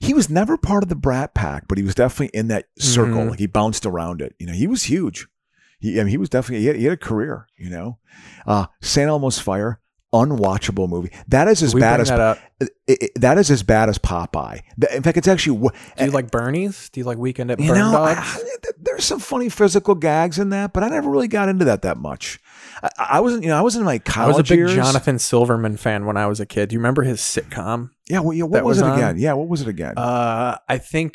he 0.00 0.12
was 0.12 0.28
never 0.28 0.56
part 0.56 0.82
of 0.82 0.88
the 0.88 0.96
Brat 0.96 1.34
Pack, 1.34 1.68
but 1.68 1.78
he 1.78 1.84
was 1.84 1.94
definitely 1.94 2.36
in 2.38 2.48
that 2.48 2.66
circle. 2.78 3.22
Mhm. 3.22 3.30
Like 3.30 3.38
he 3.38 3.46
bounced 3.46 3.86
around 3.86 4.20
it. 4.20 4.34
You 4.38 4.46
know, 4.46 4.52
he 4.52 4.66
was 4.66 4.84
huge. 4.84 5.26
He, 5.78 6.00
I 6.00 6.04
mean, 6.04 6.10
he 6.10 6.16
was 6.16 6.28
definitely 6.28 6.60
he 6.62 6.66
had, 6.66 6.76
he 6.76 6.84
had 6.84 6.94
a 6.94 6.96
career. 6.96 7.46
You 7.56 7.70
know, 7.70 7.98
uh, 8.46 8.66
St. 8.80 9.08
Elmo's 9.08 9.38
Fire, 9.38 9.80
unwatchable 10.14 10.88
movie. 10.88 11.10
That 11.28 11.48
is 11.48 11.62
as 11.62 11.74
we 11.74 11.80
bad 11.80 12.00
as 12.00 12.08
that 12.08 12.38
it- 12.60 12.70
it- 12.86 13.10
that 13.16 13.36
is 13.36 13.50
as 13.50 13.62
bad 13.62 13.88
as 13.88 13.98
Popeye. 13.98 14.60
In 14.94 15.02
fact, 15.02 15.16
it's 15.18 15.28
actually 15.28 15.58
do 15.98 16.04
you 16.04 16.10
like 16.12 16.30
bernie's 16.30 16.88
do 16.90 17.00
you 17.00 17.04
like 17.04 17.18
weekend 17.18 17.50
at 17.50 17.58
you 17.60 17.68
burn 17.68 17.78
know 17.78 17.92
dogs 17.92 18.20
I- 18.20 18.70
there's 18.80 19.04
some 19.04 19.18
funny 19.18 19.48
physical 19.48 19.94
gags 19.94 20.38
in 20.38 20.50
that, 20.50 20.72
but 20.72 20.82
I 20.84 20.88
never 20.88 21.10
really 21.10 21.28
got 21.28 21.48
into 21.48 21.64
that 21.66 21.82
that 21.82 21.96
much. 21.98 22.38
I, 22.82 22.90
I 22.98 23.20
wasn't, 23.20 23.42
you 23.44 23.48
know, 23.48 23.56
I 23.58 23.62
was 23.62 23.76
in 23.76 23.84
my 23.84 23.98
college. 23.98 24.34
I 24.34 24.38
was 24.38 24.50
a 24.50 24.52
big 24.52 24.58
years. 24.58 24.74
Jonathan 24.74 25.18
Silverman 25.18 25.76
fan 25.76 26.06
when 26.06 26.16
I 26.16 26.26
was 26.26 26.38
a 26.40 26.46
kid. 26.46 26.68
Do 26.68 26.74
you 26.74 26.80
remember 26.80 27.02
his 27.02 27.20
sitcom? 27.20 27.90
Yeah, 28.08 28.20
well, 28.20 28.32
yeah, 28.34 28.44
what 28.44 28.62
was, 28.64 28.78
was 28.78 28.82
it 28.82 28.84
on- 28.90 28.98
again? 28.98 29.18
Yeah, 29.18 29.32
what 29.34 29.48
was 29.48 29.62
it 29.62 29.68
again? 29.68 29.94
Uh, 29.96 30.56
I 30.68 30.78
think 30.78 31.14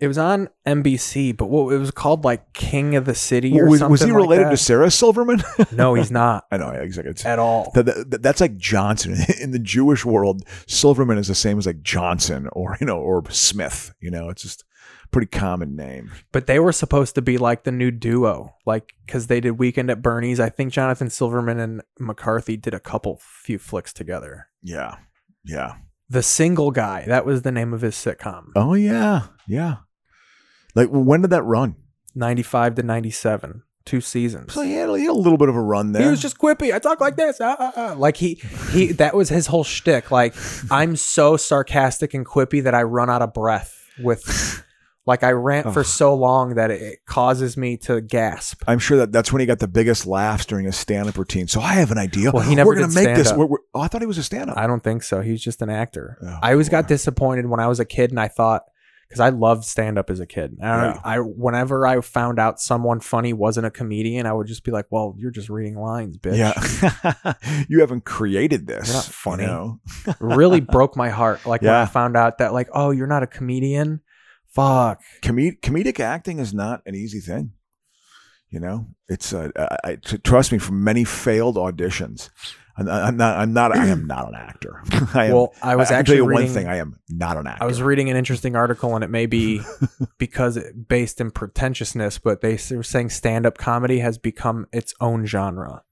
it 0.00 0.08
was 0.08 0.18
on 0.18 0.48
NBC, 0.66 1.36
but 1.36 1.46
what 1.46 1.72
it 1.72 1.78
was 1.78 1.90
called 1.90 2.24
like 2.24 2.52
King 2.52 2.96
of 2.96 3.04
the 3.04 3.14
City 3.14 3.58
or 3.60 3.68
was, 3.68 3.78
something. 3.78 3.92
was 3.92 4.00
he 4.02 4.06
like 4.10 4.16
related 4.16 4.50
to. 4.50 4.56
Sarah 4.56 4.90
Silverman? 4.90 5.42
No, 5.72 5.94
he's 5.94 6.10
not 6.10 6.44
I 6.50 6.56
know. 6.56 6.70
Exactly. 6.70 7.10
It's, 7.10 7.24
at 7.24 7.38
all. 7.38 7.70
that, 7.74 7.86
that- 8.10 8.22
that's 8.22 8.40
like 8.40 8.56
Johnson 8.56 9.16
in 9.40 9.50
the 9.52 9.58
Jewish 9.58 10.04
world. 10.04 10.42
Silverman 10.66 11.18
is 11.18 11.28
the 11.28 11.34
same 11.34 11.58
as 11.58 11.66
like 11.66 11.82
Johnson 11.82 12.48
or 12.52 12.76
you 12.80 12.86
know 12.86 12.98
or 12.98 13.22
Smith. 13.30 13.94
You 14.00 14.10
know, 14.10 14.28
it's 14.30 14.42
just 14.42 14.64
a 15.04 15.08
pretty 15.08 15.26
common 15.28 15.76
name. 15.76 16.10
But 16.32 16.46
they 16.46 16.58
were 16.58 16.72
supposed 16.72 17.14
to 17.14 17.22
be 17.22 17.38
like 17.38 17.64
the 17.64 17.72
new 17.72 17.90
duo, 17.90 18.54
like 18.66 18.94
because 19.06 19.28
they 19.28 19.40
did 19.40 19.52
Weekend 19.52 19.90
at 19.90 20.02
Bernie's. 20.02 20.40
I 20.40 20.48
think 20.48 20.72
Jonathan 20.72 21.08
Silverman 21.10 21.60
and 21.60 21.82
McCarthy 21.98 22.56
did 22.56 22.74
a 22.74 22.80
couple 22.80 23.20
few 23.22 23.58
flicks 23.58 23.92
together. 23.92 24.48
Yeah, 24.62 24.96
yeah. 25.44 25.74
The 26.14 26.22
Single 26.22 26.70
Guy, 26.70 27.04
that 27.08 27.26
was 27.26 27.42
the 27.42 27.50
name 27.50 27.74
of 27.74 27.80
his 27.80 27.96
sitcom. 27.96 28.52
Oh 28.54 28.74
yeah, 28.74 29.22
yeah. 29.48 29.78
Like 30.76 30.88
when 30.88 31.22
did 31.22 31.30
that 31.30 31.42
run? 31.42 31.74
95 32.14 32.76
to 32.76 32.82
97, 32.84 33.64
two 33.84 34.00
seasons. 34.00 34.52
So 34.52 34.62
he 34.62 34.74
had, 34.74 34.88
he 34.90 35.06
had 35.06 35.10
a 35.10 35.12
little 35.12 35.36
bit 35.36 35.48
of 35.48 35.56
a 35.56 35.60
run 35.60 35.90
there. 35.90 36.04
He 36.04 36.08
was 36.08 36.22
just 36.22 36.38
quippy. 36.38 36.72
I 36.72 36.78
talk 36.78 37.00
like 37.00 37.16
this. 37.16 37.40
ah, 37.40 37.56
ah, 37.58 37.72
ah. 37.76 37.94
Like 37.98 38.16
he, 38.16 38.34
he, 38.70 38.92
that 38.92 39.16
was 39.16 39.28
his 39.28 39.48
whole 39.48 39.64
shtick. 39.64 40.12
Like 40.12 40.36
I'm 40.70 40.94
so 40.94 41.36
sarcastic 41.36 42.14
and 42.14 42.24
quippy 42.24 42.62
that 42.62 42.76
I 42.76 42.84
run 42.84 43.10
out 43.10 43.20
of 43.20 43.34
breath 43.34 43.84
with, 44.00 44.63
like 45.06 45.22
I 45.22 45.32
rant 45.32 45.72
for 45.74 45.84
so 45.84 46.14
long 46.14 46.54
that 46.54 46.70
it, 46.70 47.00
causes 47.06 47.56
me 47.56 47.76
to 47.78 48.00
gasp. 48.00 48.62
I'm 48.66 48.78
sure 48.78 48.96
that 48.98 49.12
that's 49.12 49.32
when 49.32 49.40
he 49.40 49.46
got 49.46 49.58
the 49.58 49.68
biggest 49.68 50.06
laughs 50.06 50.46
during 50.46 50.64
his 50.64 50.76
stand-up 50.76 51.18
routine. 51.18 51.46
So 51.46 51.60
I 51.60 51.74
have 51.74 51.90
an 51.90 51.98
idea. 51.98 52.30
Well, 52.30 52.42
he 52.42 52.54
never 52.54 52.68
We're 52.68 52.76
gonna 52.80 52.94
make 52.94 53.14
this. 53.14 53.32
We're, 53.32 53.46
we're- 53.46 53.62
oh, 53.74 53.80
I 53.80 53.88
thought 53.88 54.00
he 54.00 54.06
was 54.06 54.18
a 54.18 54.22
stand-up. 54.22 54.56
I 54.56 54.66
don't 54.66 54.82
think 54.82 55.02
so. 55.02 55.20
He's 55.20 55.42
just 55.42 55.60
an 55.62 55.68
actor. 55.70 56.16
Oh, 56.22 56.38
I 56.42 56.52
always 56.52 56.68
got 56.68 56.88
disappointed 56.88 57.46
when 57.46 57.60
I 57.60 57.66
was 57.66 57.80
a 57.80 57.84
kid, 57.84 58.10
and 58.10 58.18
I 58.20 58.28
thought 58.28 58.62
because 59.06 59.20
I 59.20 59.28
loved 59.28 59.64
stand 59.64 59.98
up 59.98 60.08
as 60.08 60.18
a 60.20 60.26
kid. 60.26 60.56
And 60.58 60.66
I, 60.68 60.86
Yeah. 60.86 61.00
I 61.04 61.18
whenever 61.18 61.86
I 61.86 62.00
found 62.00 62.38
out 62.38 62.58
someone 62.58 63.00
funny 63.00 63.34
wasn't 63.34 63.66
a 63.66 63.70
comedian, 63.70 64.24
I 64.24 64.32
would 64.32 64.46
just 64.46 64.64
be 64.64 64.70
like, 64.70 64.86
"Well, 64.90 65.14
you're 65.18 65.30
just 65.30 65.50
reading 65.50 65.76
lines, 65.78 66.16
bitch." 66.16 66.38
Yeah, 66.38 67.34
you 67.68 67.80
haven't 67.80 68.06
created 68.06 68.66
this. 68.66 69.06
Funny. 69.08 69.42
You 69.42 69.48
know? 69.50 69.80
Really 70.18 70.60
broke 70.60 70.96
my 70.96 71.10
heart. 71.10 71.44
Like 71.44 71.60
when 71.60 71.70
I 71.72 71.84
found 71.84 72.16
out 72.16 72.38
that, 72.38 72.54
like, 72.54 72.68
oh, 72.72 72.90
you're 72.90 73.06
not 73.06 73.22
a 73.22 73.26
comedian. 73.26 74.00
Fuck. 74.54 75.00
Comed- 75.22 75.60
comedic 75.62 76.00
acting 76.00 76.38
is 76.38 76.54
not 76.54 76.82
an 76.86 76.94
easy 76.94 77.20
thing. 77.20 77.52
You 78.50 78.60
know, 78.60 78.86
it's 79.08 79.32
uh, 79.32 79.50
I, 79.56 79.76
I, 79.90 79.94
t- 79.96 80.18
trust 80.18 80.52
me 80.52 80.58
from 80.58 80.84
many 80.84 81.02
failed 81.02 81.56
auditions. 81.56 82.30
I'm, 82.76 82.88
I'm 82.88 83.16
not. 83.16 83.36
I'm 83.38 83.52
not. 83.52 83.76
I 83.76 83.86
am 83.88 84.06
not 84.06 84.28
an 84.28 84.34
actor. 84.36 84.80
I 85.14 85.26
am, 85.26 85.32
Well, 85.34 85.54
I 85.60 85.74
was 85.74 85.88
can 85.88 85.96
actually 85.98 86.18
tell 86.18 86.24
you 86.24 86.28
reading. 86.30 86.44
one 86.46 86.54
thing. 86.54 86.68
I 86.68 86.76
am 86.76 87.00
not 87.08 87.36
an 87.36 87.48
actor. 87.48 87.64
I 87.64 87.66
was 87.66 87.82
reading 87.82 88.10
an 88.10 88.16
interesting 88.16 88.54
article, 88.54 88.94
and 88.94 89.02
it 89.02 89.10
may 89.10 89.26
be 89.26 89.60
because 90.18 90.56
it 90.56 90.86
based 90.88 91.20
in 91.20 91.32
pretentiousness, 91.32 92.18
but 92.18 92.42
they 92.42 92.56
were 92.70 92.82
saying 92.84 93.10
stand 93.10 93.44
up 93.44 93.58
comedy 93.58 93.98
has 93.98 94.18
become 94.18 94.66
its 94.72 94.94
own 95.00 95.26
genre. 95.26 95.82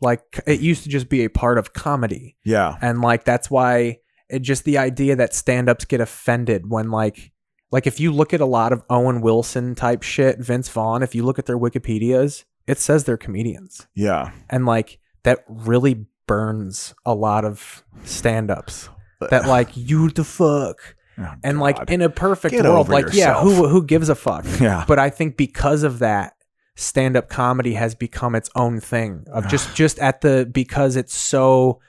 Like 0.00 0.40
it 0.46 0.60
used 0.60 0.84
to 0.84 0.88
just 0.88 1.10
be 1.10 1.24
a 1.24 1.28
part 1.30 1.58
of 1.58 1.74
comedy. 1.74 2.36
yeah. 2.44 2.76
and 2.80 3.02
like 3.02 3.24
that's 3.24 3.50
why 3.50 3.98
it 4.30 4.40
just 4.40 4.64
the 4.64 4.78
idea 4.78 5.16
that 5.16 5.34
stand-ups 5.34 5.84
get 5.86 6.00
offended 6.00 6.70
when 6.70 6.90
like 6.90 7.32
like 7.70 7.86
if 7.86 8.00
you 8.00 8.12
look 8.12 8.32
at 8.32 8.40
a 8.40 8.46
lot 8.46 8.72
of 8.72 8.82
Owen 8.88 9.20
Wilson 9.20 9.74
type 9.74 10.02
shit, 10.02 10.38
Vince 10.38 10.68
Vaughn, 10.68 11.02
if 11.02 11.14
you 11.14 11.22
look 11.24 11.38
at 11.38 11.46
their 11.46 11.58
Wikipedias, 11.58 12.44
it 12.66 12.78
says 12.78 13.04
they're 13.04 13.16
comedians. 13.16 13.86
Yeah. 13.94 14.32
And 14.48 14.66
like 14.66 14.98
that 15.24 15.44
really 15.48 16.06
burns 16.26 16.94
a 17.04 17.14
lot 17.14 17.44
of 17.44 17.82
stand-ups. 18.04 18.88
That 19.30 19.46
like 19.46 19.70
you 19.74 20.10
the 20.10 20.24
fuck. 20.24 20.96
Oh, 21.18 21.34
And 21.42 21.58
like 21.58 21.90
in 21.90 22.00
a 22.00 22.08
perfect 22.08 22.54
Get 22.54 22.64
world, 22.64 22.88
like 22.88 23.06
yeah, 23.12 23.40
who 23.40 23.66
who 23.66 23.84
gives 23.84 24.08
a 24.08 24.14
fuck? 24.14 24.44
Yeah. 24.60 24.84
But 24.86 24.98
I 24.98 25.10
think 25.10 25.36
because 25.36 25.82
of 25.82 25.98
that, 25.98 26.34
stand-up 26.76 27.28
comedy 27.28 27.74
has 27.74 27.96
become 27.96 28.36
its 28.36 28.48
own 28.54 28.78
thing 28.80 29.24
of 29.32 29.48
just 29.48 29.74
just 29.74 29.98
at 29.98 30.20
the 30.20 30.48
because 30.50 30.94
it's 30.94 31.14
so 31.14 31.80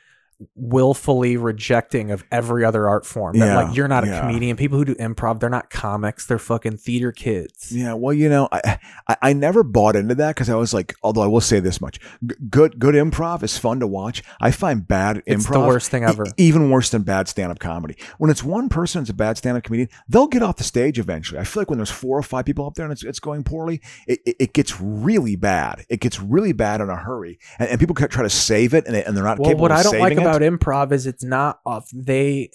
willfully 0.55 1.35
rejecting 1.37 2.11
of 2.11 2.23
every 2.31 2.63
other 2.63 2.87
art 2.87 3.05
form 3.05 3.37
that 3.37 3.45
Yeah, 3.45 3.61
like 3.63 3.75
you're 3.75 3.87
not 3.87 4.03
a 4.03 4.07
yeah. 4.07 4.21
comedian 4.21 4.55
people 4.57 4.77
who 4.77 4.85
do 4.85 4.95
improv 4.95 5.39
they're 5.39 5.49
not 5.49 5.69
comics 5.69 6.25
they're 6.25 6.39
fucking 6.39 6.77
theater 6.77 7.11
kids 7.11 7.71
Yeah, 7.71 7.93
well, 7.93 8.13
you 8.13 8.29
know, 8.29 8.47
I 8.51 8.79
I, 9.07 9.17
I 9.21 9.33
never 9.33 9.63
bought 9.63 9.95
into 9.95 10.15
that 10.15 10.35
because 10.35 10.49
I 10.49 10.55
was 10.55 10.73
like, 10.73 10.95
although 11.03 11.21
I 11.21 11.27
will 11.27 11.41
say 11.41 11.59
this 11.59 11.81
much: 11.81 11.99
G- 12.25 12.35
good 12.49 12.79
good 12.79 12.95
improv 12.95 13.43
is 13.43 13.57
fun 13.57 13.79
to 13.79 13.87
watch. 13.87 14.23
I 14.39 14.51
find 14.51 14.87
bad 14.87 15.23
It's 15.25 15.45
improv 15.45 15.53
the 15.53 15.59
worst 15.61 15.91
thing 15.91 16.03
e- 16.03 16.05
ever. 16.05 16.25
even 16.37 16.69
worse 16.69 16.89
than 16.89 17.03
bad 17.03 17.27
stand 17.27 17.51
up 17.51 17.59
comedy. 17.59 17.95
When 18.17 18.29
it's 18.29 18.43
one 18.43 18.69
person, 18.69 19.01
it's 19.01 19.09
a 19.09 19.13
bad 19.13 19.37
stand 19.37 19.57
up 19.57 19.63
comedian. 19.63 19.89
They'll 20.07 20.27
get 20.27 20.43
off 20.43 20.57
the 20.57 20.63
stage 20.63 20.99
eventually. 20.99 21.39
I 21.39 21.43
feel 21.43 21.61
like 21.61 21.69
when 21.69 21.79
there's 21.79 21.91
four 21.91 22.17
or 22.17 22.23
five 22.23 22.45
people 22.45 22.65
up 22.65 22.75
there 22.75 22.85
and 22.85 22.91
it's, 22.91 23.03
it's 23.03 23.19
going 23.19 23.43
poorly, 23.43 23.81
it, 24.07 24.19
it, 24.25 24.35
it 24.39 24.53
gets 24.53 24.79
really 24.79 25.35
bad. 25.35 25.85
It 25.89 25.99
gets 25.99 26.19
really 26.19 26.53
bad 26.53 26.81
in 26.81 26.89
a 26.89 26.95
hurry, 26.95 27.39
and, 27.57 27.69
and 27.69 27.79
people 27.79 27.95
try 27.95 28.23
to 28.23 28.29
save 28.29 28.73
it, 28.73 28.85
and, 28.85 28.95
they, 28.95 29.03
and 29.03 29.15
they're 29.17 29.23
not 29.23 29.39
well 29.39 29.49
capable 29.49 29.61
what 29.63 29.71
of 29.71 29.77
i 29.77 29.83
don't 29.83 29.99
like 29.99 30.13
it. 30.13 30.28
About 30.29 30.41
improv 30.41 30.91
is 30.91 31.05
it's 31.07 31.23
not 31.23 31.59
off 31.65 31.89
they 31.93 32.49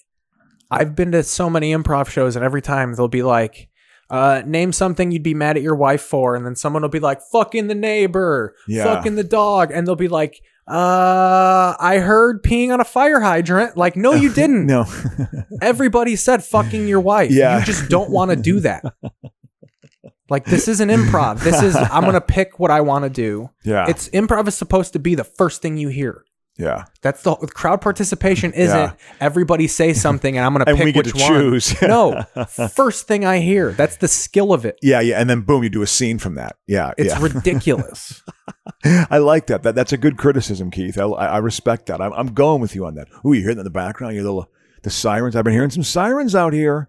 i've 0.70 0.94
been 0.94 1.12
to 1.12 1.22
so 1.22 1.48
many 1.50 1.72
improv 1.74 2.08
shows 2.08 2.36
and 2.36 2.44
every 2.44 2.62
time 2.62 2.94
they'll 2.94 3.08
be 3.08 3.22
like 3.22 3.68
uh, 4.10 4.42
name 4.46 4.70
something 4.72 5.10
you'd 5.10 5.22
be 5.22 5.32
mad 5.32 5.56
at 5.56 5.62
your 5.62 5.74
wife 5.74 6.02
for, 6.02 6.36
and 6.36 6.44
then 6.44 6.54
someone 6.54 6.82
will 6.82 6.90
be 6.90 7.00
like, 7.00 7.22
"Fucking 7.32 7.68
the 7.68 7.74
neighbor, 7.74 8.54
Yeah. 8.68 8.84
fucking 8.84 9.14
the 9.16 9.24
dog," 9.24 9.70
and 9.72 9.86
they'll 9.86 9.96
be 9.96 10.08
like, 10.08 10.42
"Uh, 10.68 11.74
I 11.80 12.00
heard 12.04 12.42
peeing 12.42 12.70
on 12.70 12.82
a 12.82 12.84
fire 12.84 13.20
hydrant." 13.20 13.78
Like, 13.78 13.96
no, 13.96 14.12
you 14.12 14.30
didn't. 14.40 14.66
No. 14.66 14.84
Everybody 15.62 16.16
said 16.16 16.44
fucking 16.44 16.86
your 16.86 17.00
wife. 17.00 17.30
Yeah. 17.30 17.58
You 17.58 17.64
just 17.64 17.88
don't 17.88 18.10
want 18.10 18.30
to 18.30 18.36
do 18.36 18.60
that. 18.68 18.84
Like 20.28 20.44
this 20.44 20.68
is 20.68 20.80
an 20.80 20.90
improv. 20.90 21.40
This 21.40 21.62
is 21.62 21.74
I'm 21.74 22.04
gonna 22.04 22.20
pick 22.20 22.58
what 22.58 22.70
I 22.70 22.82
want 22.82 23.04
to 23.04 23.10
do. 23.10 23.48
yeah. 23.64 23.86
It's 23.88 24.10
improv 24.10 24.46
is 24.48 24.54
supposed 24.54 24.92
to 24.92 24.98
be 24.98 25.14
the 25.14 25.24
first 25.24 25.62
thing 25.62 25.78
you 25.78 25.88
hear. 25.88 26.24
Yeah. 26.56 26.84
That's 27.02 27.22
the 27.22 27.34
crowd 27.36 27.80
participation 27.80 28.52
isn't 28.52 28.76
Yeah. 28.76 28.92
everybody 29.20 29.66
say 29.66 29.92
something 30.06 30.36
and 30.36 30.46
I'm 30.46 30.52
gonna 30.52 30.64
And 30.66 30.76
pick 30.76 30.84
we 30.86 30.92
get 30.92 31.06
which 31.06 31.14
to 31.14 31.20
one. 31.22 31.32
choose. 31.32 31.82
no, 31.82 32.22
first 32.74 33.06
thing 33.06 33.24
I 33.24 33.40
hear. 33.40 33.72
That's 33.72 33.96
the 33.96 34.08
skill 34.08 34.52
of 34.52 34.64
it. 34.64 34.78
Yeah, 34.82 35.00
yeah, 35.00 35.20
and 35.20 35.28
then 35.28 35.40
boom, 35.42 35.62
you 35.64 35.70
do 35.70 35.82
a 35.82 35.86
scene 35.86 36.18
from 36.18 36.34
that. 36.36 36.56
Yeah, 36.66 36.92
It's 36.96 37.10
yeah. 37.14 37.18
ridiculous. 37.22 38.22
I 38.84 39.18
like 39.18 39.46
that. 39.48 39.62
That 39.62 39.74
that's 39.74 39.92
a 39.92 39.96
good 39.96 40.16
criticism, 40.16 40.70
Keith. 40.70 40.96
I, 40.98 41.04
I 41.04 41.38
respect 41.38 41.86
that. 41.86 42.00
I'm, 42.00 42.12
I'm 42.12 42.28
going 42.34 42.60
with 42.60 42.74
you 42.74 42.86
on 42.86 42.94
that. 42.94 43.08
Ooh, 43.26 43.32
you 43.32 43.40
hear 43.42 43.54
that 43.54 43.60
in 43.60 43.64
the 43.64 43.70
background? 43.70 44.14
You 44.16 44.22
little 44.22 44.50
the 44.82 44.90
sirens. 44.90 45.34
I've 45.36 45.44
been 45.44 45.52
hearing 45.54 45.70
some 45.70 45.82
sirens 45.82 46.34
out 46.34 46.52
here. 46.52 46.88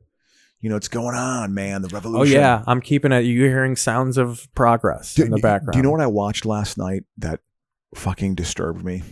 You 0.62 0.70
know, 0.70 0.78
it's 0.78 0.88
going 0.88 1.16
on, 1.16 1.54
man. 1.54 1.82
The 1.84 1.90
oh, 1.92 1.96
revolution. 1.96 2.38
oh 2.38 2.40
yeah, 2.40 2.64
I'm 2.66 2.82
keeping 2.82 3.12
it. 3.12 3.22
You 3.26 3.42
hearing 3.44 3.76
sounds 3.76 4.18
of 4.18 4.48
progress 4.56 5.14
Do, 5.14 5.24
in 5.24 5.32
the 5.32 5.38
background. 5.38 5.74
do 5.74 5.78
you 5.80 5.84
know 5.84 5.92
what 5.92 6.02
I 6.02 6.08
watched 6.08 6.46
last 6.46 6.78
night 6.78 7.04
that 7.18 7.42
fucking 7.94 8.36
disturbed 8.36 8.84
me? 8.84 9.04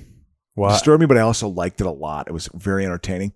What? 0.55 0.71
Disturbed 0.71 1.01
me, 1.01 1.07
but 1.07 1.17
I 1.17 1.21
also 1.21 1.47
liked 1.47 1.81
it 1.81 1.87
a 1.87 1.91
lot. 1.91 2.27
It 2.27 2.33
was 2.33 2.49
very 2.53 2.85
entertaining. 2.85 3.33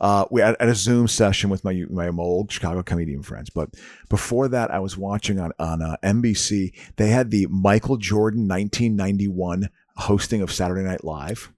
Uh, 0.00 0.24
we 0.30 0.40
had, 0.40 0.56
at 0.60 0.68
a 0.68 0.74
Zoom 0.74 1.08
session 1.08 1.50
with 1.50 1.64
my 1.64 1.84
my 1.90 2.08
old 2.08 2.52
Chicago 2.52 2.82
comedian 2.82 3.22
friends, 3.22 3.50
but 3.50 3.70
before 4.08 4.46
that, 4.48 4.70
I 4.70 4.78
was 4.78 4.96
watching 4.96 5.40
on 5.40 5.52
on 5.58 5.82
uh, 5.82 5.96
NBC. 6.04 6.72
They 6.96 7.08
had 7.08 7.30
the 7.30 7.46
Michael 7.50 7.96
Jordan 7.96 8.46
1991 8.46 9.70
hosting 9.96 10.40
of 10.40 10.52
Saturday 10.52 10.82
Night 10.82 11.02
Live. 11.02 11.52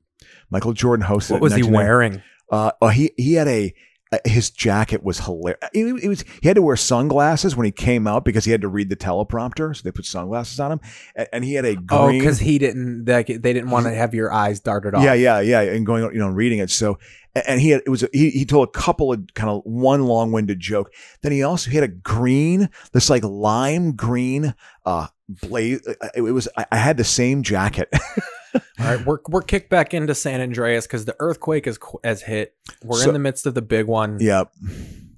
Michael 0.49 0.73
Jordan 0.73 1.05
hosted. 1.07 1.33
What 1.33 1.43
was 1.43 1.55
he 1.55 1.63
wearing? 1.63 2.23
Uh, 2.51 2.73
oh, 2.81 2.89
he 2.89 3.13
he 3.17 3.35
had 3.35 3.49
a. 3.49 3.75
uh, 4.13 4.19
His 4.25 4.51
jacket 4.51 5.03
was 5.03 5.21
hilarious. 5.21 5.59
It, 5.73 5.85
it 6.05 6.09
was 6.09 6.25
he 6.43 6.49
had 6.49 6.57
to 6.57 6.63
wear 6.63 6.77
sunglasses 6.77 7.55
when 7.55 7.65
he 7.65 7.71
came 7.71 8.07
out 8.07 8.25
because 8.25 8.45
he 8.45 8.51
had 8.51 8.61
to 8.63 8.69
read 8.69 8.89
the 8.89 8.97
teleprompter, 8.97 9.75
so 9.77 9.83
they 9.85 9.93
put 9.93 10.05
sunglasses 10.05 10.59
on 10.59 10.73
him. 10.73 10.81
And, 11.15 11.29
and 11.33 11.45
he 11.45 11.55
had 11.55 11.65
a 11.65 11.77
green. 11.77 11.87
Oh, 11.91 12.11
because 12.11 12.39
he 12.41 12.59
didn't. 12.59 13.05
Like, 13.07 13.29
they 13.29 13.53
didn't 13.53 13.71
want 13.71 13.87
to 13.87 13.95
have 13.95 14.15
your 14.15 14.33
eyes 14.33 14.61
darted 14.61 14.95
off. 14.95 15.05
Yeah, 15.05 15.15
yeah, 15.15 15.41
yeah, 15.41 15.61
and 15.61 15.87
going, 15.87 16.03
you 16.13 16.19
know, 16.19 16.29
reading 16.29 16.59
it. 16.59 16.71
So, 16.71 16.99
and 17.35 17.61
he 17.61 17.71
had 17.71 17.83
it 17.87 17.91
was 17.91 18.05
he 18.13 18.31
he 18.31 18.45
told 18.45 18.69
a 18.69 18.73
couple 18.73 19.13
of 19.13 19.23
kind 19.35 19.51
of 19.51 19.63
one 19.65 20.05
long 20.05 20.33
winded 20.33 20.59
joke. 20.59 20.93
Then 21.23 21.33
he 21.33 21.43
also 21.43 21.71
he 21.71 21.77
had 21.77 21.85
a 21.85 21.89
green, 21.89 22.71
this 22.93 23.11
like 23.11 23.23
lime 23.23 23.93
green, 23.93 24.55
uh, 24.85 25.07
blaze. 25.29 25.87
It, 25.87 25.99
it 26.17 26.33
was 26.33 26.49
I, 26.57 26.67
I 26.73 26.77
had 26.77 26.97
the 26.97 27.05
same 27.05 27.43
jacket. 27.43 27.89
All 28.55 28.61
right, 28.79 29.05
we're 29.07 29.19
we're 29.29 29.43
kicked 29.43 29.71
back 29.71 29.95
into 29.95 30.15
San 30.15 30.41
Andreas 30.41 30.87
because 30.87 31.05
the 31.05 31.17
earthquake 31.21 31.67
is 31.67 31.79
qu- 31.79 32.01
has 32.05 32.23
hit. 32.23 32.55
We're 32.83 32.99
So- 32.99 33.09
in 33.09 33.13
the 33.15 33.19
midst 33.21 33.47
of 33.47 33.55
the 33.55 33.63
big 33.63 33.87
one. 33.87 34.19
Yep. 34.21 34.53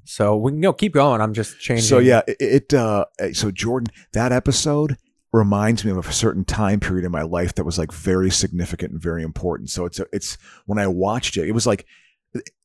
So 0.04 0.36
we 0.36 0.50
can 0.52 0.60
go 0.60 0.72
keep 0.72 0.92
going. 0.94 1.20
I'm 1.20 1.32
just 1.32 1.60
changing. 1.60 1.84
So 1.86 1.98
yeah, 1.98 2.22
it, 2.26 2.36
it 2.40 2.74
uh, 2.74 3.04
so 3.32 3.50
Jordan, 3.50 3.88
that 4.12 4.32
episode 4.32 4.96
reminds 5.32 5.84
me 5.84 5.90
of 5.92 6.06
a 6.06 6.12
certain 6.12 6.44
time 6.44 6.80
period 6.80 7.04
in 7.06 7.12
my 7.12 7.22
life 7.22 7.54
that 7.54 7.64
was 7.64 7.78
like 7.78 7.92
very 7.92 8.30
significant 8.30 8.92
and 8.92 9.00
very 9.00 9.22
important. 9.22 9.70
So 9.70 9.86
it's 9.86 9.98
a, 10.00 10.06
it's 10.12 10.36
when 10.66 10.78
I 10.78 10.86
watched 10.88 11.36
it, 11.36 11.48
it 11.48 11.52
was 11.52 11.66
like 11.66 11.86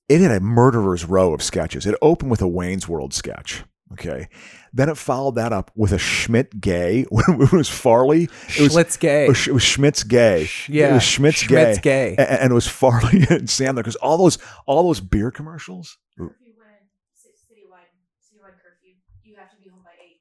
it 0.10 0.22
had 0.22 0.32
a 0.32 0.40
murderer's 0.40 1.06
row 1.06 1.34
of 1.34 1.44
sketches. 1.44 1.86
It 1.86 1.96
opened 2.02 2.32
with 2.32 2.42
a 2.42 2.48
Wayne's 2.48 2.88
World 2.88 3.14
sketch. 3.14 3.64
Okay. 3.94 4.28
Then 4.74 4.90
it 4.90 4.98
followed 4.98 5.36
that 5.36 5.54
up 5.54 5.72
with 5.76 5.92
a 5.94 5.98
Schmitt 5.98 6.60
gay 6.60 7.06
it 7.12 7.52
was 7.54 7.70
Farley. 7.70 8.24
It 8.50 8.60
was, 8.62 8.74
Schlitz 8.76 9.00
gay. 9.00 9.26
it 9.26 9.30
was- 9.30 9.48
it 9.48 9.54
was 9.54 9.64
Schmitt's 9.64 10.04
gay. 10.04 10.50
yeah, 10.68 10.90
It 10.92 10.94
was 10.96 11.04
Schmitt's, 11.04 11.38
Schmitt's 11.38 11.80
gay. 11.80 12.16
gay. 12.18 12.24
A- 12.24 12.42
And, 12.44 12.52
it 12.52 12.54
was 12.54 12.68
Farley 12.68 13.20
and 13.30 13.48
Sandler 13.48 13.78
because 13.78 13.96
all 13.98 14.18
those 14.18 14.38
all 14.66 14.84
those 14.84 15.00
beer 15.00 15.32
commercials. 15.32 15.98
Curfew 16.18 16.34
went 16.58 16.70
citywide, 17.16 17.88
citywide 18.22 18.58
curfew. 18.62 18.94
You 19.24 19.36
have 19.38 19.50
to 19.52 19.56
be 19.58 19.70
home 19.70 19.82
by 19.84 19.92
eight. 20.04 20.20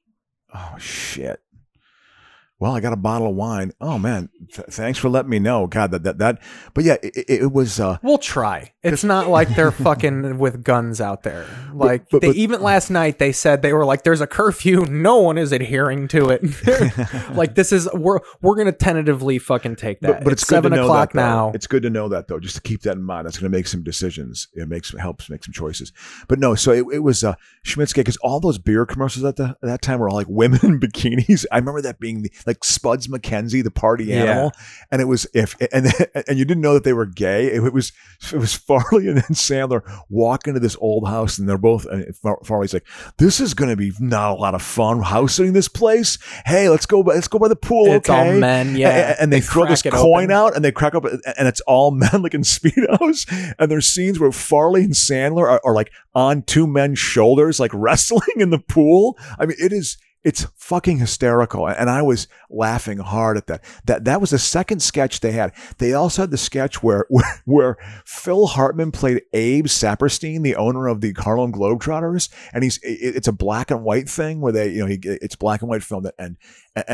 Oh 0.53 0.77
shit. 0.79 1.41
Well, 2.59 2.75
I 2.75 2.79
got 2.79 2.91
a 2.93 2.97
bottle 2.97 3.29
of 3.29 3.35
wine. 3.35 3.71
Oh 3.79 3.99
man, 3.99 4.29
th- 4.51 4.67
thanks 4.71 4.97
for 4.97 5.09
letting 5.09 5.29
me 5.29 5.37
know. 5.37 5.67
God, 5.67 5.91
that 5.91 6.03
that 6.03 6.17
that. 6.17 6.41
But 6.73 6.85
yeah, 6.85 6.97
it, 7.03 7.15
it, 7.15 7.25
it 7.43 7.51
was. 7.51 7.79
uh 7.79 7.97
We'll 8.01 8.17
try. 8.17 8.73
It's 8.81 9.03
not 9.03 9.27
like 9.37 9.49
they're 9.49 9.71
fucking 9.71 10.39
with 10.39 10.63
guns 10.63 10.99
out 10.99 11.23
there. 11.23 11.45
Like 11.71 12.09
but- 12.09 12.21
they 12.21 12.29
but- 12.29 12.35
even 12.35 12.61
last 12.61 12.89
night 12.89 13.19
they 13.19 13.31
said 13.31 13.61
they 13.61 13.73
were 13.73 13.85
like, 13.85 14.03
"There's 14.03 14.21
a 14.21 14.27
curfew. 14.27 14.85
No 14.85 15.17
one 15.19 15.37
is 15.37 15.51
adhering 15.51 16.07
to 16.09 16.29
it." 16.29 16.41
like 17.35 17.55
this 17.55 17.71
is 17.71 17.87
we're 17.93 18.19
we're 18.41 18.55
gonna 18.55 18.71
tentatively 18.71 19.37
fucking 19.37 19.75
take 19.75 19.99
that. 20.01 20.07
But, 20.07 20.23
but 20.23 20.33
it's, 20.33 20.43
good 20.43 20.55
seven 20.55 20.73
o'clock 20.73 21.13
that, 21.13 21.19
now. 21.19 21.51
It's 21.53 21.67
good 21.67 21.83
to 21.83 21.89
know 21.89 22.09
that 22.09 22.27
though, 22.27 22.39
just 22.39 22.55
to 22.55 22.61
keep 22.61 22.81
that 22.81 22.97
in 22.97 23.03
mind. 23.03 23.27
That's 23.27 23.37
going 23.37 23.51
to 23.51 23.55
make 23.55 23.67
some 23.67 23.83
decisions. 23.83 24.47
It 24.53 24.67
makes 24.67 24.93
helps 24.97 25.29
make 25.29 25.43
some 25.43 25.53
choices. 25.53 25.93
But 26.27 26.39
no, 26.39 26.55
so 26.55 26.71
it, 26.71 26.85
it 26.91 26.99
was 26.99 27.23
uh, 27.23 27.35
Schmitt's 27.63 27.93
gay 27.93 28.01
because 28.01 28.17
all 28.17 28.39
those 28.39 28.57
beer 28.57 28.85
commercials 28.85 29.23
at 29.25 29.35
the 29.35 29.49
at 29.49 29.61
that 29.61 29.81
time 29.81 29.99
were 29.99 30.09
all 30.09 30.15
like 30.15 30.27
women 30.29 30.59
in 30.63 30.79
bikinis. 30.81 31.45
I 31.51 31.57
remember 31.57 31.81
that 31.81 31.99
being 31.99 32.23
the, 32.23 32.31
like 32.47 32.63
Spuds 32.63 33.07
MacKenzie, 33.07 33.63
the 33.63 33.69
party 33.69 34.05
Yeah. 34.05 34.23
animal, 34.23 34.51
and 34.89 35.01
it 35.01 35.05
was 35.05 35.27
if 35.35 35.55
and 35.71 35.87
and 36.27 36.37
you 36.39 36.45
didn't 36.45 36.61
know 36.61 36.73
that 36.73 36.83
they 36.83 36.93
were 36.93 37.05
gay. 37.05 37.47
It, 37.53 37.73
was 37.73 37.91
it 38.33 38.37
was 38.37 38.55
Farley 38.55 39.07
and 39.09 39.17
then 39.17 39.23
Sandler 39.33 39.81
walk 40.09 40.47
into 40.47 40.59
this 40.59 40.75
old 40.79 41.07
house, 41.07 41.37
and 41.37 41.47
they're 41.47 41.57
both. 41.57 41.85
And 41.85 42.15
Farley's 42.45 42.73
like, 42.73 42.87
"This 43.17 43.39
is 43.39 43.53
going 43.53 43.69
to 43.69 43.75
be 43.75 43.91
not 43.99 44.31
a 44.31 44.35
lot 44.35 44.55
of 44.55 44.61
fun 44.61 45.01
house 45.03 45.35
sitting 45.35 45.53
this 45.53 45.67
place. 45.67 46.17
Hey, 46.45 46.69
let's 46.69 46.85
go. 46.85 47.03
by 47.03 47.13
Let's 47.15 47.27
go 47.27 47.37
by 47.39 47.47
the 47.49 47.55
pool. 47.55 47.91
It's 47.93 48.09
all 48.09 48.31
men, 48.33 48.75
yeah. 48.75 48.87
A- 48.89 49.11
a- 49.11 49.15
And, 49.21 49.31
they, 49.33 49.39
They 49.39 49.45
throw 49.45 49.65
this 49.65 49.81
coin 49.81 50.25
open. 50.25 50.31
out, 50.31 50.55
and 50.55 50.63
they 50.63 50.71
crack 50.71 50.95
up, 50.95 51.03
and 51.05 51.47
it's 51.47 51.61
all 51.61 51.91
men 51.91 52.09
like 52.21 52.33
in 52.33 52.41
speedos. 52.41 53.53
And 53.59 53.69
there's 53.69 53.87
scenes 53.87 54.19
where 54.19 54.31
Farley 54.31 54.83
and 54.83 54.93
Sandler 54.93 55.43
are, 55.49 55.61
are 55.65 55.73
like 55.73 55.91
on 56.15 56.43
two 56.43 56.65
men's 56.67 56.99
shoulders, 56.99 57.59
like 57.59 57.71
wrestling 57.73 58.21
in 58.37 58.49
the 58.49 58.59
pool. 58.59 59.17
I 59.37 59.45
mean, 59.45 59.57
it 59.59 59.73
is. 59.73 59.97
It's 60.27 60.45
fucking 60.55 60.97
hysterical, 60.99 61.67
and 61.67 61.89
I 61.89 62.01
was 62.01 62.27
laughing 62.49 62.97
hard 62.97 63.37
at 63.37 63.47
that. 63.47 63.63
That 63.85 64.03
that 64.05 64.19
was 64.21 64.31
the 64.31 64.39
second 64.39 64.81
sketch 64.81 65.21
they 65.21 65.31
had. 65.31 65.53
They 65.77 65.93
also 65.93 66.23
had 66.23 66.31
the 66.31 66.37
sketch 66.37 66.83
where 66.83 67.05
where, 67.09 67.41
where 67.45 67.77
Phil 68.05 68.47
Hartman 68.47 68.91
played 68.91 69.21
Abe 69.33 69.67
Saperstein, 69.67 70.43
the 70.43 70.55
owner 70.55 70.87
of 70.87 71.01
the 71.01 71.13
Harlem 71.17 71.51
Globetrotters, 71.53 72.29
and 72.53 72.63
he's 72.63 72.77
it- 72.83 73.15
it's 73.15 73.27
a 73.27 73.31
black 73.31 73.71
and 73.71 73.83
white 73.83 74.09
thing 74.09 74.41
where 74.41 74.51
they 74.51 74.69
you 74.69 74.79
know 74.79 74.85
he, 74.87 74.99
it's 75.03 75.35
black 75.35 75.61
and 75.61 75.69
white 75.69 75.83
film 75.83 76.03
that 76.03 76.15
and 76.19 76.35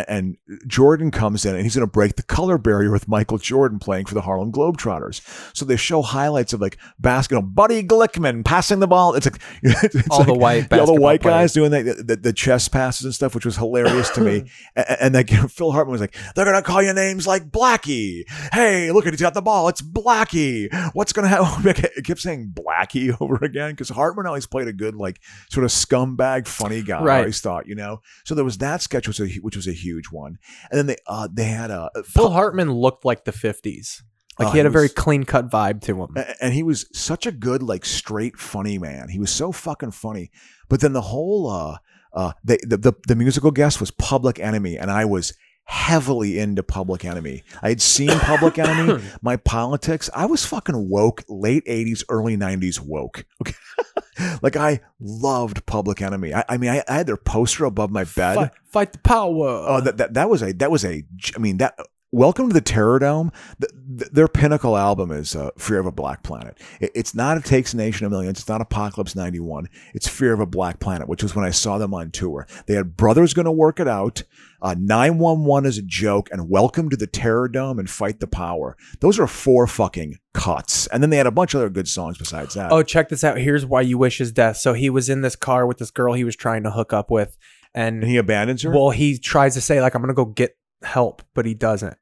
and, 0.07 0.37
Jordan 0.65 1.11
comes 1.11 1.43
in 1.45 1.55
and 1.55 1.63
he's 1.63 1.75
going 1.75 1.85
to 1.85 1.91
break 1.91 2.15
the 2.15 2.23
color 2.23 2.57
barrier 2.57 2.89
with 2.89 3.07
Michael 3.09 3.37
Jordan 3.37 3.79
playing 3.79 4.05
for 4.05 4.13
the 4.13 4.21
Harlem 4.21 4.49
Globetrotters. 4.49 5.21
So 5.53 5.65
they 5.65 5.75
show 5.75 6.01
highlights 6.01 6.53
of 6.53 6.61
like 6.61 6.77
basketball, 6.99 7.41
Buddy 7.41 7.83
Glickman 7.83 8.45
passing 8.45 8.79
the 8.79 8.87
ball. 8.87 9.13
It's 9.15 9.25
like 9.25 9.41
it's 9.63 10.07
All 10.09 10.23
the 10.23 10.33
like- 10.33 10.41
white 10.41 10.67
yeah, 10.71 10.79
all 10.79 10.85
the 10.85 11.01
white 11.01 11.21
players. 11.21 11.33
guys 11.35 11.53
doing 11.53 11.71
the, 11.71 12.01
the, 12.01 12.15
the 12.15 12.31
chest 12.33 12.71
passes 12.71 13.03
and 13.05 13.13
stuff, 13.13 13.22
which 13.33 13.45
was 13.45 13.55
hilarious 13.57 14.09
to 14.11 14.21
me. 14.21 14.43
and, 14.75 14.97
and 14.99 15.13
like 15.15 15.29
Phil 15.49 15.71
Hartman 15.71 15.91
was 15.93 16.01
like, 16.01 16.15
"They're 16.35 16.45
gonna 16.45 16.61
call 16.61 16.81
you 16.83 16.93
names 16.93 17.25
like 17.25 17.49
Blackie. 17.49 18.23
Hey, 18.51 18.91
look 18.91 19.05
at 19.07 19.13
he's 19.13 19.21
got 19.21 19.33
the 19.33 19.41
ball. 19.41 19.67
It's 19.69 19.81
Blackie. 19.81 20.67
What's 20.93 21.13
gonna 21.13 21.27
happen?" 21.29 21.73
It 21.95 22.05
kept 22.05 22.19
saying 22.19 22.53
Blackie 22.53 23.15
over 23.21 23.35
again 23.41 23.71
because 23.71 23.89
Hartman 23.89 24.25
always 24.27 24.45
played 24.45 24.67
a 24.67 24.73
good 24.73 24.95
like 24.95 25.21
sort 25.49 25.63
of 25.63 25.71
scumbag 25.71 26.47
funny 26.47 26.81
guy. 26.81 26.99
I 26.99 27.19
always 27.19 27.39
thought, 27.41 27.67
you 27.67 27.75
know. 27.75 28.01
So 28.25 28.35
there 28.35 28.43
was 28.45 28.57
that 28.59 28.81
sketch, 28.81 29.07
which 29.07 29.19
was 29.19 29.31
a, 29.31 29.35
which 29.39 29.55
was 29.55 29.67
a 29.67 29.73
huge 29.73 30.07
one, 30.11 30.37
and 30.69 30.77
then 30.77 30.85
they 30.87 30.97
uh 31.07 31.27
they 31.31 31.45
had 31.45 31.71
a 31.71 31.89
Phil 32.05 32.29
Hartman 32.29 32.71
looked 32.71 33.05
like 33.05 33.25
the 33.25 33.31
50s. 33.31 34.01
Like 34.39 34.47
Oh, 34.47 34.51
he 34.51 34.57
had 34.57 34.65
he 34.65 34.67
a 34.67 34.71
very 34.71 34.85
was- 34.85 34.93
clean 34.93 35.23
cut 35.25 35.47
vibe 35.49 35.81
to 35.81 36.01
him. 36.03 36.15
And 36.41 36.53
he 36.55 36.63
was 36.63 36.87
such 36.91 37.27
a 37.27 37.31
good 37.31 37.61
like 37.61 37.85
straight 37.85 38.35
funny 38.37 38.79
man 38.79 39.09
he 39.09 39.19
was 39.19 39.29
so 39.29 39.51
fucking 39.51 39.91
funny 39.91 40.31
but 40.69 40.79
then 40.79 40.93
the 40.93 41.01
whole 41.01 41.47
uh 41.47 41.77
uh 42.13 42.33
the 42.43 42.59
the, 42.63 42.77
the, 42.77 42.93
the 43.07 43.15
musical 43.15 43.51
guest 43.51 43.79
was 43.79 43.91
public 43.91 44.39
enemy 44.39 44.77
and 44.77 44.91
i 44.91 45.05
was 45.05 45.33
heavily 45.65 46.39
into 46.39 46.61
public 46.61 47.05
enemy. 47.05 47.43
I 47.61 47.69
had 47.69 47.81
seen 47.81 48.09
public 48.09 48.59
enemy 48.59 49.01
my 49.21 49.37
politics. 49.37 50.09
I 50.13 50.25
was 50.25 50.45
fucking 50.45 50.89
woke 50.89 51.23
late 51.27 51.65
80s 51.65 52.03
early 52.09 52.37
90s 52.37 52.79
woke. 52.79 53.25
Okay. 53.41 54.37
Like 54.43 54.55
i 54.55 54.79
loved 54.99 55.65
public 55.65 55.99
enemy. 55.99 56.35
I, 56.35 56.45
I 56.47 56.57
mean 56.57 56.69
I, 56.69 56.83
I 56.87 56.97
had 56.97 57.07
their 57.07 57.17
poster 57.17 57.65
above 57.65 57.89
my 57.89 58.03
bed. 58.03 58.35
Fight, 58.35 58.51
fight 58.65 58.91
the 58.93 58.99
power. 58.99 59.65
Oh, 59.67 59.81
that, 59.81 59.97
that 59.97 60.13
that 60.13 60.29
was 60.29 60.43
a 60.43 60.51
that 60.53 60.69
was 60.69 60.85
a 60.85 61.03
I 61.35 61.39
mean 61.39 61.57
that 61.57 61.75
Welcome 62.13 62.49
to 62.49 62.53
the 62.53 62.61
Terror 62.61 62.99
Dome. 62.99 63.31
th 63.59 63.71
th 63.97 64.11
their 64.11 64.27
pinnacle 64.27 64.77
album 64.77 65.09
is 65.09 65.35
uh, 65.35 65.49
Fear 65.57 65.79
of 65.79 65.87
a 65.87 65.91
Black 65.91 66.21
Planet. 66.21 66.59
It, 66.79 66.91
it's 66.93 67.15
not 67.15 67.37
It 67.37 67.43
Takes 67.43 67.73
a 67.73 67.77
Nation 67.77 68.05
of 68.05 68.11
Millions. 68.11 68.37
It's 68.37 68.47
not 68.47 68.61
Apocalypse 68.61 69.15
91. 69.15 69.67
It's 69.95 70.07
Fear 70.07 70.33
of 70.33 70.39
a 70.39 70.45
Black 70.45 70.79
Planet, 70.79 71.07
which 71.07 71.23
was 71.23 71.35
when 71.35 71.43
I 71.43 71.49
saw 71.49 71.79
them 71.79 71.91
on 71.91 72.11
tour. 72.11 72.45
They 72.67 72.75
had 72.75 72.95
Brothers 72.95 73.33
Gonna 73.33 73.51
Work 73.51 73.79
It 73.79 73.87
Out, 73.87 74.21
uh, 74.61 74.75
911 74.77 75.67
is 75.67 75.79
a 75.79 75.81
joke, 75.81 76.29
and 76.31 76.51
Welcome 76.51 76.87
to 76.91 76.95
the 76.95 77.07
Terror 77.07 77.47
Dome 77.47 77.79
and 77.79 77.89
Fight 77.89 78.19
the 78.19 78.27
Power. 78.27 78.77
Those 78.99 79.17
are 79.17 79.25
four 79.25 79.65
fucking 79.65 80.19
cuts. 80.35 80.85
And 80.87 81.01
then 81.01 81.09
they 81.09 81.17
had 81.17 81.25
a 81.25 81.31
bunch 81.31 81.55
of 81.55 81.61
other 81.61 81.69
good 81.71 81.87
songs 81.87 82.19
besides 82.19 82.53
that. 82.53 82.71
Oh, 82.71 82.83
check 82.83 83.09
this 83.09 83.23
out. 83.23 83.39
Here's 83.39 83.65
why 83.65 83.81
you 83.81 83.97
wish 83.97 84.19
his 84.19 84.31
death. 84.31 84.57
So 84.57 84.73
he 84.73 84.91
was 84.91 85.09
in 85.09 85.21
this 85.21 85.35
car 85.35 85.65
with 85.65 85.79
this 85.79 85.89
girl 85.89 86.13
he 86.13 86.23
was 86.23 86.35
trying 86.35 86.61
to 86.61 86.69
hook 86.69 86.93
up 86.93 87.09
with, 87.09 87.39
and, 87.73 88.03
and 88.03 88.11
he 88.11 88.17
abandons 88.17 88.61
her? 88.61 88.69
well, 88.69 88.91
he 88.91 89.17
tries 89.17 89.55
to 89.55 89.61
say 89.61 89.81
like 89.81 89.95
I'm 89.95 90.03
gonna 90.03 90.13
go 90.13 90.25
get 90.25 90.55
help, 90.83 91.21
but 91.33 91.45
he 91.45 91.53
doesn't. 91.53 91.97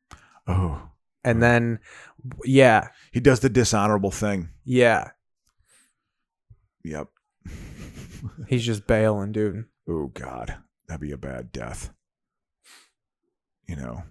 oh. 0.47 0.87
And 1.23 1.39
then, 1.41 1.79
yeah, 2.45 2.87
He 3.11 3.19
does 3.19 3.41
the 3.41 3.49
dishonorable 3.49 4.09
thing. 4.09 4.49
yeah, 4.65 5.11
Yep. 6.83 7.09
he's 8.47 8.65
just 8.65 8.87
bailing, 8.87 9.31
dude. 9.31 9.65
Oh 9.87 10.07
God, 10.07 10.55
that'd 10.87 10.99
be 11.01 11.11
a 11.11 11.17
bad 11.17 11.51
death. 11.51 11.91
You 13.67 13.75
know, 13.75 14.03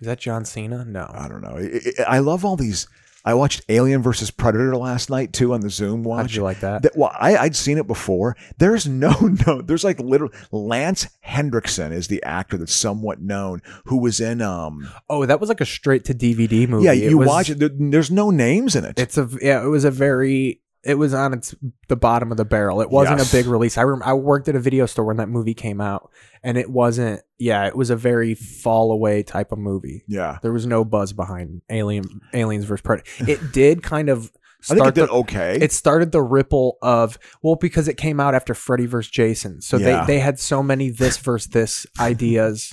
Is 0.00 0.06
that 0.06 0.20
John 0.20 0.44
Cena? 0.44 0.84
No. 0.84 1.10
I 1.12 1.26
don't 1.28 1.40
know. 1.42 1.56
I, 1.58 2.02
I 2.02 2.16
I 2.16 2.18
love 2.20 2.44
all 2.44 2.56
these. 2.56 2.86
I 3.24 3.34
watched 3.34 3.62
Alien 3.68 4.02
versus 4.02 4.30
Predator 4.30 4.74
last 4.76 5.08
night 5.10 5.32
too 5.32 5.52
on 5.54 5.60
the 5.60 5.70
Zoom 5.70 6.00
How'd 6.00 6.06
watch. 6.06 6.34
you 6.36 6.42
like 6.42 6.60
that? 6.60 6.82
That- 6.82 6.96
well, 6.96 7.12
I, 7.18 7.36
I'd 7.36 7.54
seen 7.56 7.78
it 7.78 7.86
before. 7.86 8.36
There's 8.58 8.86
no, 8.86 9.12
no, 9.46 9.62
there's 9.62 9.84
like 9.84 10.00
literal 10.00 10.32
Lance 10.50 11.06
Henriksen 11.20 11.92
is 11.92 12.08
the 12.08 12.22
actor 12.22 12.56
that's 12.56 12.74
somewhat 12.74 13.20
known 13.20 13.62
who 13.86 13.98
was 13.98 14.20
in, 14.20 14.40
um, 14.42 14.88
Oh, 15.10 15.26
that 15.26 15.38
was 15.40 15.48
like 15.48 15.60
a 15.60 15.66
straight 15.66 16.04
to 16.06 16.14
DVD 16.14 16.68
movie. 16.68 16.86
yeah, 16.86 16.92
It 16.92 17.10
you 17.10 17.18
was- 17.18 17.28
watch 17.28 17.50
it. 17.50 17.58
There, 17.58 17.70
there's 17.72 18.10
no 18.10 18.30
names 18.30 18.74
in 18.74 18.84
it. 18.84 18.98
It's 18.98 19.16
a 19.18 19.28
yeah. 19.40 19.62
It 19.64 19.68
was 19.68 19.84
a 19.84 19.90
very. 19.90 20.60
It 20.84 20.94
was 20.96 21.14
on 21.14 21.32
its 21.32 21.54
the 21.88 21.96
bottom 21.96 22.30
of 22.32 22.36
the 22.36 22.44
barrel. 22.44 22.80
It 22.80 22.90
wasn't 22.90 23.18
Yes. 23.18 23.32
a 23.32 23.36
big 23.36 23.46
release. 23.46 23.78
I 23.78 23.82
rem- 23.82 24.02
I 24.04 24.14
worked 24.14 24.48
at 24.48 24.56
a 24.56 24.60
video 24.60 24.86
store 24.86 25.04
when 25.04 25.18
that 25.18 25.28
movie 25.28 25.54
came 25.54 25.80
out, 25.80 26.10
and 26.42 26.58
it 26.58 26.68
wasn't. 26.70 27.20
Yeah, 27.38 27.66
it 27.66 27.76
was 27.76 27.90
a 27.90 27.96
very 27.96 28.34
fall 28.34 28.90
away 28.90 29.22
type 29.22 29.52
of 29.52 29.58
movie. 29.58 30.02
yeah. 30.08 30.38
There 30.42 30.52
was 30.52 30.66
no 30.66 30.84
buzz 30.84 31.12
behind 31.12 31.62
Alien 31.70 32.04
Aliens 32.32 32.64
versus 32.64 32.82
Predator. 32.82 33.08
It 33.30 33.52
did 33.52 33.82
kind 33.84 34.08
of 34.08 34.32
I 34.70 34.74
think 34.74 34.78
start 34.78 34.88
it 34.88 35.00
did 35.00 35.08
the, 35.08 35.12
okay. 35.12 35.58
it 35.60 35.72
started 35.72 36.10
the 36.12 36.22
ripple 36.22 36.78
of 36.82 37.18
well 37.42 37.56
because 37.56 37.86
it 37.88 37.96
came 37.96 38.18
out 38.20 38.34
after 38.34 38.52
Freddy 38.54 38.86
versus 38.86 39.10
Jason, 39.10 39.60
so 39.60 39.76
Yeah. 39.76 40.04
they 40.04 40.14
they 40.14 40.18
had 40.20 40.38
so 40.40 40.62
many 40.64 40.88
this 40.90 41.16
versus 41.18 41.48
this 41.50 41.86
ideas. 42.00 42.70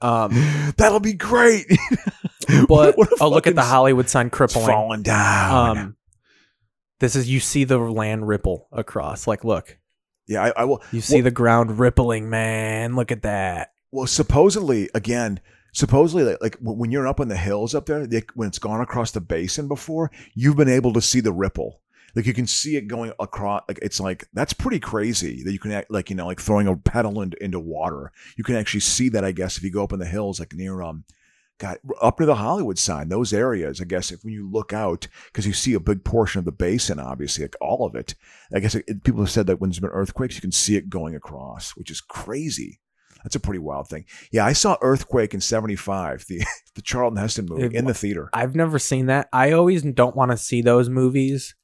Um, 0.00 0.30
That'll 0.76 1.00
be 1.00 1.14
great. 1.14 1.66
but 2.68 2.96
a 2.98 3.06
oh, 3.20 3.28
look 3.30 3.46
at 3.46 3.54
the 3.54 3.62
Hollywood 3.62 4.08
sign 4.08 4.30
crippling. 4.30 4.66
falling 4.66 5.02
down. 5.02 5.78
Um, 5.78 5.96
this 7.00 7.16
is 7.16 7.28
you 7.28 7.40
see 7.40 7.64
the 7.64 7.78
land 7.78 8.28
ripple 8.28 8.68
across. 8.72 9.26
Like, 9.26 9.44
look, 9.44 9.76
yeah, 10.28 10.44
I, 10.44 10.62
I 10.62 10.64
will. 10.64 10.82
you 10.92 11.00
see 11.00 11.16
Well- 11.16 11.24
the 11.24 11.30
ground 11.32 11.78
rippling, 11.78 12.30
man. 12.30 12.94
Look 12.96 13.10
at 13.10 13.22
that. 13.22 13.72
Well, 13.90 14.06
supposedly, 14.06 14.88
again, 14.94 15.40
supposedly, 15.72 16.22
like, 16.24 16.38
like 16.40 16.56
when 16.60 16.92
you're 16.92 17.08
up 17.08 17.18
in 17.18 17.26
the 17.28 17.36
hills 17.36 17.74
up 17.74 17.86
there, 17.86 18.06
they, 18.06 18.22
when 18.34 18.46
it's 18.46 18.60
gone 18.60 18.80
across 18.80 19.10
the 19.10 19.20
basin 19.20 19.66
before, 19.66 20.12
you've 20.34 20.56
been 20.56 20.68
able 20.68 20.92
to 20.92 21.02
see 21.02 21.18
the 21.20 21.32
ripple. 21.32 21.80
Like 22.14 22.26
you 22.26 22.34
can 22.34 22.46
see 22.46 22.76
it 22.76 22.88
going 22.88 23.12
across. 23.20 23.62
Like 23.68 23.78
it's 23.82 24.00
like 24.00 24.26
that's 24.32 24.52
pretty 24.52 24.80
crazy 24.80 25.42
that 25.44 25.52
you 25.52 25.58
can 25.60 25.70
act, 25.72 25.90
like 25.92 26.10
you 26.10 26.16
know 26.16 26.26
like 26.26 26.40
throwing 26.40 26.66
a 26.66 26.76
pedal 26.76 27.22
into, 27.22 27.42
into 27.42 27.60
water. 27.60 28.10
You 28.36 28.42
can 28.44 28.56
actually 28.56 28.80
see 28.80 29.08
that. 29.10 29.24
I 29.24 29.30
guess 29.32 29.56
if 29.56 29.62
you 29.62 29.70
go 29.70 29.84
up 29.84 29.92
in 29.92 30.00
the 30.00 30.06
hills, 30.06 30.40
like 30.40 30.52
near 30.52 30.82
um, 30.82 31.04
God, 31.60 31.78
up 32.00 32.16
to 32.16 32.24
the 32.26 32.34
Hollywood 32.36 32.78
sign, 32.78 33.08
those 33.10 33.32
areas. 33.34 33.80
I 33.80 33.84
guess 33.84 34.10
if 34.10 34.24
when 34.24 34.32
you 34.32 34.50
look 34.50 34.72
out, 34.72 35.06
because 35.26 35.46
you 35.46 35.52
see 35.52 35.74
a 35.74 35.80
big 35.80 36.02
portion 36.04 36.38
of 36.38 36.46
the 36.46 36.52
basin, 36.52 36.98
obviously, 36.98 37.44
like 37.44 37.54
all 37.60 37.86
of 37.86 37.94
it. 37.94 38.14
I 38.54 38.60
guess 38.60 38.74
it, 38.74 39.04
people 39.04 39.20
have 39.20 39.30
said 39.30 39.46
that 39.46 39.60
when 39.60 39.68
there's 39.70 39.78
been 39.78 39.90
earthquakes, 39.90 40.34
you 40.34 40.40
can 40.40 40.52
see 40.52 40.76
it 40.76 40.88
going 40.90 41.14
across, 41.14 41.72
which 41.76 41.90
is 41.90 42.00
crazy. 42.00 42.80
That's 43.22 43.36
a 43.36 43.40
pretty 43.40 43.58
wild 43.58 43.86
thing. 43.88 44.06
Yeah, 44.32 44.46
I 44.46 44.54
saw 44.54 44.78
Earthquake 44.80 45.34
in 45.34 45.42
'75, 45.42 46.24
the 46.26 46.42
the 46.74 46.80
Charlton 46.82 47.18
Heston 47.18 47.44
movie, 47.46 47.64
It- 47.66 47.74
in 47.74 47.84
the 47.84 47.92
theater. 47.94 48.30
I've 48.32 48.54
never 48.56 48.78
seen 48.78 49.06
that. 49.06 49.28
I 49.30 49.52
always 49.52 49.82
don't 49.82 50.16
want 50.16 50.30
to 50.30 50.38
see 50.38 50.62
those 50.62 50.88
movies 50.88 51.54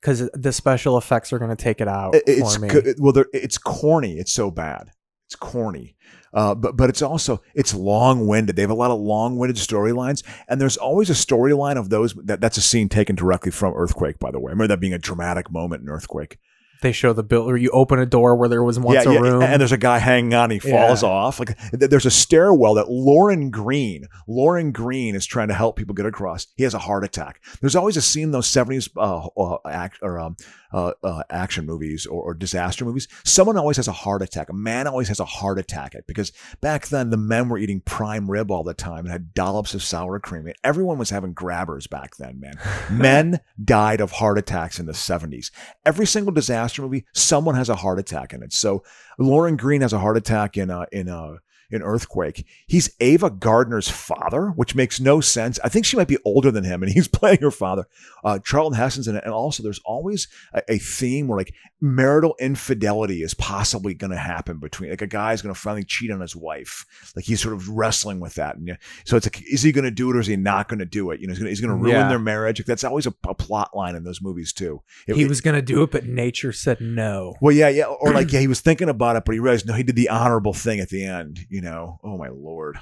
because 0.00 0.30
the 0.32 0.52
special 0.54 0.96
effects 0.96 1.30
are 1.32 1.38
going 1.38 1.54
to 1.54 1.62
take 1.62 1.82
it 1.82 1.88
out 1.88 2.14
It- 2.14 2.22
it's 2.26 2.54
for 2.56 2.62
me. 2.62 2.68
good. 2.68 2.94
Well, 2.98 3.12
it's 3.34 3.58
corny. 3.58 4.18
It's 4.18 4.32
so 4.32 4.50
bad. 4.50 4.90
It's 5.26 5.36
corny. 5.36 5.96
Uh, 6.32 6.54
but 6.54 6.76
but 6.76 6.88
it's 6.88 7.02
also 7.02 7.42
it's 7.54 7.74
long 7.74 8.26
winded. 8.26 8.56
They 8.56 8.62
have 8.62 8.70
a 8.70 8.74
lot 8.74 8.90
of 8.90 9.00
long 9.00 9.36
winded 9.36 9.56
storylines, 9.56 10.22
and 10.48 10.60
there's 10.60 10.76
always 10.76 11.10
a 11.10 11.14
storyline 11.14 11.76
of 11.76 11.90
those. 11.90 12.14
That 12.14 12.40
that's 12.40 12.56
a 12.56 12.62
scene 12.62 12.88
taken 12.88 13.16
directly 13.16 13.50
from 13.50 13.74
Earthquake. 13.74 14.18
By 14.18 14.30
the 14.30 14.40
way, 14.40 14.50
I 14.50 14.52
remember 14.52 14.68
that 14.68 14.80
being 14.80 14.94
a 14.94 14.98
dramatic 14.98 15.50
moment 15.50 15.82
in 15.82 15.88
Earthquake. 15.88 16.38
They 16.82 16.92
show 16.92 17.12
the 17.12 17.22
bill, 17.22 17.48
or 17.48 17.56
you 17.56 17.70
open 17.70 17.98
a 17.98 18.06
door 18.06 18.36
where 18.36 18.48
there 18.48 18.62
was 18.62 18.78
once 18.78 19.06
a 19.06 19.10
room. 19.20 19.42
and 19.42 19.60
there's 19.60 19.72
a 19.72 19.76
guy 19.78 19.98
hanging 19.98 20.34
on. 20.34 20.50
He 20.50 20.58
falls 20.58 21.02
Yeah. 21.02 21.08
off. 21.08 21.38
Like 21.38 21.56
th- 21.70 21.90
there's 21.90 22.06
a 22.06 22.10
stairwell 22.10 22.74
that 22.74 22.90
Lorne 22.90 23.50
Greene, 23.50 24.06
Lorne 24.28 24.72
Greene 24.72 25.14
is 25.14 25.24
trying 25.26 25.48
to 25.48 25.54
help 25.54 25.76
people 25.76 25.94
get 25.94 26.06
across. 26.06 26.46
He 26.56 26.64
has 26.64 26.74
a 26.74 26.78
heart 26.80 27.04
attack. 27.04 27.40
There's 27.60 27.74
always 27.76 27.96
a 27.96 28.02
scene 28.02 28.24
in 28.24 28.30
those 28.32 28.46
'70s 28.48 28.90
uh, 28.96 29.26
uh, 29.40 29.58
act 29.68 29.98
or 30.02 30.18
um, 30.18 30.36
uh, 30.72 30.92
uh, 31.02 31.22
action 31.30 31.66
movies 31.66 32.06
or, 32.06 32.22
or 32.22 32.34
disaster 32.34 32.84
movies. 32.84 33.06
Someone 33.24 33.56
always 33.56 33.76
has 33.76 33.88
a 33.88 33.92
heart 33.92 34.22
attack. 34.22 34.48
A 34.50 34.54
man 34.54 34.86
always 34.86 35.08
has 35.08 35.20
a 35.20 35.24
heart 35.24 35.58
attack 35.58 35.94
because 36.06 36.32
back 36.60 36.88
then 36.88 37.10
the 37.10 37.16
men 37.16 37.48
were 37.48 37.58
eating 37.58 37.80
prime 37.80 38.30
rib 38.30 38.50
all 38.50 38.64
the 38.64 38.72
time 38.74 39.00
and 39.04 39.08
had 39.12 39.34
dollops 39.34 39.74
of 39.74 39.82
sour 39.82 40.18
cream. 40.18 40.50
Everyone 40.64 40.98
was 40.98 41.10
having 41.10 41.32
grabbers 41.32 41.86
back 41.86 42.16
then, 42.16 42.40
man. 42.40 42.54
Men 42.90 43.40
died 43.62 44.00
of 44.00 44.12
heart 44.12 44.38
attacks 44.38 44.78
in 44.78 44.86
the 44.86 44.92
70s. 44.92 45.50
Every 45.84 46.06
single 46.06 46.32
disaster 46.32 46.71
movie, 46.80 47.04
someone 47.12 47.54
has 47.54 47.68
a 47.68 47.76
heart 47.76 47.98
attack 47.98 48.32
in 48.32 48.42
it. 48.42 48.52
So 48.52 48.82
Lorne 49.18 49.56
Greene 49.56 49.82
has 49.82 49.92
a 49.92 49.98
heart 49.98 50.16
attack 50.16 50.56
in 50.56 50.70
uh, 50.70 50.86
in 50.92 51.08
uh, 51.08 51.36
in 51.72 51.82
Earthquake. 51.82 52.46
He's 52.66 52.90
Ava 53.00 53.30
Gardner's 53.30 53.88
father, 53.88 54.48
which 54.50 54.74
makes 54.74 55.00
no 55.00 55.20
sense. 55.20 55.58
I 55.64 55.68
think 55.68 55.84
she 55.84 55.96
might 55.96 56.08
be 56.08 56.18
older 56.24 56.50
than 56.50 56.64
him, 56.64 56.82
and 56.82 56.92
he's 56.92 57.08
playing 57.18 57.38
her 57.40 57.50
father. 57.50 57.86
Uh, 58.22 58.38
Charlton 58.38 58.76
Heston's 58.78 59.08
in 59.08 59.16
it, 59.16 59.24
and 59.24 59.32
also 59.32 59.62
there's 59.62 59.80
always 59.84 60.28
a, 60.52 60.62
a 60.68 60.78
theme 60.78 61.26
where 61.28 61.38
like 61.38 61.54
marital 61.80 62.36
infidelity 62.38 63.22
is 63.22 63.34
possibly 63.34 63.94
going 63.94 64.10
to 64.12 64.16
happen 64.16 64.58
between 64.58 64.90
like 64.90 65.02
a 65.02 65.06
guy's 65.06 65.42
going 65.42 65.52
to 65.54 65.60
finally 65.60 65.84
cheat 65.84 66.10
on 66.10 66.20
his 66.20 66.36
wife. 66.36 66.84
Like 67.16 67.24
he's 67.24 67.40
sort 67.40 67.54
of 67.54 67.68
wrestling 67.68 68.20
with 68.20 68.34
that, 68.34 68.56
and 68.56 68.68
yeah, 68.68 68.76
so 69.04 69.16
it's 69.16 69.26
like, 69.26 69.42
is 69.50 69.62
he 69.62 69.72
going 69.72 69.84
to 69.84 69.90
do 69.90 70.10
it 70.10 70.16
or 70.16 70.20
is 70.20 70.26
he 70.26 70.36
not 70.36 70.68
going 70.68 70.78
to 70.78 70.84
do 70.86 71.10
it? 71.10 71.20
You 71.20 71.26
know, 71.26 71.32
he's 71.32 71.38
going 71.38 71.46
to 71.46 71.50
he's 71.50 71.60
going 71.60 71.76
to 71.76 71.82
ruin 71.82 71.96
Yeah. 71.96 72.08
their 72.08 72.18
marriage. 72.18 72.60
Like, 72.60 72.66
that's 72.66 72.84
always 72.84 73.06
a, 73.06 73.14
a 73.26 73.34
plot 73.34 73.74
line 73.74 73.96
in 73.96 74.04
those 74.04 74.20
movies 74.22 74.52
too. 74.52 74.82
It- 75.08 75.16
he 75.16 75.24
was 75.24 75.40
going 75.40 75.56
to 75.56 75.62
do 75.62 75.82
it, 75.82 75.90
but 75.90 76.06
nature 76.06 76.52
said 76.52 76.80
no. 76.80 77.34
well, 77.40 77.54
yeah, 77.54 77.68
yeah, 77.68 77.84
or 77.86 78.12
like, 78.12 78.30
yeah, 78.32 78.40
he 78.40 78.46
was 78.48 78.60
thinking 78.60 78.88
about 78.88 79.16
it, 79.16 79.24
but 79.24 79.32
he 79.32 79.38
realized 79.38 79.66
no, 79.66 79.74
he 79.74 79.82
did 79.82 79.96
the 79.96 80.08
honorable 80.08 80.52
thing 80.52 80.78
at 80.80 80.90
the 80.90 81.04
end. 81.04 81.40
You 81.48 81.61
know, 81.62 81.98
oh 82.04 82.18
my 82.18 82.28
lord. 82.28 82.78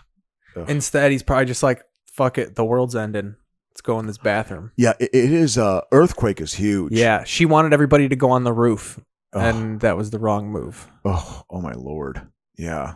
Ugh. 0.57 0.69
Instead, 0.69 1.13
he's 1.13 1.23
probably 1.23 1.45
just 1.47 1.63
like, 1.63 1.85
"Fuck 2.13 2.39
it, 2.39 2.57
the 2.57 2.65
world's 2.65 2.97
ending. 2.97 3.37
Let's 3.71 3.81
go 3.83 4.01
in 4.01 4.07
this 4.07 4.19
bathroom." 4.19 4.73
yeah, 4.77 4.95
it, 4.99 5.11
it 5.13 5.33
is. 5.33 5.57
Uh, 5.57 5.83
earthquake 5.93 6.41
is 6.41 6.55
huge. 6.55 6.93
Yeah, 6.93 7.23
she 7.25 7.47
wanted 7.47 7.73
everybody 7.73 8.09
to 8.09 8.17
go 8.17 8.31
on 8.31 8.43
the 8.45 8.53
roof, 8.53 8.99
Oh, 9.33 9.39
and 9.41 9.81
that 9.81 9.97
was 9.97 10.11
the 10.11 10.19
wrong 10.19 10.51
move 10.51 10.91
oh, 11.05 11.45
oh 11.49 11.61
my 11.61 11.73
lord. 11.73 12.27
Yeah, 12.59 12.95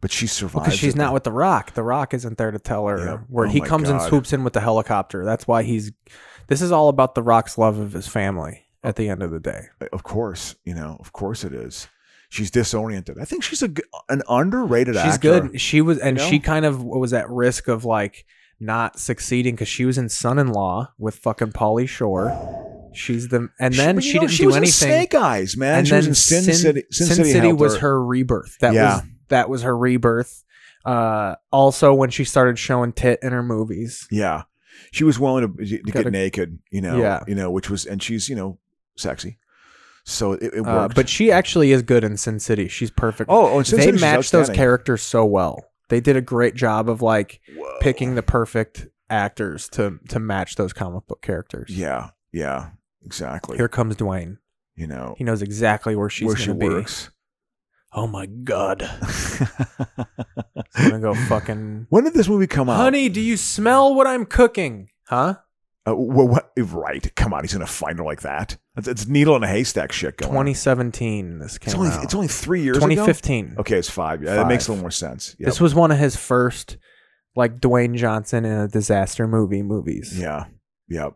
but 0.00 0.10
she 0.10 0.26
survives 0.26 0.64
because 0.66 0.78
she's 0.78 0.94
it, 0.94 0.98
not 0.98 1.08
though. 1.08 1.14
with 1.14 1.24
the 1.24 1.32
Rock. 1.32 1.74
The 1.74 1.82
Rock 1.82 2.14
isn't 2.14 2.38
there 2.38 2.50
to 2.50 2.58
tell 2.58 2.86
her 2.86 2.98
Yeah. 2.98 3.18
where 3.28 3.46
Oh 3.46 3.50
he 3.50 3.60
my 3.60 3.66
comes 3.66 3.90
and 3.90 4.00
swoops 4.00 4.32
in 4.32 4.42
with 4.42 4.54
the 4.54 4.60
helicopter. 4.60 5.24
That's 5.24 5.46
why 5.46 5.64
he's. 5.64 5.92
This 6.48 6.62
is 6.62 6.72
all 6.72 6.88
about 6.88 7.14
the 7.14 7.22
Rock's 7.22 7.58
love 7.58 7.78
of 7.78 7.92
his 7.92 8.08
family. 8.08 8.62
At 8.82 8.94
the 8.96 9.08
end 9.08 9.20
of 9.22 9.32
the 9.32 9.40
day, 9.40 9.62
Of 9.92 10.04
course, 10.04 10.54
you 10.64 10.72
know, 10.72 10.96
of 11.00 11.12
course 11.12 11.42
it 11.42 11.52
is. 11.52 11.88
She's 12.28 12.50
disoriented. 12.50 13.18
I 13.20 13.24
think 13.24 13.42
she's 13.42 13.62
a 13.62 13.68
g- 13.68 13.82
an 14.08 14.22
underrated 14.28 14.96
actor. 14.96 15.08
she's 15.08 15.14
actor. 15.16 15.48
good. 15.48 15.60
She 15.60 15.80
was, 15.80 15.98
and 15.98 16.16
You 16.18 16.24
know? 16.24 16.30
she 16.30 16.38
kind 16.40 16.64
of 16.64 16.82
was 16.82 17.12
at 17.12 17.28
risk 17.30 17.68
of 17.68 17.84
like 17.84 18.24
not 18.58 18.98
succeeding 18.98 19.54
because 19.54 19.68
she 19.68 19.84
was 19.84 19.96
in 19.98 20.08
Son-in-Law 20.08 20.92
with 20.98 21.16
fucking 21.16 21.52
Pauly 21.52 21.88
Shore. 21.88 22.32
She's 22.94 23.28
the, 23.28 23.48
and 23.60 23.74
then 23.74 23.96
but 23.96 24.04
she, 24.04 24.14
know, 24.14 24.20
didn't 24.20 24.32
she 24.32 24.42
do 24.44 24.46
was 24.46 24.56
in 24.56 24.62
anything. 24.62 24.88
Snake 24.88 25.14
Eyes, 25.14 25.56
man. 25.56 25.78
and 25.80 25.86
she 25.86 25.90
then 25.90 25.98
was 25.98 26.06
in 26.08 26.14
Sin, 26.42 26.54
City. 26.54 26.82
Sin, 26.90 27.06
City, 27.24 27.38
helped 27.40 27.60
was 27.60 27.74
her. 27.74 27.80
her 27.80 28.04
rebirth. 28.04 28.56
That 28.60 28.72
Yeah. 28.74 28.94
was 28.96 29.02
that 29.28 29.48
was 29.50 29.62
her 29.62 29.76
rebirth. 29.76 30.44
Uh, 30.84 31.34
also, 31.52 31.92
when 31.92 32.10
she 32.10 32.24
started 32.24 32.58
showing 32.58 32.92
tit 32.92 33.18
in 33.22 33.32
her 33.32 33.42
movies, 33.42 34.06
Yeah, 34.10 34.44
she 34.92 35.04
was 35.04 35.18
willing 35.18 35.42
to, 35.56 35.64
to 35.64 35.78
Gotta- 35.82 36.04
get 36.04 36.12
naked. 36.12 36.58
You 36.70 36.80
know. 36.80 36.96
Yeah. 36.98 37.22
You 37.26 37.34
know, 37.34 37.50
which 37.50 37.68
was, 37.68 37.84
and 37.86 38.02
she's 38.02 38.28
you 38.28 38.36
know 38.36 38.58
sexy. 38.96 39.38
So 40.08 40.32
it, 40.34 40.54
it 40.54 40.66
uh, 40.66 40.88
but 40.94 41.08
she 41.08 41.32
actually 41.32 41.72
is 41.72 41.82
good 41.82 42.04
in 42.04 42.16
Sin 42.16 42.38
City. 42.38 42.68
She's 42.68 42.92
perfect. 42.92 43.28
oh, 43.28 43.48
oh, 43.58 43.62
Sin 43.62 43.78
they 43.80 43.86
City, 43.86 44.00
matched 44.00 44.30
those 44.30 44.48
characters 44.48 45.02
so 45.02 45.24
well. 45.24 45.64
They 45.88 46.00
did 46.00 46.16
a 46.16 46.20
great 46.20 46.54
job 46.54 46.88
of 46.88 47.02
like 47.02 47.40
Whoa. 47.56 47.78
picking 47.80 48.14
the 48.14 48.22
perfect 48.22 48.86
actors 49.10 49.68
to 49.70 49.98
to 50.08 50.20
match 50.20 50.54
those 50.54 50.72
comic 50.72 51.06
book 51.08 51.22
characters. 51.22 51.70
Yeah, 51.76 52.10
yeah, 52.32 52.70
exactly. 53.04 53.56
Here 53.56 53.68
comes 53.68 53.96
Dwayne. 53.96 54.38
you 54.76 54.86
know 54.86 55.16
He 55.18 55.24
knows 55.24 55.42
exactly 55.42 55.96
where 55.96 56.08
she's 56.08 56.26
where 56.28 56.36
she 56.36 56.52
be. 56.52 56.68
works. 56.68 57.10
Oh 57.92 58.06
my 58.06 58.26
god. 58.26 58.82
I'm 60.76 60.90
gonna 60.90 61.00
go 61.00 61.14
fucking. 61.14 61.86
when 61.88 62.04
did 62.04 62.14
this 62.14 62.28
movie 62.28 62.46
come 62.46 62.68
out? 62.68 62.76
Honey, 62.76 63.08
do 63.08 63.20
you 63.20 63.36
smell 63.36 63.94
what 63.94 64.06
I'm 64.06 64.24
cooking? 64.26 64.90
Huh? 65.08 65.36
Uh, 65.86 65.94
wha- 65.94 66.24
what, 66.24 66.52
Right. 66.56 67.14
Come 67.14 67.32
on. 67.32 67.42
He's 67.44 67.52
going 67.54 67.64
to 67.66 67.72
find 67.72 67.98
her 67.98 68.04
like 68.04 68.22
that. 68.22 68.56
It's, 68.76 68.88
it's 68.88 69.06
needle 69.06 69.36
in 69.36 69.42
a 69.44 69.48
haystack 69.48 69.92
shit 69.92 70.16
going 70.16 70.30
on. 70.30 70.44
2017. 70.46 71.38
This 71.38 71.58
came 71.58 71.66
It's 71.68 71.74
only, 71.74 71.90
out. 71.90 72.02
it's 72.04 72.14
only 72.14 72.28
three 72.28 72.62
years 72.62 72.78
ago? 72.78 72.86
2015. 72.86 73.56
Okay, 73.58 73.78
it's 73.78 73.90
five. 73.90 74.22
Yeah, 74.22 74.34
that 74.36 74.48
makes 74.48 74.66
a 74.66 74.72
little 74.72 74.82
more 74.82 74.90
sense. 74.90 75.36
Yep. 75.38 75.46
This 75.46 75.60
was 75.60 75.74
one 75.74 75.90
of 75.92 75.98
his 75.98 76.16
first, 76.16 76.76
like 77.36 77.60
Dwayne 77.60 77.94
Johnson 77.96 78.44
in 78.44 78.52
a 78.58 78.68
disaster 78.68 79.26
movie 79.28 79.62
movies. 79.62 80.18
Yeah. 80.18 80.46
Yep. 80.88 81.12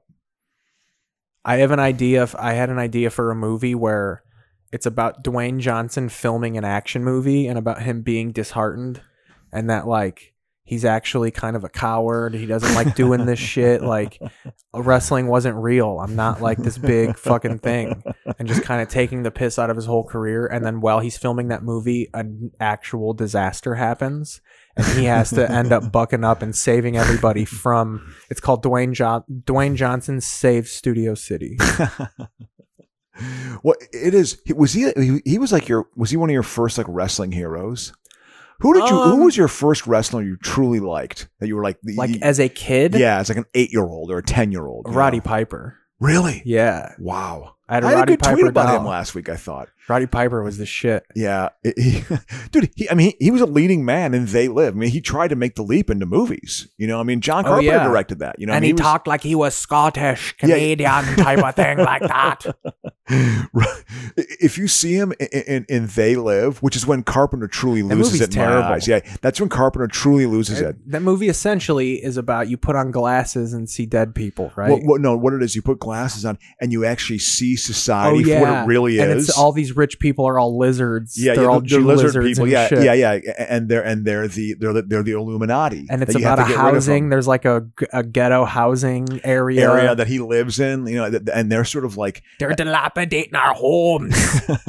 I 1.45 1.57
have 1.57 1.71
an 1.71 1.81
idea. 1.81 2.23
If 2.23 2.35
I 2.37 2.53
had 2.53 2.71
an 2.71 2.79
idea 2.79 3.11
for 3.11 3.31
a 3.31 3.35
movie 3.35 3.75
where 3.75 4.23
it's 4.73 4.87
about 4.87 5.25
Dwayne 5.25 5.59
Johnson 5.59 6.09
filming 6.09 6.57
an 6.57 6.65
action 6.65 7.03
movie 7.03 7.47
and 7.47 7.59
about 7.59 7.83
him 7.83 8.03
being 8.03 8.31
disheartened, 8.31 9.01
and 9.53 9.69
that 9.71 9.87
like 9.89 10.35
he's 10.71 10.85
actually 10.85 11.33
kind 11.33 11.57
of 11.57 11.65
a 11.65 11.69
coward. 11.69 12.33
He 12.33 12.47
doesn't 12.47 12.77
like 12.77 12.95
doing 12.95 13.27
this 13.27 13.41
shit. 13.41 13.83
Like 13.83 14.21
wrestling 14.73 15.27
wasn't 15.27 15.57
real. 15.57 15.99
I'm 15.99 16.15
not 16.15 16.41
like 16.41 16.59
this 16.59 16.79
big 16.79 17.19
fucking 17.19 17.59
thing, 17.59 18.05
and 18.39 18.47
just 18.47 18.63
kind 18.63 18.81
of 18.81 18.89
taking 18.89 19.25
the 19.25 19.33
piss 19.33 19.59
out 19.59 19.69
of 19.69 19.75
his 19.75 19.87
whole 19.87 20.05
career. 20.05 20.47
And 20.47 20.65
then 20.65 20.81
while 20.81 21.01
he's 21.01 21.19
filming 21.19 21.49
that 21.49 21.65
movie, 21.65 22.09
an 22.15 22.53
actual 22.61 23.15
disaster 23.15 23.75
happens. 23.75 24.41
And 24.77 24.87
he 24.97 25.07
has 25.07 25.31
to 25.31 25.51
end 25.51 25.73
up 25.73 25.91
bucking 25.91 26.23
up 26.23 26.41
and 26.41 26.55
saving 26.55 26.97
everybody 26.97 27.45
from. 27.45 28.15
It's 28.31 28.41
called 28.41 28.63
Dwayne 28.65 28.93
John 28.93 29.25
Dwayne 29.29 29.75
Johnson 29.75 30.21
saves 30.21 30.71
Studio 30.71 31.15
City. 31.17 31.59
Well, 33.63 33.77
it 33.93 34.15
is. 34.15 34.41
Was 34.57 34.73
he, 34.73 34.91
he? 34.93 35.21
He 35.27 35.39
was 35.39 35.53
like 35.53 35.69
your. 35.69 35.89
Was 35.95 36.11
he 36.11 36.17
one 36.17 36.31
of 36.31 36.33
your 36.33 36.43
first 36.43 36.79
like 36.79 36.87
wrestling 36.89 37.33
heroes? 37.33 37.93
Who 38.61 38.75
did 38.75 38.89
you? 38.89 38.97
Um, 38.97 39.11
who 39.11 39.25
was 39.25 39.37
your 39.37 39.49
first 39.49 39.87
wrestler 39.87 40.23
you 40.23 40.37
truly 40.37 40.81
liked? 40.81 41.29
That 41.41 41.49
you 41.49 41.57
were 41.57 41.63
like, 41.63 41.79
Like 41.97 42.11
you- 42.11 42.19
as 42.23 42.39
a 42.41 42.49
kid, 42.49 42.95
yeah, 42.95 43.19
as 43.19 43.29
like 43.29 43.39
an 43.39 43.47
eight 43.55 43.73
year 43.73 43.85
old 43.85 44.11
or 44.11 44.19
a 44.19 44.23
ten 44.23 44.53
year 44.53 44.67
old. 44.67 44.87
Roddy 44.89 45.21
Piper. 45.21 45.77
Really? 45.99 46.41
Yeah, 46.47 46.95
Wow. 46.99 47.57
I 47.69 47.75
had 47.75 47.85
a 47.85 47.87
I 47.87 47.91
had 47.91 47.97
a 47.97 47.99
Roddy 48.01 48.13
good 48.17 48.23
tweet 48.23 48.37
Piper 48.39 48.49
about 48.49 48.77
him 48.81 48.87
last 48.87 49.15
week. 49.15 49.29
I 49.29 49.37
thought. 49.37 49.69
Roddy 49.91 50.07
Piper 50.07 50.43
was 50.43 50.57
the 50.57 50.67
shit. 50.67 51.05
Yeah, 51.15 51.49
it- 51.65 51.79
he, 51.79 52.05
dude. 52.53 52.71
He, 52.77 52.89
I 52.89 52.95
mean, 52.95 53.11
he, 53.19 53.25
he 53.27 53.31
was 53.31 53.41
a 53.41 53.47
leading 53.47 53.85
man 53.85 54.15
in 54.15 54.27
They 54.27 54.49
Live. 54.49 54.75
I 54.75 54.79
mean, 54.79 54.91
he 54.91 55.01
tried 55.01 55.29
to 55.29 55.37
make 55.37 55.57
the 55.57 55.63
leap 55.63 55.91
into 55.91 56.07
movies. 56.07 56.69
You 56.79 56.87
know, 56.87 57.01
I 57.01 57.03
mean, 57.03 57.21
John 57.21 57.45
Oh, 57.45 57.49
Carpenter 57.49 57.73
yeah. 57.73 57.85
directed 57.85 58.21
that. 58.21 58.39
You 58.39 58.47
know, 58.47 58.53
and 58.53 58.65
he, 58.65 58.73
was- 58.73 58.81
talked 58.81 59.07
like 59.07 59.23
he 59.23 59.35
was 59.35 59.55
Scottish, 59.55 60.35
Yeah. 60.43 60.47
Canadian 60.49 61.05
type 61.17 61.39
of 61.45 61.55
thing 61.57 61.79
like 61.79 62.03
that. 62.09 62.47
Right. 63.53 63.85
If 64.17 64.57
you 64.57 64.69
see 64.69 64.95
him 64.95 65.13
in, 65.19 65.27
in, 65.47 65.67
in 65.69 65.87
They 65.87 66.15
Live, 66.15 66.63
which 66.63 66.77
is 66.77 66.87
when 66.87 67.03
Carpenter 67.03 67.49
truly 67.49 67.83
loses 67.83 68.21
it 68.21 68.31
terrible. 68.31 68.69
eyes. 68.69 68.87
Yeah, 68.87 69.01
that's 69.21 69.41
when 69.41 69.49
Carpenter 69.49 69.89
truly 69.89 70.27
loses 70.27 70.61
it. 70.61 70.77
That 70.91 71.03
movie 71.03 71.29
essentially 71.29 71.95
is 72.03 72.17
about 72.17 72.49
you 72.49 72.57
put 72.57 72.77
on 72.77 72.93
glasses 72.93 73.53
and 73.53 73.69
see 73.69 73.87
dead 73.87 74.15
people, 74.15 74.53
right? 74.55 74.71
What, 74.71 74.83
what, 74.85 75.01
no, 75.01 75.17
what 75.17 75.33
it 75.33 75.43
is, 75.43 75.57
you 75.57 75.63
put 75.63 75.81
glasses 75.81 76.25
on 76.25 76.39
and 76.61 76.71
you 76.73 76.85
actually 76.85 77.19
see 77.19 77.55
oh 77.55 77.57
society 77.57 78.29
yeah, 78.29 78.39
for 78.39 78.45
what 78.47 78.51
it 78.53 78.63
oh, 78.63 78.67
really 78.67 78.99
is, 78.99 79.03
and 79.03 79.11
it's 79.19 79.37
all 79.37 79.51
these 79.53 79.77
rich 79.81 79.99
people 79.99 80.27
are 80.29 80.39
all 80.39 80.57
lizards. 80.59 81.17
yeah, 81.17 81.35
they're 81.35 81.45
yeah, 81.45 81.51
all 81.51 81.61
they're 81.61 81.81
lizard 81.81 82.07
lizards 82.15 82.27
people. 82.27 82.45
and 82.45 82.53
Yeah, 82.53 82.69
shit. 82.69 82.85
yeah, 82.85 82.93
yeah, 82.93 83.21
and 83.49 83.69
they're 83.69 83.83
and 83.85 84.05
they're 84.05 84.29
the 84.29 84.55
they're 84.61 84.73
the, 84.75 84.83
they're 84.83 85.03
the 85.03 85.13
Illuminati. 85.13 85.87
And 85.91 86.03
it's 86.03 86.13
that 86.13 86.19
you 86.21 86.27
have 86.27 86.39
about 86.39 86.51
a 86.51 86.57
housing. 86.57 87.09
There's 87.09 87.27
like 87.27 87.45
a, 87.45 87.67
a 87.93 88.03
ghetto 88.03 88.45
housing 88.45 89.21
area. 89.25 89.69
area 89.71 89.95
that 89.95 90.07
he 90.07 90.19
lives 90.21 90.61
in. 90.61 90.87
You 90.87 90.97
know, 90.97 91.21
and 91.33 91.51
they're 91.51 91.65
sort 91.65 91.85
of 91.85 91.97
like 91.97 92.23
They're 92.39 92.55
dilapidating 92.55 93.35
our 93.35 93.55
homes. 93.55 94.15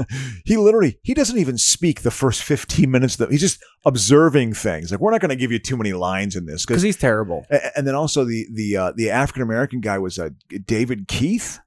he 0.46 0.58
literally 0.58 0.98
he 1.04 1.14
doesn't 1.14 1.38
even 1.38 1.58
speak 1.58 2.02
the 2.02 2.12
first 2.12 2.42
15 2.44 2.90
minutes 2.90 3.18
the, 3.18 3.28
he's 3.28 3.42
just 3.42 3.64
observing 3.86 4.54
things 4.54 4.92
like 4.92 5.00
we're 5.02 5.12
not 5.12 5.22
going 5.22 5.30
to 5.30 5.36
give 5.36 5.52
you 5.52 5.60
too 5.60 5.76
many 5.78 5.94
lines 5.94 6.36
in 6.36 6.46
this 6.46 6.66
Because 6.66 6.82
he's 6.82 6.98
terrible. 6.98 7.46
and 7.76 7.86
then 7.88 7.96
also 7.96 8.24
the 8.24 8.48
the 8.54 8.78
uh, 8.78 8.92
the 8.96 9.10
African 9.10 9.42
American 9.44 9.82
guy 9.82 9.98
was 9.98 10.18
uh, 10.20 10.30
David 10.66 11.08
Keith 11.08 11.60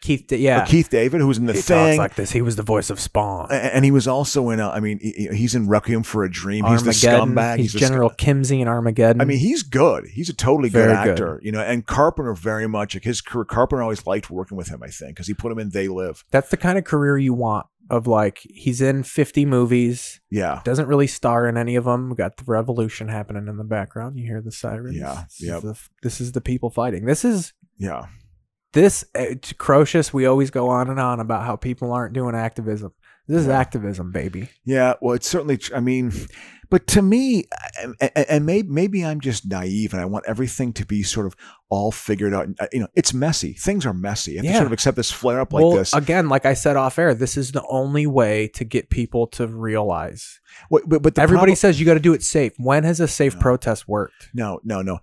Keith, 0.00 0.30
yeah. 0.30 0.64
Keith 0.64 0.90
David 0.90 1.20
who 1.20 1.26
was 1.26 1.38
in 1.38 1.46
the 1.46 1.52
he 1.54 1.60
thing 1.60 1.86
talks 1.88 1.98
like 1.98 2.14
this. 2.14 2.30
He 2.30 2.40
was 2.40 2.56
the 2.56 2.62
voice 2.62 2.88
of 2.90 3.00
Spawn. 3.00 3.48
A- 3.50 3.74
and 3.74 3.84
he 3.84 3.90
was 3.90 4.06
also 4.06 4.50
in 4.50 4.60
uh, 4.60 4.70
I 4.70 4.80
mean 4.80 4.98
he- 5.00 5.28
he's 5.32 5.54
in 5.54 5.68
Requiem 5.68 6.02
for 6.04 6.24
a 6.24 6.30
Dream 6.30 6.64
he's 6.66 6.82
the 6.84 6.92
scumbag 6.92 7.58
He's, 7.58 7.72
the 7.72 7.80
General 7.80 8.10
sc- 8.10 8.16
Kimsey 8.18 8.60
in 8.60 8.68
Armageddon. 8.68 9.20
I 9.20 9.24
mean 9.24 9.38
he's 9.38 9.62
good 9.62 10.06
he's 10.06 10.28
a 10.28 10.34
totally 10.34 10.68
good 10.70 10.86
Very 10.86 11.04
good. 11.04 11.10
actor 11.12 11.40
you 11.42 11.50
know 11.52 11.60
and 11.60 11.84
Carpenter 11.84 12.34
very 12.34 12.68
much 12.68 12.94
like 12.94 13.04
his 13.04 13.20
career 13.20 13.44
Carpenter 13.44 13.82
always 13.82 14.06
liked 14.06 14.30
working 14.30 14.56
with 14.56 14.68
him 14.68 14.82
I 14.82 14.88
think 14.88 15.16
because 15.16 15.26
he 15.26 15.34
put 15.34 15.50
him 15.50 15.58
in 15.58 15.70
They 15.70 15.88
Live 15.88 16.24
that's 16.30 16.50
the 16.50 16.56
kind 16.56 16.78
of 16.78 16.84
career 16.84 17.18
you 17.18 17.34
want. 17.34 17.66
Of 17.90 18.06
like, 18.06 18.40
he's 18.44 18.82
in 18.82 19.02
50 19.02 19.46
movies, 19.46 20.20
yeah 20.30 20.60
doesn't 20.62 20.88
really 20.88 21.06
star 21.06 21.48
in 21.48 21.56
any 21.56 21.74
of 21.74 21.84
them. 21.84 22.10
We 22.10 22.16
got 22.16 22.36
the 22.36 22.44
revolution 22.46 23.08
happening 23.08 23.48
in 23.48 23.56
the 23.56 23.64
background. 23.64 24.18
You 24.18 24.26
hear 24.26 24.42
the 24.42 24.52
sirens. 24.52 24.94
Yeah, 24.94 25.24
This, 25.26 25.40
yep. 25.40 25.56
is, 25.56 25.62
the, 25.62 25.78
this 26.02 26.20
is 26.20 26.32
the 26.32 26.42
people 26.42 26.68
fighting. 26.68 27.06
This 27.06 27.24
is 27.24 27.54
yeah 27.78 28.04
this 28.82 29.04
uh, 29.14 29.34
Crocious. 29.58 30.12
We 30.12 30.26
always 30.26 30.50
go 30.50 30.68
on 30.68 30.88
and 30.88 31.00
on 31.00 31.20
about 31.20 31.44
how 31.44 31.56
people 31.56 31.92
aren't 31.92 32.14
doing 32.14 32.34
activism. 32.34 32.92
This 33.26 33.42
is 33.42 33.48
activism, 33.48 34.10
baby. 34.12 34.48
Yeah, 34.64 34.94
well, 35.02 35.14
it's 35.14 35.28
certainly. 35.28 35.58
tr- 35.58 35.76
I 35.76 35.80
mean, 35.80 36.12
but 36.70 36.86
to 36.88 37.02
me, 37.02 37.44
and, 37.78 37.94
and 38.16 38.46
maybe 38.46 38.68
maybe 38.68 39.04
I'm 39.04 39.20
just 39.20 39.46
naive, 39.46 39.92
and 39.92 40.00
I 40.00 40.06
want 40.06 40.24
everything 40.26 40.72
to 40.74 40.86
be 40.86 41.02
sort 41.02 41.26
of 41.26 41.36
all 41.68 41.92
figured 41.92 42.32
out. 42.32 42.48
Uh, 42.58 42.66
You 42.72 42.80
know, 42.80 42.88
it's 42.94 43.12
messy. 43.12 43.52
Things 43.52 43.84
are 43.84 43.92
messy. 43.92 44.32
You 44.32 44.38
have 44.38 44.46
to 44.46 44.54
sort 44.54 44.66
of 44.66 44.72
accept 44.72 44.96
this 44.96 45.10
flare 45.12 45.40
up 45.40 45.52
like 45.52 45.62
well, 45.62 45.72
this. 45.74 45.92
again, 45.92 46.30
like 46.30 46.46
I 46.46 46.54
said 46.54 46.76
off 46.76 46.98
air, 46.98 47.12
this 47.12 47.36
is 47.36 47.52
the 47.52 47.64
only 47.68 48.06
way 48.06 48.48
to 48.54 48.64
get 48.64 48.88
people 48.88 49.26
to 49.28 49.46
realize. 49.46 50.40
But, 50.70 50.88
but 50.88 51.14
the 51.14 51.20
Everybody 51.20 51.50
problem- 51.52 51.56
says 51.56 51.78
you 51.80 51.84
got 51.84 51.94
to 51.94 52.00
do 52.00 52.14
it 52.14 52.22
safe. 52.22 52.52
When 52.56 52.84
has 52.84 52.98
a 53.00 53.08
safe 53.08 53.34
No. 53.34 53.40
protest 53.40 53.86
worked? 53.86 54.30
no, 54.32 54.58
no, 54.64 54.80
no. 54.80 55.00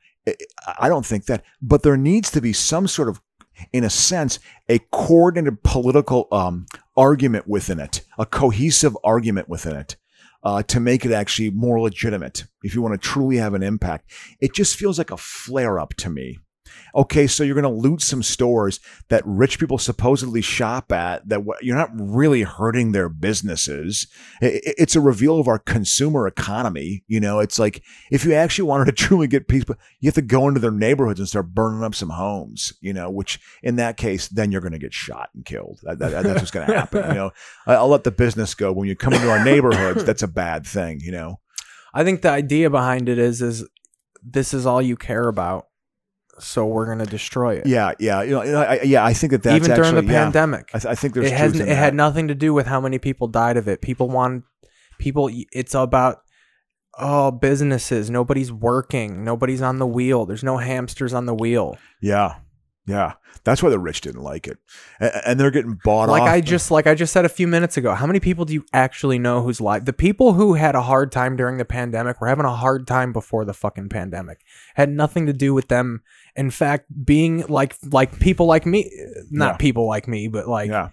I 0.80 0.90
don't 0.90 1.06
think 1.06 1.26
that. 1.26 1.44
But 1.62 1.84
there 1.84 1.98
needs 1.98 2.32
to 2.32 2.42
be 2.42 2.52
some 2.52 2.88
sort 2.88 3.10
of, 3.10 3.22
in 3.72 3.84
a 3.84 3.90
sense, 3.90 4.40
a 4.70 4.80
coordinated 4.92 5.64
political 5.64 6.28
um, 6.32 6.66
argument 6.96 7.48
within 7.48 7.80
it, 7.80 8.02
a 8.18 8.26
cohesive 8.26 8.98
argument 9.04 9.50
within 9.50 9.76
it. 9.76 9.96
Uh, 10.44 10.62
to 10.62 10.80
make 10.80 11.04
it 11.04 11.12
actually 11.12 11.50
more 11.50 11.82
legitimate, 11.82 12.44
if 12.62 12.76
you 12.76 12.82
want 12.82 12.94
to 12.94 13.00
truly 13.00 13.38
have 13.38 13.56
an 13.56 13.64
impact, 13.64 14.12
it 14.40 14.54
just 14.54 14.76
feels 14.76 15.00
like 15.00 15.10
a 15.10 15.18
flare 15.18 15.80
up 15.80 15.96
to 15.96 16.08
me. 16.08 16.38
Okay, 16.96 17.28
so 17.28 17.44
you're 17.44 17.60
going 17.60 17.64
to 17.64 17.82
loot 17.88 18.02
some 18.02 18.24
stores 18.24 18.80
that 19.10 19.22
rich 19.26 19.60
people 19.60 19.78
supposedly 19.78 20.42
shop 20.42 20.92
at. 20.92 21.28
That 21.28 21.42
you're 21.62 21.76
not 21.76 21.90
really 21.94 22.44
hurting 22.44 22.92
their 22.94 23.10
businesses. 23.10 24.08
It's 24.42 24.96
a 24.96 25.02
reveal 25.02 25.40
of 25.40 25.48
our 25.48 25.60
consumer 25.60 26.26
economy. 26.26 27.04
You 27.08 27.20
know, 27.20 27.40
it's 27.40 27.60
like 27.60 27.84
if 28.12 28.24
you 28.26 28.34
actually 28.34 28.68
wanted 28.70 28.86
to 28.86 28.92
truly 29.04 29.28
get 29.28 29.48
people, 29.48 29.76
you 30.00 30.08
have 30.08 30.16
to 30.16 30.22
go 30.22 30.48
into 30.48 30.60
their 30.60 30.72
neighborhoods 30.72 31.20
and 31.20 31.28
start 31.28 31.54
burning 31.54 31.84
up 31.84 31.96
some 31.96 32.10
homes. 32.12 32.74
You 32.82 32.94
know, 32.94 33.10
which 33.12 33.40
in 33.62 33.76
that 33.76 33.98
case, 33.98 34.28
then 34.30 34.52
you're 34.52 34.62
going 34.62 34.72
to 34.74 34.80
get 34.80 34.94
shot 34.94 35.30
and 35.36 35.44
killed. 35.46 35.80
That, 35.84 36.00
that- 36.00 36.24
that's 36.24 36.40
what's 36.40 36.52
going 36.52 36.68
to 36.68 36.74
happen. 36.74 37.10
You 37.10 37.16
know, 37.16 37.32
I'll 37.68 37.90
let 37.90 38.04
the 38.06 38.12
business 38.12 38.56
go. 38.56 38.72
When 38.72 38.88
you 38.88 38.96
come 38.96 39.14
into 39.14 39.30
our 39.30 39.44
neighborhoods, 39.44 40.04
that's 40.06 40.24
a 40.24 40.28
bad 40.28 40.66
thing. 40.66 41.02
You 41.02 41.12
know. 41.12 41.40
I 41.94 42.04
think 42.04 42.22
the 42.22 42.30
idea 42.30 42.70
behind 42.70 43.10
it 43.10 43.18
is 43.18 43.42
is 43.42 43.68
this 44.24 44.54
is 44.54 44.66
all 44.66 44.82
you 44.82 44.96
care 44.98 45.28
about, 45.28 45.68
so 46.40 46.66
we're 46.66 46.86
gonna 46.86 47.06
destroy 47.06 47.56
it. 47.56 47.66
Yeah, 47.66 47.94
yeah, 48.00 48.22
you 48.22 48.32
know, 48.32 48.42
I, 48.42 48.82
yeah. 48.84 49.06
I 49.06 49.14
think 49.14 49.32
that 49.32 49.44
that's 49.44 49.56
Even 49.56 49.76
during 49.76 49.96
actually, 49.96 50.08
the 50.08 50.14
yeah. 50.14 50.24
pandemic, 50.24 50.70
I, 50.74 50.80
th- 50.80 50.92
I 50.92 50.96
think 50.96 51.14
there's 51.14 51.28
it 51.28 51.34
has 51.34 51.60
it 51.60 51.68
had 51.68 51.94
nothing 51.94 52.28
to 52.28 52.36
do 52.36 52.54
with 52.54 52.68
how 52.68 52.82
many 52.82 53.00
people 53.00 53.28
died 53.28 53.58
of 53.58 53.68
it. 53.68 53.82
People 53.82 54.10
want 54.10 54.44
people. 55.00 55.30
It's 55.52 55.74
about 55.74 56.20
oh 56.98 57.32
businesses. 57.32 58.10
Nobody's 58.10 58.52
working. 58.52 59.24
Nobody's 59.24 59.62
on 59.62 59.80
the 59.80 59.88
wheel. 59.88 60.26
There's 60.26 60.44
no 60.44 60.58
hamsters 60.58 61.14
on 61.14 61.26
the 61.26 61.36
wheel. 61.36 61.78
Yeah, 62.02 62.36
yeah. 62.88 63.14
That's 63.44 63.62
why 63.62 63.70
the 63.70 63.78
rich 63.78 64.02
didn't 64.02 64.24
like 64.24 64.48
it, 64.48 64.58
and 65.00 65.40
they're 65.40 65.52
getting 65.52 65.78
bought 65.84 66.10
like 66.10 66.22
off. 66.24 66.28
Like 66.28 66.36
I 66.36 66.42
just 66.42 66.72
like 66.72 66.88
I 66.88 66.96
just 66.96 67.14
said 67.14 67.26
a 67.26 67.30
few 67.30 67.48
minutes 67.48 67.78
ago. 67.78 67.94
How 67.94 68.08
many 68.08 68.20
people 68.20 68.44
do 68.46 68.54
you 68.54 68.66
actually 68.74 69.20
know 69.20 69.42
who's 69.44 69.62
live? 69.62 69.86
The 69.86 69.94
people 69.94 70.34
who 70.34 70.54
had 70.56 70.74
a 70.74 70.82
hard 70.82 71.12
time 71.12 71.36
during 71.36 71.58
the 71.58 71.66
pandemic 71.66 72.20
were 72.22 72.28
having 72.28 72.46
a 72.46 72.56
hard 72.56 72.88
time 72.88 73.14
before 73.14 73.46
the 73.46 73.54
fucking 73.54 73.90
pandemic. 73.90 74.40
Had 74.76 74.90
nothing 74.90 75.28
to 75.28 75.34
do 75.34 75.54
with 75.54 75.68
them. 75.68 76.02
In 76.36 76.50
fact, 76.50 76.86
being 77.06 77.46
like 77.48 77.76
like 77.92 78.20
people 78.20 78.48
like 78.48 78.66
me, 78.66 78.90
not 79.30 79.54
Yeah. 79.54 79.58
people 79.58 79.88
like 79.88 80.08
me, 80.08 80.28
but 80.28 80.48
like 80.48 80.70
yeah, 80.70 80.90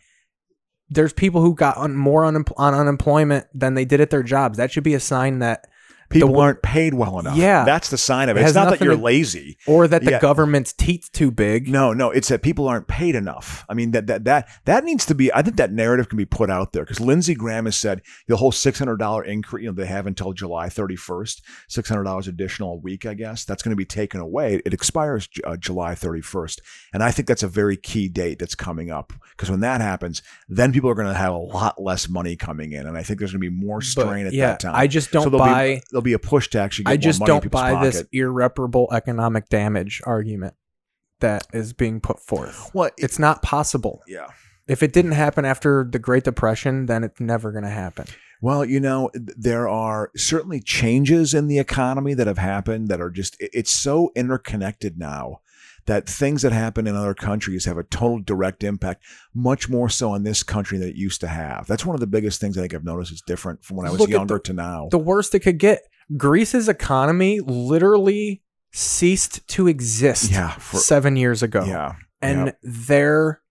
there's 0.90 1.12
people 1.14 1.40
who 1.40 1.54
got 1.54 1.78
un- 1.78 1.96
more 1.96 2.22
unem- 2.24 2.52
on 2.58 2.74
unemployment 2.74 3.46
than 3.54 3.74
they 3.74 3.84
did 3.86 4.00
at 4.00 4.10
their 4.10 4.22
jobs. 4.22 4.58
That 4.58 4.70
should 4.70 4.84
be 4.84 4.94
a 4.94 5.00
sign 5.00 5.38
that 5.38 5.66
people 6.12 6.32
The- 6.32 6.38
aren't 6.38 6.62
paid 6.62 6.94
well 6.94 7.18
enough. 7.18 7.36
Yeah. 7.36 7.64
that's 7.64 7.90
the 7.90 7.98
sign 7.98 8.28
of 8.28 8.36
It 8.36 8.40
it. 8.40 8.44
It's 8.44 8.54
not 8.54 8.70
that 8.70 8.80
you're 8.80 8.96
to- 8.96 9.02
lazy. 9.02 9.56
or 9.66 9.88
that 9.88 10.04
the 10.04 10.12
Yeah. 10.12 10.20
government's 10.20 10.72
teeth 10.72 11.08
too 11.12 11.30
big. 11.30 11.68
No, 11.68 11.92
no, 11.92 12.10
it's 12.10 12.28
that 12.28 12.42
people 12.42 12.68
aren't 12.68 12.86
paid 12.88 13.14
enough. 13.14 13.64
I 13.68 13.74
mean 13.74 13.90
that 13.92 14.06
that 14.06 14.24
that 14.24 14.48
that 14.64 14.84
needs 14.84 15.04
to 15.06 15.14
be. 15.14 15.32
I 15.32 15.42
think 15.42 15.56
that 15.56 15.72
narrative 15.72 16.08
can 16.08 16.18
be 16.18 16.24
put 16.24 16.50
out 16.50 16.72
there 16.72 16.84
because 16.84 17.00
Lindsey 17.00 17.34
Graham 17.34 17.64
has 17.64 17.76
said 17.76 18.02
the 18.28 18.36
whole 18.36 18.52
six 18.52 18.78
hundred 18.78 18.98
dollar 18.98 19.24
increase. 19.24 19.62
You 19.64 19.70
know, 19.70 19.74
they 19.74 19.86
have 19.86 20.06
until 20.06 20.32
July 20.32 20.68
thirty 20.68 20.96
first, 20.96 21.42
six 21.68 21.88
hundred 21.88 22.04
dollars 22.04 22.28
additional 22.28 22.72
a 22.74 22.76
week. 22.76 23.06
I 23.06 23.14
guess 23.14 23.44
that's 23.44 23.62
going 23.62 23.70
to 23.70 23.76
be 23.76 23.84
taken 23.84 24.20
away. 24.20 24.60
It 24.64 24.74
expires 24.74 25.28
uh, 25.44 25.56
July 25.56 25.94
thirty 25.94 26.20
first, 26.20 26.60
and 26.92 27.02
I 27.02 27.10
think 27.10 27.28
that's 27.28 27.42
a 27.42 27.48
very 27.48 27.76
key 27.76 28.08
date 28.08 28.38
that's 28.38 28.54
coming 28.54 28.90
up 28.90 29.12
because 29.36 29.50
when 29.50 29.60
that 29.60 29.80
happens, 29.80 30.22
then 30.48 30.72
people 30.72 30.90
are 30.90 30.94
going 30.94 31.08
to 31.08 31.14
have 31.14 31.32
a 31.32 31.38
lot 31.38 31.80
less 31.82 32.08
money 32.08 32.36
coming 32.36 32.72
in, 32.72 32.86
and 32.86 32.96
I 32.96 33.02
think 33.02 33.18
there's 33.18 33.32
going 33.32 33.42
to 33.42 33.50
be 33.50 33.54
more 33.54 33.78
But, 33.78 33.84
strain 33.86 34.26
at 34.26 34.32
yeah, 34.32 34.48
that 34.48 34.60
time. 34.60 34.72
I 34.74 34.86
just 34.86 35.10
don't 35.12 35.24
so 35.24 35.30
buy. 35.30 35.76
Be, 35.76 35.82
there'll 36.02 36.18
be 36.18 36.26
a 36.26 36.28
push 36.28 36.48
to 36.50 36.60
actually. 36.60 36.84
Get 36.84 36.90
I 36.90 36.94
more 36.94 37.00
just 37.00 37.20
money 37.20 37.28
don't 37.28 37.50
buy 37.50 37.82
this 37.84 38.04
irreparable 38.12 38.88
economic 38.92 39.48
damage 39.48 40.02
argument 40.04 40.54
that 41.20 41.46
is 41.52 41.72
being 41.72 42.00
put 42.00 42.20
forth. 42.20 42.70
Well, 42.74 42.90
It's 42.98 43.18
not 43.18 43.42
possible. 43.42 44.02
yeah. 44.06 44.28
If 44.68 44.82
it 44.82 44.92
didn't 44.92 45.12
happen 45.12 45.44
after 45.44 45.84
the 45.90 45.98
Great 45.98 46.22
Depression, 46.22 46.86
then 46.86 47.02
it's 47.02 47.20
never 47.20 47.50
going 47.50 47.64
to 47.64 47.70
happen. 47.70 48.06
Well, 48.40 48.64
you 48.64 48.78
know, 48.78 49.10
there 49.14 49.68
are 49.68 50.10
certainly 50.16 50.60
changes 50.60 51.34
in 51.34 51.48
the 51.48 51.58
economy 51.58 52.14
that 52.14 52.28
have 52.28 52.38
happened 52.38 52.88
that 52.88 53.00
are 53.00 53.10
just, 53.10 53.36
it's 53.40 53.72
so 53.72 54.12
interconnected 54.14 54.98
now 54.98 55.40
that 55.86 56.08
things 56.08 56.42
that 56.42 56.52
happen 56.52 56.86
in 56.86 56.94
other 56.94 57.14
countries 57.14 57.64
have 57.64 57.78
a 57.78 57.82
total 57.82 58.20
direct 58.20 58.62
impact, 58.62 59.04
much 59.34 59.68
more 59.68 59.88
so 59.88 60.14
in 60.14 60.22
this 60.22 60.42
country 60.42 60.78
than 60.78 60.88
it 60.88 60.96
used 60.96 61.20
to 61.20 61.28
have. 61.28 61.66
That's 61.66 61.84
one 61.84 61.94
of 61.94 62.00
the 62.00 62.06
biggest 62.06 62.40
things 62.40 62.56
I 62.56 62.62
think 62.62 62.74
I've 62.74 62.84
noticed 62.84 63.12
is 63.12 63.22
different 63.22 63.64
from 63.64 63.76
when 63.76 63.86
I 63.86 63.90
was 63.90 64.00
Look 64.00 64.10
younger 64.10 64.34
the- 64.34 64.40
to 64.44 64.52
now. 64.52 64.88
The 64.90 64.98
worst 64.98 65.34
it 65.34 65.40
could 65.40 65.58
get. 65.58 65.82
Greece's 66.16 66.68
economy 66.68 67.40
literally 67.40 68.42
ceased 68.70 69.46
to 69.48 69.68
exist 69.68 70.30
yeah. 70.30 70.52
For, 70.52 70.78
seven 70.78 71.16
years 71.16 71.42
ago. 71.42 71.64
yeah. 71.64 71.94
And 72.20 72.46
yeah. 72.46 72.52
they're 72.62 73.42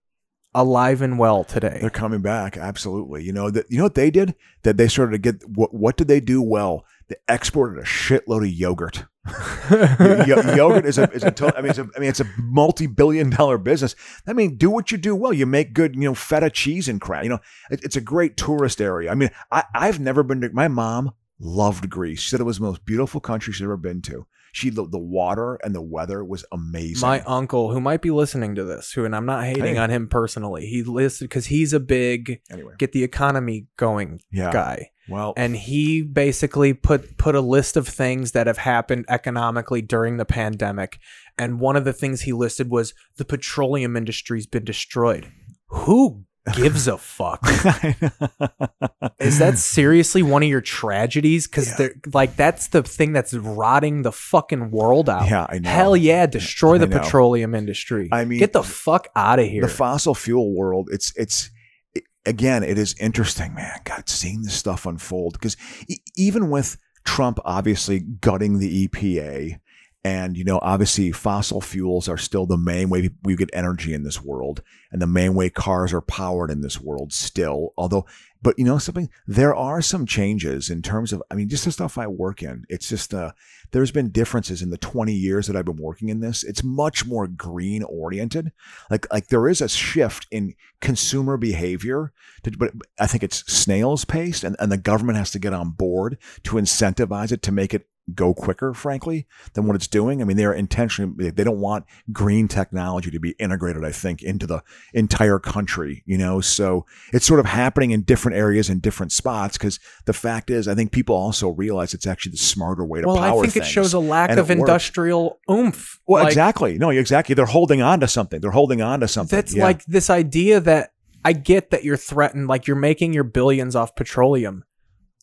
alive 0.54 1.02
and 1.02 1.18
well 1.18 1.44
today. 1.44 1.78
They're 1.80 1.90
coming 1.90 2.22
back, 2.22 2.56
absolutely. 2.56 3.22
You 3.24 3.32
know 3.32 3.50
that. 3.50 3.70
You 3.70 3.78
know 3.78 3.84
what 3.84 3.94
they 3.94 4.10
did? 4.10 4.34
That 4.62 4.76
they 4.76 4.88
started 4.88 5.12
to 5.12 5.18
get. 5.18 5.48
What 5.48 5.74
What 5.74 5.96
did 5.96 6.08
they 6.08 6.20
do 6.20 6.40
well? 6.40 6.84
They 7.12 7.34
exported 7.34 7.78
a 7.78 7.84
shitload 7.84 8.44
of 8.46 8.50
yogurt. 8.52 9.04
Y- 9.70 10.54
yogurt 10.56 10.84
is 10.86 10.98
a 10.98 11.10
is 11.12 11.22
a 11.22 11.30
to- 11.30 11.56
I 11.56 11.60
mean 11.60 11.70
it's 11.70 11.78
a 11.78 11.88
I 11.94 12.00
mean 12.00 12.08
it's 12.08 12.20
a 12.20 12.26
multi 12.38 12.86
billion 12.86 13.30
dollar 13.30 13.58
business. 13.58 13.94
I 14.26 14.32
mean, 14.32 14.56
do 14.56 14.70
what 14.70 14.90
you 14.90 14.98
do 14.98 15.14
well. 15.14 15.32
You 15.32 15.46
make 15.46 15.74
good 15.74 15.94
you 15.94 16.02
know 16.02 16.14
feta 16.14 16.48
cheese 16.50 16.88
and 16.88 17.00
crap. 17.00 17.22
You 17.24 17.30
know, 17.30 17.38
it, 17.70 17.84
it's 17.84 17.96
a 17.96 18.00
great 18.00 18.36
tourist 18.36 18.80
area. 18.80 19.10
I 19.10 19.14
mean, 19.14 19.30
I 19.50 19.64
I've 19.74 20.00
never 20.00 20.22
been 20.22 20.40
to. 20.40 20.50
My 20.52 20.68
mom 20.68 21.12
loved 21.38 21.90
Greece. 21.90 22.20
She 22.20 22.30
said 22.30 22.40
it 22.40 22.44
was 22.44 22.58
the 22.58 22.64
most 22.64 22.84
beautiful 22.84 23.20
country 23.20 23.52
she's 23.52 23.62
ever 23.62 23.76
been 23.76 24.00
to. 24.02 24.26
She 24.52 24.70
the, 24.70 24.86
the 24.86 24.98
water 24.98 25.58
and 25.64 25.74
the 25.74 25.82
weather 25.82 26.22
was 26.22 26.44
amazing. 26.52 27.06
My 27.06 27.20
uncle, 27.22 27.72
who 27.72 27.80
might 27.80 28.02
be 28.02 28.10
listening 28.10 28.54
to 28.54 28.64
this, 28.64 28.92
who 28.92 29.04
and 29.04 29.16
I'm 29.16 29.26
not 29.26 29.44
hating 29.44 29.74
Hey. 29.74 29.78
on 29.78 29.90
him 29.90 30.08
personally, 30.08 30.66
he 30.66 30.82
listed 30.82 31.28
because 31.28 31.46
he's 31.46 31.72
a 31.72 31.80
big 31.80 32.40
anyway, 32.50 32.74
get 32.78 32.92
the 32.92 33.02
economy 33.02 33.66
going 33.76 34.20
yeah. 34.30 34.52
guy. 34.52 34.90
Well, 35.08 35.32
and 35.36 35.56
he 35.56 36.02
basically 36.02 36.74
put 36.74 37.16
put 37.16 37.34
a 37.34 37.40
list 37.40 37.76
of 37.76 37.88
things 37.88 38.32
that 38.32 38.46
have 38.46 38.58
happened 38.58 39.06
economically 39.08 39.82
during 39.82 40.18
the 40.18 40.24
pandemic 40.24 41.00
and 41.38 41.58
one 41.58 41.76
of 41.76 41.84
the 41.84 41.92
things 41.92 42.22
he 42.22 42.32
listed 42.32 42.70
was 42.70 42.94
the 43.16 43.24
petroleum 43.24 43.96
industry's 43.96 44.46
been 44.46 44.64
destroyed 44.64 45.32
who 45.66 46.24
gives 46.54 46.88
a 46.88 46.98
fuck. 46.98 47.40
Is 49.20 49.38
that 49.38 49.58
seriously 49.58 50.22
one 50.22 50.42
of 50.42 50.48
your 50.48 50.60
tragedies? 50.60 51.46
Because 51.46 51.68
Yeah. 51.68 51.74
they're 51.76 51.94
like 52.12 52.36
that's 52.36 52.68
the 52.68 52.82
thing 52.82 53.12
that's 53.12 53.32
rotting 53.34 54.02
the 54.02 54.12
fucking 54.12 54.70
world 54.70 55.08
out. 55.08 55.28
Yeah, 55.28 55.46
I 55.48 55.58
know. 55.58 55.70
hell 55.70 55.96
yeah 55.96 56.26
destroy 56.26 56.74
I 56.74 56.78
the 56.78 56.86
know. 56.88 56.98
petroleum 56.98 57.54
industry. 57.54 58.08
I 58.12 58.24
mean, 58.24 58.38
get 58.38 58.52
the 58.52 58.62
fuck 58.62 59.08
out 59.14 59.38
of 59.38 59.46
here. 59.46 59.62
The 59.62 59.68
fossil 59.68 60.14
fuel 60.14 60.54
world 60.54 60.88
it's 60.92 61.12
it's 61.16 61.50
it- 61.94 62.04
again 62.26 62.62
it 62.64 62.78
is 62.78 62.94
interesting 63.00 63.54
man. 63.54 63.78
God 63.84 64.08
seeing 64.08 64.42
this 64.42 64.54
stuff 64.54 64.86
unfold. 64.86 65.34
Because 65.34 65.56
e- 65.88 65.98
even 66.16 66.50
with 66.50 66.76
trump 67.04 67.38
obviously 67.44 67.98
gutting 67.98 68.58
the 68.60 68.86
epa 68.86 69.58
and 70.04 70.36
you 70.36 70.44
know 70.44 70.58
obviously 70.62 71.12
fossil 71.12 71.60
fuels 71.60 72.08
are 72.08 72.18
still 72.18 72.46
the 72.46 72.56
main 72.56 72.88
way 72.88 73.10
we 73.22 73.36
get 73.36 73.50
energy 73.52 73.94
in 73.94 74.02
this 74.02 74.22
world 74.22 74.62
and 74.90 75.00
the 75.00 75.06
main 75.06 75.34
way 75.34 75.48
cars 75.48 75.92
are 75.92 76.00
powered 76.00 76.50
in 76.50 76.60
this 76.60 76.80
world 76.80 77.12
still 77.12 77.72
although 77.76 78.04
but 78.42 78.58
you 78.58 78.64
know 78.64 78.78
something 78.78 79.08
there 79.26 79.54
are 79.54 79.80
some 79.80 80.04
changes 80.04 80.68
in 80.68 80.82
terms 80.82 81.12
of 81.12 81.22
i 81.30 81.34
mean 81.34 81.48
just 81.48 81.64
the 81.64 81.72
stuff 81.72 81.96
i 81.96 82.06
work 82.06 82.42
in. 82.42 82.64
It's 82.68 82.88
just 82.88 83.14
uh 83.14 83.32
there's 83.70 83.90
been 83.90 84.10
differences 84.10 84.60
in 84.60 84.70
the 84.70 84.78
20 84.78 85.12
years 85.12 85.46
that 85.46 85.56
i've 85.56 85.64
been 85.64 85.76
working 85.76 86.08
in 86.08 86.20
this. 86.20 86.44
It's 86.44 86.64
much 86.64 87.06
more 87.06 87.26
green 87.26 87.82
oriented. 87.84 88.52
Like 88.90 89.10
like 89.12 89.28
there 89.28 89.48
is 89.48 89.60
a 89.60 89.68
shift 89.68 90.26
in 90.30 90.54
consumer 90.80 91.36
behavior 91.36 92.12
to, 92.42 92.50
but 92.50 92.72
i 92.98 93.06
think 93.06 93.22
it's 93.22 93.44
snail's 93.52 94.04
pace 94.04 94.42
and, 94.42 94.56
and 94.58 94.72
the 94.72 94.76
government 94.76 95.18
has 95.18 95.30
to 95.30 95.38
get 95.38 95.52
on 95.52 95.70
board 95.70 96.18
to 96.44 96.56
incentivize 96.56 97.32
it 97.32 97.42
to 97.42 97.52
make 97.52 97.72
it 97.72 97.86
go 98.14 98.34
quicker 98.34 98.74
frankly 98.74 99.26
than 99.54 99.66
what 99.66 99.76
it's 99.76 99.86
doing 99.86 100.20
i 100.20 100.24
mean 100.24 100.36
they're 100.36 100.52
intentionally 100.52 101.30
they 101.30 101.44
don't 101.44 101.60
want 101.60 101.84
green 102.12 102.48
technology 102.48 103.10
to 103.10 103.20
be 103.20 103.30
integrated 103.38 103.84
i 103.84 103.92
think 103.92 104.22
into 104.22 104.46
the 104.46 104.60
entire 104.92 105.38
country 105.38 106.02
you 106.04 106.18
know 106.18 106.40
so 106.40 106.84
it's 107.12 107.24
sort 107.24 107.38
of 107.38 107.46
happening 107.46 107.92
in 107.92 108.02
different 108.02 108.36
areas 108.36 108.68
in 108.68 108.80
different 108.80 109.12
spots 109.12 109.56
because 109.56 109.78
the 110.06 110.12
fact 110.12 110.50
is 110.50 110.66
i 110.66 110.74
think 110.74 110.90
people 110.90 111.14
also 111.14 111.50
realize 111.50 111.94
it's 111.94 112.06
actually 112.06 112.32
the 112.32 112.38
smarter 112.38 112.84
way 112.84 113.00
to 113.00 113.06
well 113.06 113.16
power 113.18 113.44
i 113.44 113.46
think 113.46 113.64
it 113.64 113.68
shows 113.68 113.92
a 113.94 113.98
lack 114.00 114.30
and 114.30 114.40
of 114.40 114.50
it 114.50 114.58
works. 114.58 114.68
industrial 114.68 115.38
oomph 115.48 116.00
well 116.06 116.24
Like, 116.24 116.32
exactly 116.32 116.78
no 116.78 116.90
exactly 116.90 117.34
they're 117.36 117.46
holding 117.46 117.82
on 117.82 118.00
to 118.00 118.08
something 118.08 118.40
they're 118.40 118.50
holding 118.50 118.82
on 118.82 118.98
to 119.00 119.08
something 119.08 119.36
That's 119.36 119.54
Yeah. 119.54 119.62
like 119.64 119.84
this 119.84 120.10
idea 120.10 120.58
that 120.60 120.90
I 121.24 121.32
get 121.34 121.70
that 121.70 121.84
you're 121.84 121.96
threatened, 121.96 122.48
like 122.48 122.66
you're 122.66 122.74
making 122.76 123.12
your 123.12 123.22
billions 123.22 123.76
off 123.76 123.94
petroleum. 123.94 124.64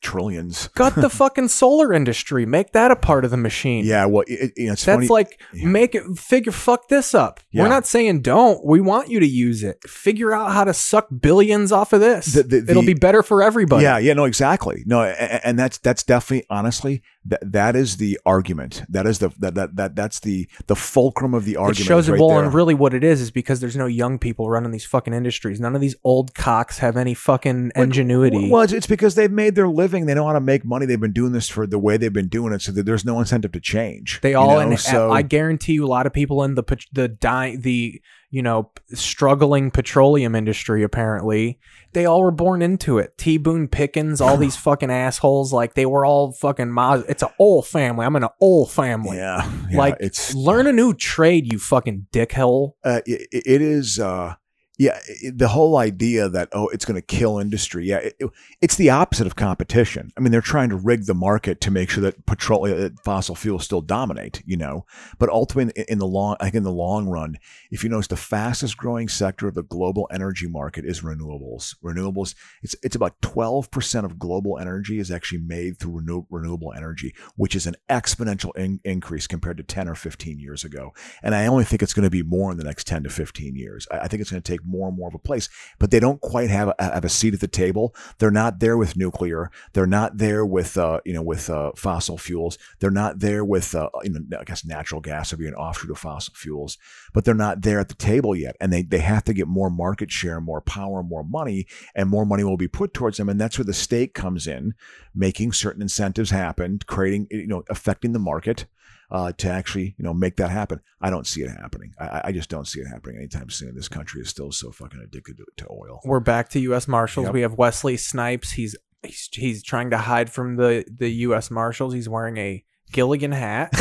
Trillions 0.02 0.68
Gut 0.76 0.96
the 0.96 1.10
fucking 1.22 1.48
solar 1.50 1.94
industry. 1.94 2.46
Make 2.46 2.72
that 2.74 2.92
a 2.92 2.96
part 2.96 3.26
of 3.26 3.32
the 3.32 3.38
machine. 3.38 3.86
Yeah, 3.86 4.06
well, 4.06 4.24
it, 4.28 4.54
know, 4.68 4.74
it's 4.74 4.86
That's 4.86 4.98
funny. 4.98 5.08
like 5.08 5.42
Yeah. 5.54 5.68
make 5.68 5.96
it 5.96 6.04
figure 6.18 6.52
fuck 6.52 6.88
this 6.88 7.14
up. 7.14 7.40
Yeah. 7.52 7.64
We're 7.64 7.70
not 7.70 7.86
saying 7.86 8.22
don't. 8.22 8.66
We 8.66 8.82
want 8.82 9.10
you 9.10 9.20
to 9.20 9.28
use 9.28 9.64
it. 9.64 9.78
Figure 9.88 10.34
out 10.34 10.52
how 10.52 10.64
to 10.64 10.74
suck 10.74 11.08
billions 11.22 11.72
off 11.72 11.94
of 11.94 12.00
this. 12.00 12.34
The- 12.34 12.44
the- 12.44 12.58
It'll 12.70 12.82
the- 12.82 12.94
be 12.94 13.00
better 13.00 13.24
for 13.24 13.44
everybody. 13.44 13.84
yeah, 13.84 13.98
yeah, 13.98 14.14
no, 14.14 14.26
exactly. 14.26 14.84
No, 14.86 15.02
a- 15.02 15.10
a- 15.12 15.48
and 15.48 15.58
that's 15.60 15.78
that's 15.80 16.04
definitely 16.04 16.46
honestly 16.50 17.02
that 17.26 17.40
that 17.52 17.76
is 17.76 17.98
the 17.98 18.20
argument. 18.26 18.84
That 18.90 19.06
is 19.06 19.20
the 19.20 19.30
that 19.40 19.56
that, 19.56 19.76
that 19.76 19.96
that's 19.96 20.22
the 20.22 20.48
the 20.68 20.76
fulcrum 20.76 21.34
of 21.34 21.46
the 21.46 21.58
argument. 21.58 21.82
It 21.82 21.84
shows 21.84 22.08
it 22.08 22.14
right 22.14 22.22
well, 22.22 22.30
there. 22.30 22.46
and 22.46 22.54
really 22.54 22.74
what 22.74 22.94
it 22.94 23.04
is 23.04 23.20
is 23.20 23.30
because 23.30 23.60
there's 23.60 23.76
no 23.76 23.88
young 23.88 24.20
people 24.20 24.50
running 24.50 24.72
these 24.72 24.86
fucking 24.86 25.14
industries. 25.14 25.60
None 25.60 25.76
of 25.76 25.82
these 25.82 25.96
old 26.04 26.34
cocks 26.34 26.80
have 26.80 26.96
any 26.96 27.14
fucking 27.14 27.74
ingenuity. 27.76 28.50
Well, 28.50 28.62
it's, 28.62 28.72
it's 28.72 28.88
because 28.88 29.16
they've 29.16 29.32
made 29.32 29.56
their 29.56 29.68
living. 29.68 30.06
They 30.06 30.14
know 30.14 30.28
how 30.28 30.34
to 30.34 30.40
make 30.40 30.64
money. 30.64 30.86
They've 30.86 31.00
been 31.00 31.14
doing 31.14 31.34
this 31.34 31.50
for 31.50 31.68
the 31.68 31.80
way 31.80 31.98
they've 31.98 32.12
been 32.12 32.30
doing 32.30 32.54
it, 32.54 32.62
so 32.62 32.72
that 32.72 32.86
there's 32.86 33.04
no 33.04 33.20
incentive 33.20 33.52
to 33.52 33.60
change. 33.60 34.22
They 34.22 34.32
you 34.32 34.38
all, 34.38 34.56
know? 34.56 34.60
and 34.60 34.80
so 34.80 35.12
I 35.12 35.22
guarantee 35.22 35.74
you, 35.74 35.86
a 35.86 35.88
lot 35.88 36.06
of 36.06 36.14
people 36.14 36.44
in 36.44 36.56
the 36.56 36.64
the 36.94 37.10
die 37.10 37.58
the 37.58 38.02
you 38.30 38.42
know 38.42 38.72
struggling 38.94 39.72
petroleum 39.72 40.36
industry, 40.36 40.84
apparently, 40.84 41.60
they 41.94 42.06
all 42.06 42.22
were 42.22 42.32
born 42.32 42.62
into 42.62 42.98
it. 42.98 43.18
T. 43.18 43.38
Boone 43.38 43.68
Pickens, 43.68 44.22
all 44.22 44.38
these 44.38 44.56
fucking 44.68 44.92
assholes, 44.92 45.52
like 45.54 45.74
they 45.74 45.86
were 45.86 46.06
all 46.06 46.32
fucking. 46.32 46.74
It's 47.08 47.24
an 47.24 47.30
old 47.40 47.68
family. 47.68 48.06
I'm 48.06 48.16
in 48.16 48.24
an 48.24 48.30
old 48.40 48.72
family. 48.72 49.18
yeah, 49.18 49.50
yeah, 49.70 49.78
like, 49.78 49.98
it's 50.00 50.34
learn 50.36 50.68
a 50.68 50.74
new 50.74 50.94
trade, 50.94 51.52
you 51.52 51.60
fucking 51.60 52.08
dickhole. 52.12 52.74
uh, 52.84 53.02
it, 53.06 53.28
it 53.32 53.62
is 53.62 54.00
uh 54.00 54.36
yeah 54.80 54.98
the 55.34 55.50
whole 55.50 55.78
idea 55.78 56.28
that 56.30 56.50
oh 56.54 56.68
it's 56.70 56.86
going 56.86 56.96
to 56.96 57.06
kill 57.06 57.38
industry 57.38 57.86
yeah 57.86 57.98
it, 57.98 58.16
it- 58.20 58.30
it's 58.62 58.76
the 58.76 58.90
opposite 58.90 59.26
of 59.28 59.36
competition. 59.38 60.12
I 60.18 60.20
mean 60.22 60.32
they're 60.32 60.42
trying 60.42 60.70
to 60.70 60.76
rig 60.76 61.06
the 61.06 61.14
market 61.14 61.62
to 61.62 61.72
make 61.72 61.90
sure 61.90 62.02
that 62.04 62.26
petroleum 62.26 62.78
uh, 62.78 62.82
that 62.82 63.00
fossil 63.04 63.36
fuels 63.36 63.64
still 63.66 63.82
dominate 63.82 64.42
you 64.46 64.58
know? 64.58 64.86
But 65.20 65.30
ultimately 65.30 65.74
in, 65.82 65.94
in 65.94 66.00
the 66.00 66.08
long 66.08 66.36
i 66.40 66.46
think 66.46 66.56
in 66.56 66.64
the 66.64 66.72
long 66.72 67.08
run 67.08 67.38
if 67.72 67.84
you 67.84 67.90
notice 67.90 68.08
the 68.08 68.18
fastest 68.18 68.76
growing 68.78 69.08
sector 69.08 69.48
of 69.48 69.54
the 69.54 69.64
global 69.64 70.08
energy 70.12 70.48
market 70.48 70.86
is 70.86 71.02
renewables. 71.02 71.76
Renewables 71.84 72.34
it's 72.64 72.76
it's 72.84 72.96
about 72.96 73.20
12% 73.22 74.06
of 74.06 74.18
global 74.18 74.58
energy 74.58 75.00
is 75.00 75.12
actually 75.12 75.42
made 75.42 75.78
through 75.78 75.98
renew, 76.00 76.24
renewable 76.30 76.74
energy 76.76 77.14
which 77.36 77.56
is 77.56 77.68
an 77.68 77.76
exponential 77.90 78.56
in, 78.56 78.80
increase 78.84 79.28
compared 79.28 79.58
to 79.58 79.64
10 79.64 79.88
or 79.88 79.96
15 79.96 80.40
years 80.40 80.64
ago. 80.64 80.94
And 81.24 81.36
I 81.36 81.46
only 81.48 81.64
think 81.66 81.82
it's 81.84 81.94
going 81.94 82.04
to 82.06 82.10
be 82.10 82.24
more 82.24 82.52
in 82.52 82.58
the 82.58 82.64
next 82.64 82.88
10 82.88 83.04
to 83.04 83.10
15 83.10 83.56
years. 83.56 83.88
I, 83.92 84.00
I 84.00 84.08
think 84.08 84.22
it's 84.22 84.32
going 84.32 84.42
to 84.42 84.52
take 84.52 84.66
more 84.70 84.88
and 84.88 84.98
more 84.98 85.08
of 85.08 85.16
a 85.16 85.20
place. 85.20 85.50
But 85.80 85.92
they 85.92 86.00
don't 86.00 86.22
quite 86.22 86.50
have 86.50 86.74
a, 86.78 86.84
have 86.84 87.06
a 87.06 87.10
seat 87.10 87.34
at 87.34 87.40
the 87.40 87.48
table. 87.48 87.96
They're 88.18 88.32
not 88.32 88.60
there 88.60 88.78
with 88.78 88.96
nuclear. 88.96 89.52
They're 89.74 89.88
not 89.88 90.18
there 90.18 90.46
with 90.46 90.78
uh, 90.78 91.02
you 91.06 91.14
know 91.14 91.22
with 91.22 91.50
uh, 91.50 91.72
fossil 91.76 92.18
fuels. 92.18 92.58
They're 92.80 92.92
not 92.92 93.20
there 93.20 93.44
with 93.44 93.76
uh, 93.76 93.90
you 94.04 94.12
know 94.12 94.38
I 94.40 94.44
guess 94.44 94.66
natural 94.66 95.02
gas 95.02 95.32
would 95.32 95.40
be 95.40 95.48
an 95.48 95.56
offshoot 95.56 95.92
of 95.92 95.98
fossil 95.98 96.34
fuels. 96.36 96.78
But 97.14 97.26
they're 97.26 97.34
not 97.34 97.62
there 97.62 97.80
at 97.80 97.90
the 97.90 97.96
table 97.96 98.36
yet, 98.36 98.56
and 98.62 98.72
they 98.72 98.84
they 98.84 99.00
have 99.00 99.24
to 99.26 99.34
get 99.34 99.48
more 99.48 99.70
market 99.70 100.12
share, 100.12 100.40
more 100.42 100.62
power, 100.62 101.04
more 101.04 101.24
money, 101.24 101.68
and 101.96 102.10
more 102.10 102.26
money 102.26 102.44
will 102.44 102.58
be 102.58 102.68
put 102.68 102.94
towards 102.94 103.18
them. 103.18 103.30
And 103.30 103.40
that's 103.40 103.58
where 103.58 103.66
the 103.66 103.74
state 103.74 104.14
comes 104.14 104.48
in, 104.48 104.74
making 105.16 105.54
certain 105.54 105.82
incentives 105.82 106.32
happen, 106.32 106.80
creating 106.86 107.28
you 107.32 107.48
know 107.48 107.64
affecting 107.70 108.14
the 108.14 108.20
market 108.20 108.66
uh, 109.12 109.32
to 109.38 109.50
actually, 109.50 109.96
you 109.98 110.04
know, 110.04 110.14
make 110.14 110.36
that 110.38 110.50
happen. 110.50 110.82
I 111.02 111.10
don't 111.10 111.26
see 111.26 111.42
it 111.42 111.50
happening. 111.50 111.94
I, 112.00 112.22
I 112.26 112.32
just 112.32 112.50
don't 112.50 112.68
see 112.68 112.80
it 112.80 112.88
happening 112.88 113.18
anytime 113.18 113.50
soon. 113.50 113.76
This 113.76 113.88
country 113.88 114.22
is 114.22 114.30
still 114.30 114.52
so 114.52 114.72
fucking 114.72 115.02
addicted 115.02 115.38
to, 115.38 115.46
to 115.58 115.68
oil. 115.72 116.00
We're 116.04 116.20
back 116.20 116.50
to 116.50 116.60
U.S. 116.60 116.88
Marshals. 116.88 117.26
Yep. 117.26 117.34
We 117.34 117.42
have 117.42 117.54
Wesley 117.56 117.98
Snipes. 117.98 118.52
He's 118.52 118.76
he's 119.04 119.30
he's 119.32 119.64
trying 119.64 119.90
to 119.92 119.98
hide 119.98 120.30
from 120.30 120.58
the 120.58 120.86
the 120.90 121.10
U.S. 121.10 121.50
Marshals. 121.50 121.94
He's 121.94 122.10
wearing 122.10 122.38
a 122.38 122.64
Gilligan 122.92 123.32
hat. 123.32 123.74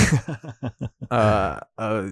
uh, 1.11 1.61
uh, 1.77 2.09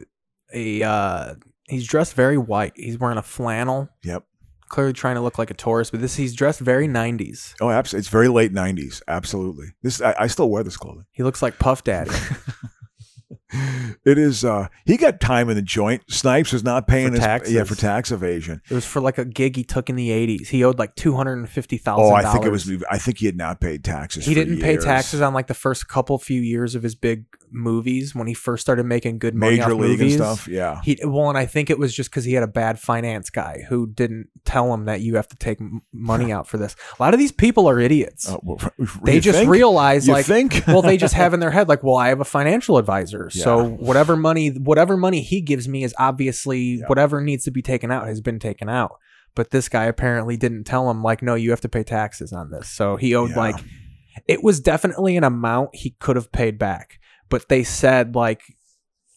a 0.53 0.83
uh, 0.83 1.35
he's 1.69 1.87
dressed 1.87 2.15
very 2.15 2.39
white. 2.39 2.73
He's 2.77 2.99
wearing 2.99 3.19
a 3.19 3.23
flannel. 3.23 3.89
Yep. 4.05 4.25
Clearly 4.69 4.93
trying 4.93 5.15
to 5.15 5.21
look 5.21 5.39
like 5.39 5.51
a 5.53 5.55
tourist, 5.55 5.93
but 5.93 6.01
this 6.01 6.17
he's 6.17 6.35
dressed 6.35 6.59
very 6.59 6.89
'90s. 6.89 7.55
Oh, 7.61 7.71
absolutely. 7.71 8.01
It's 8.01 8.09
very 8.09 8.29
late 8.29 8.53
'90s. 8.53 9.01
Absolutely. 9.07 9.69
This 9.83 10.03
I, 10.03 10.15
I 10.21 10.27
still 10.27 10.51
wear 10.51 10.65
this 10.65 10.77
clothing. 10.77 11.07
He 11.13 11.23
looks 11.23 11.41
like 11.41 11.59
Puff 11.59 11.85
Daddy. 11.85 12.11
It 14.05 14.19
is. 14.19 14.45
uh 14.45 14.69
He 14.85 14.97
got 14.97 15.21
time 15.21 15.49
in 15.49 15.57
the 15.57 15.63
joint. 15.63 16.03
Snipes 16.11 16.53
is 16.53 16.65
not 16.65 16.87
paying 16.89 17.09
For 17.09 17.13
his 17.15 17.21
taxes. 17.21 17.55
yeah 17.55 17.65
for 17.65 17.75
tax 17.77 18.11
evasion. 18.11 18.61
it 18.69 18.75
was 18.75 18.85
for 18.85 19.01
like 19.01 19.19
a 19.19 19.25
gig 19.25 19.57
he 19.57 19.63
took 19.65 19.89
in 19.89 19.97
the 19.97 20.11
'80s. 20.11 20.49
He 20.49 20.65
owed 20.65 20.79
like 20.79 20.95
two 20.97 21.15
hundred 21.15 21.35
and 21.39 21.49
fifty 21.49 21.79
thousand. 21.79 22.05
Oh, 22.07 22.15
I 22.15 22.33
think 22.33 22.45
it 22.45 22.51
was. 22.51 22.71
I 22.91 22.99
think 22.99 23.19
he 23.19 23.27
had 23.27 23.37
not 23.37 23.61
paid 23.61 23.85
taxes. 23.85 24.27
He 24.27 24.35
didn't 24.35 24.61
pay 24.61 24.77
taxes 24.77 25.21
on 25.21 25.33
like 25.35 25.47
the 25.47 25.55
first 25.55 25.89
couple 25.89 26.19
few 26.19 26.41
years 26.41 26.75
of 26.75 26.83
his 26.83 26.95
big 26.95 27.25
movies 27.51 28.15
when 28.15 28.27
he 28.27 28.35
first 28.35 28.61
started 28.63 28.85
making 28.87 29.19
good 29.19 29.35
money 29.35 29.57
Major 29.59 29.65
off 29.73 29.81
league 29.81 29.99
movies. 29.99 30.15
and 30.21 30.23
stuff. 30.37 30.49
Yeah. 30.49 30.81
He 30.85 30.99
well, 31.05 31.29
and 31.29 31.39
I 31.39 31.47
think 31.47 31.71
it 31.71 31.79
was 31.79 31.95
just 31.95 32.11
because 32.11 32.25
he 32.25 32.33
had 32.35 32.43
a 32.43 32.47
bad 32.49 32.79
finance 32.79 33.31
guy 33.31 33.65
who 33.69 33.87
didn't 33.87 34.29
tell 34.45 34.73
him 34.73 34.85
that 34.87 35.01
you 35.01 35.17
have 35.17 35.29
to 35.29 35.37
take 35.37 35.61
m- 35.61 35.83
money 35.93 36.33
out 36.37 36.47
for 36.47 36.57
this. 36.59 36.77
A 36.99 37.03
lot 37.03 37.15
of 37.15 37.19
these 37.19 37.33
people 37.33 37.69
are 37.69 37.79
idiots. 37.79 38.29
Uh, 38.29 38.37
well, 38.43 38.59
they 39.05 39.21
just 39.21 39.39
think? 39.39 39.51
realize 39.51 40.07
You 40.07 40.15
like 40.15 40.27
think? 40.27 40.63
well 40.67 40.83
they 40.83 40.97
just 40.97 41.15
have 41.23 41.35
in 41.35 41.41
their 41.41 41.51
head 41.51 41.69
like 41.69 41.83
well 41.83 41.97
i 41.97 42.09
have 42.09 42.21
a 42.21 42.25
financial 42.25 42.79
advisor 42.79 43.31
so 43.31 43.65
whatever 43.69 44.17
money 44.17 44.49
whatever 44.51 44.97
money 44.97 45.21
he 45.23 45.41
gives 45.41 45.69
me 45.69 45.85
is 45.85 45.95
obviously 45.99 46.77
Yeah. 46.77 46.87
whatever 46.87 47.21
needs 47.21 47.45
to 47.45 47.51
be 47.51 47.63
taken 47.63 47.91
out 47.91 48.07
has 48.07 48.21
been 48.21 48.39
taken 48.39 48.69
out 48.69 48.99
but 49.35 49.51
this 49.51 49.69
guy 49.69 49.85
apparently 49.85 50.37
didn't 50.37 50.65
tell 50.65 50.91
him 50.91 51.03
like 51.03 51.23
no 51.23 51.35
you 51.35 51.51
have 51.51 51.61
to 51.63 51.69
pay 51.69 51.83
taxes 51.83 52.33
on 52.33 52.51
this 52.51 52.69
so 52.69 52.97
he 52.97 53.15
owed 53.15 53.31
Yeah. 53.31 53.37
like 53.39 53.57
it 54.27 54.43
was 54.43 54.61
definitely 54.61 55.17
an 55.17 55.25
amount 55.25 55.75
he 55.75 55.91
could 55.99 56.17
have 56.17 56.33
paid 56.33 56.59
back 56.59 56.99
but 57.29 57.49
they 57.49 57.63
said 57.65 58.15
like 58.15 58.43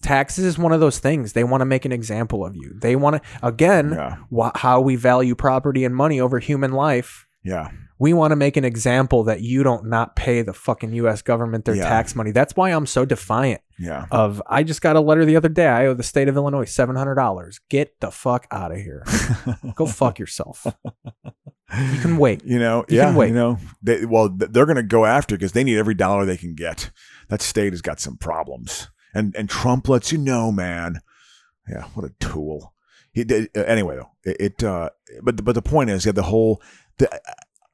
taxes 0.01 0.45
is 0.45 0.57
one 0.57 0.71
of 0.71 0.79
those 0.79 0.99
things 0.99 1.33
they 1.33 1.43
want 1.43 1.61
to 1.61 1.65
make 1.65 1.83
an 1.85 1.91
example 1.91 2.45
of 2.45 2.55
you 2.55 2.73
they 2.79 2.95
want 2.95 3.15
to 3.21 3.21
again 3.45 3.91
Yeah. 3.91 4.17
wh- 4.35 4.57
how 4.57 4.79
we 4.81 4.95
value 4.95 5.35
property 5.35 5.83
and 5.83 5.95
money 5.95 6.21
over 6.21 6.39
human 6.39 6.71
life 6.71 7.27
Yeah. 7.43 7.69
we 7.99 8.13
want 8.13 8.31
to 8.31 8.37
make 8.37 8.55
an 8.55 8.63
example 8.63 9.25
that 9.25 9.41
you 9.41 9.61
don't 9.61 9.87
not 9.87 10.15
pay 10.15 10.41
the 10.41 10.53
fucking 10.53 10.93
US 10.93 11.21
government 11.21 11.65
their 11.65 11.75
Yeah. 11.75 11.83
tax 11.89 12.15
money. 12.15 12.31
That's 12.31 12.55
why 12.55 12.69
I'm 12.69 12.85
so 12.85 13.03
defiant 13.03 13.59
Yeah. 13.77 14.05
of 14.09 14.41
I 14.47 14.63
just 14.63 14.81
got 14.81 14.95
a 14.95 15.01
letter 15.01 15.25
the 15.25 15.35
other 15.35 15.49
day. 15.49 15.67
I 15.67 15.85
owe 15.87 15.93
the 15.93 16.03
state 16.03 16.29
of 16.29 16.37
Illinois 16.37 16.63
$700. 16.65 17.59
Get 17.69 17.99
the 17.99 18.09
fuck 18.09 18.47
out 18.51 18.71
of 18.71 18.77
here. 18.77 19.03
Go 19.75 19.85
fuck 19.85 20.17
yourself. 20.17 20.65
You 21.77 21.99
can 22.01 22.17
wait. 22.17 22.43
You 22.45 22.57
know, 22.57 22.85
You 22.87 22.97
yeah, 22.97 23.05
can 23.07 23.15
wait. 23.15 23.27
you 23.29 23.35
know, 23.35 23.57
they, 23.83 24.05
well, 24.05 24.29
they're 24.29 24.65
going 24.65 24.75
to 24.77 24.83
go 24.83 25.05
after 25.05 25.35
because 25.35 25.51
they 25.51 25.63
need 25.63 25.77
every 25.77 25.93
dollar 25.93 26.25
they 26.25 26.37
can 26.37 26.55
get. 26.55 26.89
That 27.29 27.41
state 27.41 27.73
has 27.73 27.81
got 27.81 27.99
some 27.99 28.17
problems, 28.17 28.89
and 29.13 29.35
and 29.35 29.49
Trump 29.49 29.87
lets 29.87 30.11
you 30.11 30.17
know, 30.17 30.51
man. 30.51 30.99
Yeah, 31.67 31.83
what 31.93 32.05
a 32.05 32.13
tool. 32.19 32.73
He 33.11 33.23
did 33.23 33.49
uh, 33.55 33.61
anyway 33.61 33.95
though. 33.97 34.11
It, 34.23 34.37
it 34.39 34.63
uh, 34.63 34.89
but 35.21 35.43
but 35.43 35.55
the 35.55 35.61
point 35.61 35.89
is, 35.89 36.05
yeah, 36.05 36.11
the 36.11 36.23
whole. 36.23 36.61
The, 36.97 37.21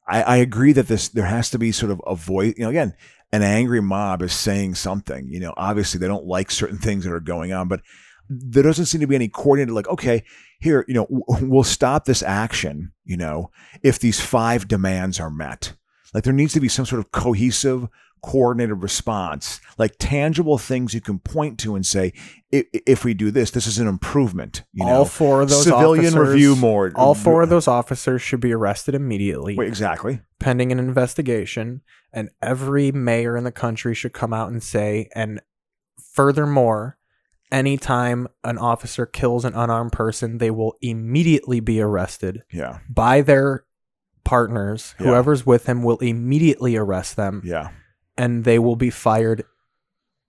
I, 0.08 0.22
I 0.22 0.36
agree 0.38 0.72
that 0.74 0.88
this 0.88 1.10
there 1.10 1.26
has 1.26 1.49
to 1.49 1.58
be 1.58 1.72
sort 1.72 1.91
of 1.91 2.01
a 2.06 2.16
voice. 2.16 2.53
You 2.58 2.66
know, 2.66 2.70
again, 2.70 2.93
an 3.32 3.41
angry 3.41 3.82
mob 3.82 4.22
is 4.22 4.34
saying 4.34 4.76
something. 4.76 5.28
You 5.30 5.39
know, 5.39 5.53
obviously 5.58 5.99
they 5.99 6.08
don't 6.08 6.26
like 6.26 6.51
certain 6.51 6.78
things 6.78 7.03
that 7.03 7.14
are 7.14 7.20
going 7.20 7.53
on, 7.53 7.68
but 7.68 7.82
there 8.30 8.64
doesn't 8.64 8.86
seem 8.86 9.01
to 9.01 9.08
be 9.08 9.16
any 9.16 9.28
coordinated. 9.28 9.74
Like, 9.74 9.88
okay, 9.88 10.24
here, 10.60 10.86
you 10.88 10.93
know, 10.93 11.08
we'll 11.10 11.64
stop 11.64 12.06
this 12.06 12.24
action. 12.24 12.91
You 13.03 13.18
know, 13.18 13.51
if 13.84 13.99
these 13.99 14.20
five 14.20 14.68
demands 14.68 15.20
are 15.20 15.30
met. 15.30 15.74
Like 16.14 16.24
there 16.24 16.34
needs 16.34 16.53
to 16.53 16.62
be 16.62 16.70
some 16.70 16.86
sort 16.86 16.99
of 16.99 17.12
cohesive, 17.12 17.89
coordinated 18.26 18.82
response, 18.82 19.61
like 19.78 19.95
tangible 19.99 20.57
things 20.57 20.95
you 20.95 21.01
can 21.01 21.19
point 21.19 21.59
to 21.59 21.76
and 21.76 21.86
say, 21.86 22.11
if, 22.51 22.65
if 22.73 23.05
we 23.05 23.13
do 23.13 23.30
this, 23.30 23.51
this 23.51 23.67
is 23.67 23.78
an 23.78 23.88
improvement. 23.88 24.63
You 24.73 24.84
know, 24.84 24.91
all 24.91 25.05
four 25.05 25.41
of 25.41 25.49
those 25.49 25.63
civilian 25.63 26.13
officers, 26.13 26.30
review 26.30 26.55
more. 26.55 26.91
All 26.95 27.13
four 27.13 27.43
of 27.43 27.49
those 27.49 27.67
officers 27.67 28.23
should 28.23 28.39
be 28.39 28.51
arrested 28.51 28.95
immediately, 28.95 29.55
Wait, 29.55 29.67
exactly. 29.67 30.21
pending 30.39 30.71
an 30.71 30.80
investigation, 30.80 31.82
and 32.11 32.30
every 32.41 32.91
mayor 32.91 33.38
in 33.38 33.43
the 33.43 33.51
country 33.51 33.93
should 33.93 34.13
come 34.13 34.34
out 34.34 34.49
and 34.49 34.63
say, 34.63 35.07
and 35.13 35.39
furthermore, 36.13 36.97
anytime 37.51 38.28
an 38.43 38.57
officer 38.57 39.05
kills 39.05 39.45
an 39.45 39.53
unarmed 39.53 39.91
person, 39.91 40.39
they 40.39 40.49
will 40.49 40.76
immediately 40.82 41.59
be 41.59 41.80
arrested. 41.80 42.41
Yeah, 42.51 42.80
by 42.89 43.21
their 43.21 43.65
partners. 44.23 44.95
Yeah. 44.99 45.05
Whoever's 45.05 45.45
with 45.45 45.67
him 45.67 45.84
will 45.84 45.99
immediately 45.99 46.76
arrest 46.76 47.15
them 47.15 47.43
yeah. 47.45 47.69
And 48.18 48.43
they 48.43 48.59
will 48.59 48.76
be 48.76 48.89
fired 48.89 49.43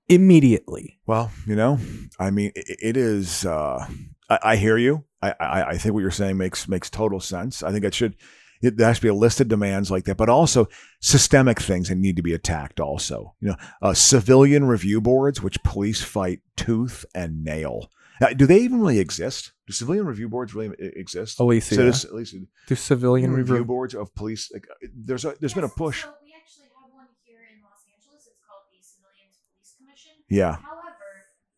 immediately. 0.09 0.99
Well, 1.07 1.31
you 1.47 1.57
know, 1.57 1.79
I 2.19 2.31
mean, 2.31 2.53
it, 2.55 2.77
it 2.83 2.97
is. 2.97 3.45
Uh, 3.45 3.87
I, 4.29 4.39
I 4.43 4.57
hear 4.57 4.77
you. 4.77 5.05
I, 5.23 5.35
I, 5.41 5.63
I 5.71 5.79
think 5.79 5.95
what 5.95 6.01
you're 6.01 6.11
saying 6.11 6.37
makes 6.37 6.69
makes 6.69 6.91
total 6.91 7.21
sense. 7.21 7.63
I 7.63 7.73
think 7.73 7.85
it 7.85 7.95
should. 7.95 8.17
It, 8.63 8.79
there 8.79 8.87
has 8.89 8.97
to 8.99 9.03
be 9.03 9.09
a 9.09 9.15
list 9.15 9.41
of 9.41 9.49
demands 9.49 9.91
like 9.91 10.05
that, 10.05 10.17
but 10.17 10.31
also 10.31 10.67
systemic 11.01 11.61
things 11.61 11.89
that 11.89 11.97
need 11.97 12.17
to 12.17 12.23
be 12.23 12.33
attacked. 12.33 12.81
Also, 12.81 13.35
you 13.41 13.49
know, 13.49 13.57
uh, 13.83 13.93
civilian 13.93 14.65
review 14.65 15.01
boards, 15.01 15.43
which 15.43 15.63
police 15.63 16.03
fight 16.03 16.41
tooth 16.57 17.05
and 17.15 17.45
nail. 17.45 17.91
Now, 18.19 18.29
do 18.29 18.47
they 18.47 18.61
even 18.61 18.81
really 18.81 18.99
exist? 18.99 19.53
Do 19.67 19.75
civilian 19.75 20.07
review 20.07 20.31
boards 20.31 20.55
really 20.55 20.75
exist? 20.79 21.39
Alicia, 21.39 21.75
Citizen- 21.75 22.09
at 22.11 22.15
least 22.17 22.35
do 22.67 22.75
civilian 22.75 23.31
review 23.33 23.55
review. 23.57 23.67
boards 23.67 23.95
of 23.95 24.15
police. 24.15 24.51
Like, 24.51 24.67
uh, 24.71 24.87
there's 24.95 25.27
a, 25.27 25.35
there's 25.39 25.53
been 25.53 25.65
a 25.65 25.69
push. 25.69 26.05
So 26.05 26.09
we 26.25 26.33
actually 26.35 26.65
have 26.81 26.95
one 26.95 27.09
here 27.27 27.41
in 27.53 27.61
Los 27.61 27.85
Angeles. 27.93 28.25
It's 28.27 28.41
called 28.49 28.65
the 28.73 28.81
Civilians 28.81 29.37
Police 29.53 29.75
Commission. 29.77 30.16
Yeah, 30.29 30.57
However, 30.57 31.09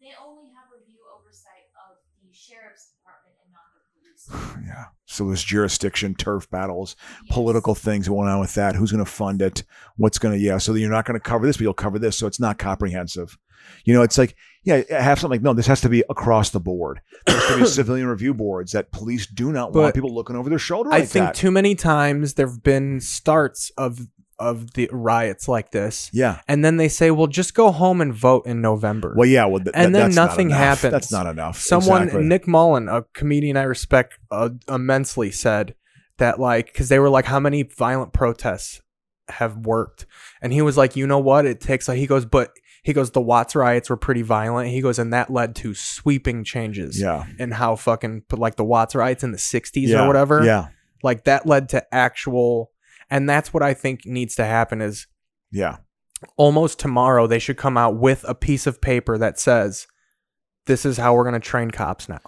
they 0.01 0.13
only 0.23 0.51
have 0.55 0.69
review 0.73 0.99
oversight 1.17 1.69
of 1.89 1.97
the 2.23 2.33
sheriff's 2.35 2.93
department 2.93 3.37
and 3.45 3.53
not 3.53 3.69
the 3.75 3.83
police. 3.95 4.67
yeah. 4.67 4.85
So 5.07 5.27
there's 5.27 5.43
jurisdiction, 5.43 6.15
turf 6.15 6.49
battles. 6.51 6.97
Yes. 7.25 7.35
political 7.35 7.75
things 7.75 8.09
going 8.09 8.29
on 8.29 8.41
with 8.41 8.55
that. 8.55 8.75
Who's 8.77 8.93
going 8.93 9.05
to 9.05 9.11
fund 9.11 9.41
it? 9.43 9.65
What's 9.97 10.19
going 10.19 10.39
to, 10.39 10.41
yeah. 10.41 10.59
So 10.59 10.75
you're 10.75 10.91
not 10.91 11.07
going 11.07 11.19
to 11.19 11.25
cover 11.25 11.47
this, 11.47 11.57
but 11.57 11.63
you'll 11.63 11.75
cover 11.75 11.99
this. 11.99 12.19
So 12.19 12.27
it's 12.27 12.41
not 12.41 12.59
comprehensive. 12.59 13.37
You 13.85 13.95
know, 13.95 14.03
it's 14.03 14.19
like, 14.19 14.37
yeah, 14.65 14.83
have 14.91 15.19
something 15.19 15.37
like, 15.37 15.43
no, 15.43 15.53
this 15.55 15.67
has 15.67 15.81
to 15.81 15.89
be 15.89 16.05
across 16.09 16.51
the 16.51 16.61
board. 16.61 17.01
There's 17.27 17.39
has 17.43 17.53
to 17.55 17.59
be 17.59 17.67
civilian 17.67 18.07
review 18.07 18.35
boards 18.35 18.73
that 18.73 18.93
police 18.93 19.27
do 19.27 19.51
not 19.51 19.73
want 19.73 19.95
people 19.95 20.15
looking 20.15 20.37
over 20.37 20.49
their 20.49 20.59
shoulder 20.59 20.93
I 20.93 21.01
like 21.01 21.09
think 21.09 21.27
that. 21.27 21.35
too 21.35 21.51
many 21.51 21.75
times 21.75 22.35
there've 22.35 22.63
been 22.63 23.01
starts 23.01 23.71
of 23.77 24.01
of 24.39 24.73
the 24.75 24.89
riots 24.93 25.49
like 25.49 25.71
this. 25.73 26.11
yeah. 26.13 26.41
And 26.47 26.65
then 26.65 26.77
they 26.77 26.89
say, 26.89 27.11
"Well, 27.11 27.27
just 27.27 27.55
go 27.55 27.71
home 27.73 28.01
and 28.01 28.15
vote 28.15 28.47
in 28.47 28.61
November." 28.61 29.15
Well, 29.17 29.29
yeah. 29.29 29.47
Well, 29.47 29.59
th- 29.63 29.71
And 29.75 29.95
then 29.95 30.03
that's 30.05 30.17
not 30.17 30.29
nothing 30.31 30.49
enough. 30.51 30.59
happens. 30.61 30.93
That's 30.93 31.13
not 31.13 31.27
enough. 31.27 31.59
Someone, 31.59 32.05
Exactly. 32.05 32.25
Nick 32.27 32.47
Mullen, 32.47 32.89
a 32.89 33.03
comedian 33.15 33.57
I 33.57 33.63
respect 33.65 34.19
uh, 34.31 34.51
immensely, 34.69 35.31
said 35.31 35.75
that 36.19 36.39
like 36.41 36.67
because 36.67 36.89
they 36.89 36.99
were 36.99 37.11
like, 37.11 37.25
how 37.25 37.41
many 37.41 37.63
violent 37.65 38.13
protests 38.13 38.81
have 39.29 39.57
worked? 39.59 40.07
And 40.41 40.53
he 40.53 40.63
was 40.63 40.77
like, 40.77 40.95
you 40.97 41.07
know 41.07 41.19
what? 41.19 41.45
It 41.47 41.61
takes. 41.61 41.89
Like, 41.89 41.99
he 41.99 42.07
goes, 42.07 42.25
but 42.25 42.53
he 42.85 42.93
goes, 42.93 43.11
the 43.11 43.21
Watts 43.21 43.55
riots 43.57 43.91
were 43.91 43.97
pretty 43.97 44.23
violent. 44.23 44.71
He 44.71 44.81
goes, 44.81 44.99
and 44.99 45.13
that 45.13 45.31
led 45.31 45.55
to 45.57 45.75
sweeping 45.75 46.45
changes 46.45 47.01
Yeah. 47.01 47.25
in 47.39 47.51
how 47.51 47.75
fucking 47.77 48.23
like 48.33 48.55
the 48.57 48.65
Watts 48.65 48.95
riots 48.95 49.25
in 49.25 49.33
the 49.33 49.39
'60s 49.39 49.89
Yeah. 49.89 50.05
or 50.05 50.07
whatever. 50.07 50.45
Yeah. 50.45 50.69
like 51.03 51.25
that 51.25 51.47
led 51.47 51.69
to 51.71 51.95
actual. 51.95 52.71
And 53.11 53.29
that's 53.29 53.53
what 53.55 53.63
I 53.63 53.75
think 53.75 54.05
needs 54.05 54.35
to 54.37 54.45
happen 54.45 54.81
is 54.81 55.07
Yeah. 55.51 55.77
almost 56.37 56.79
tomorrow 56.79 57.27
they 57.27 57.39
should 57.39 57.57
come 57.57 57.77
out 57.79 57.97
with 57.97 58.25
a 58.29 58.35
piece 58.35 58.67
of 58.67 58.81
paper 58.81 59.17
that 59.19 59.39
says 59.39 59.87
this 60.67 60.85
is 60.85 60.97
how 60.99 61.15
we're 61.15 61.25
going 61.25 61.41
to 61.41 61.41
train 61.41 61.71
cops 61.71 62.09
now. 62.09 62.21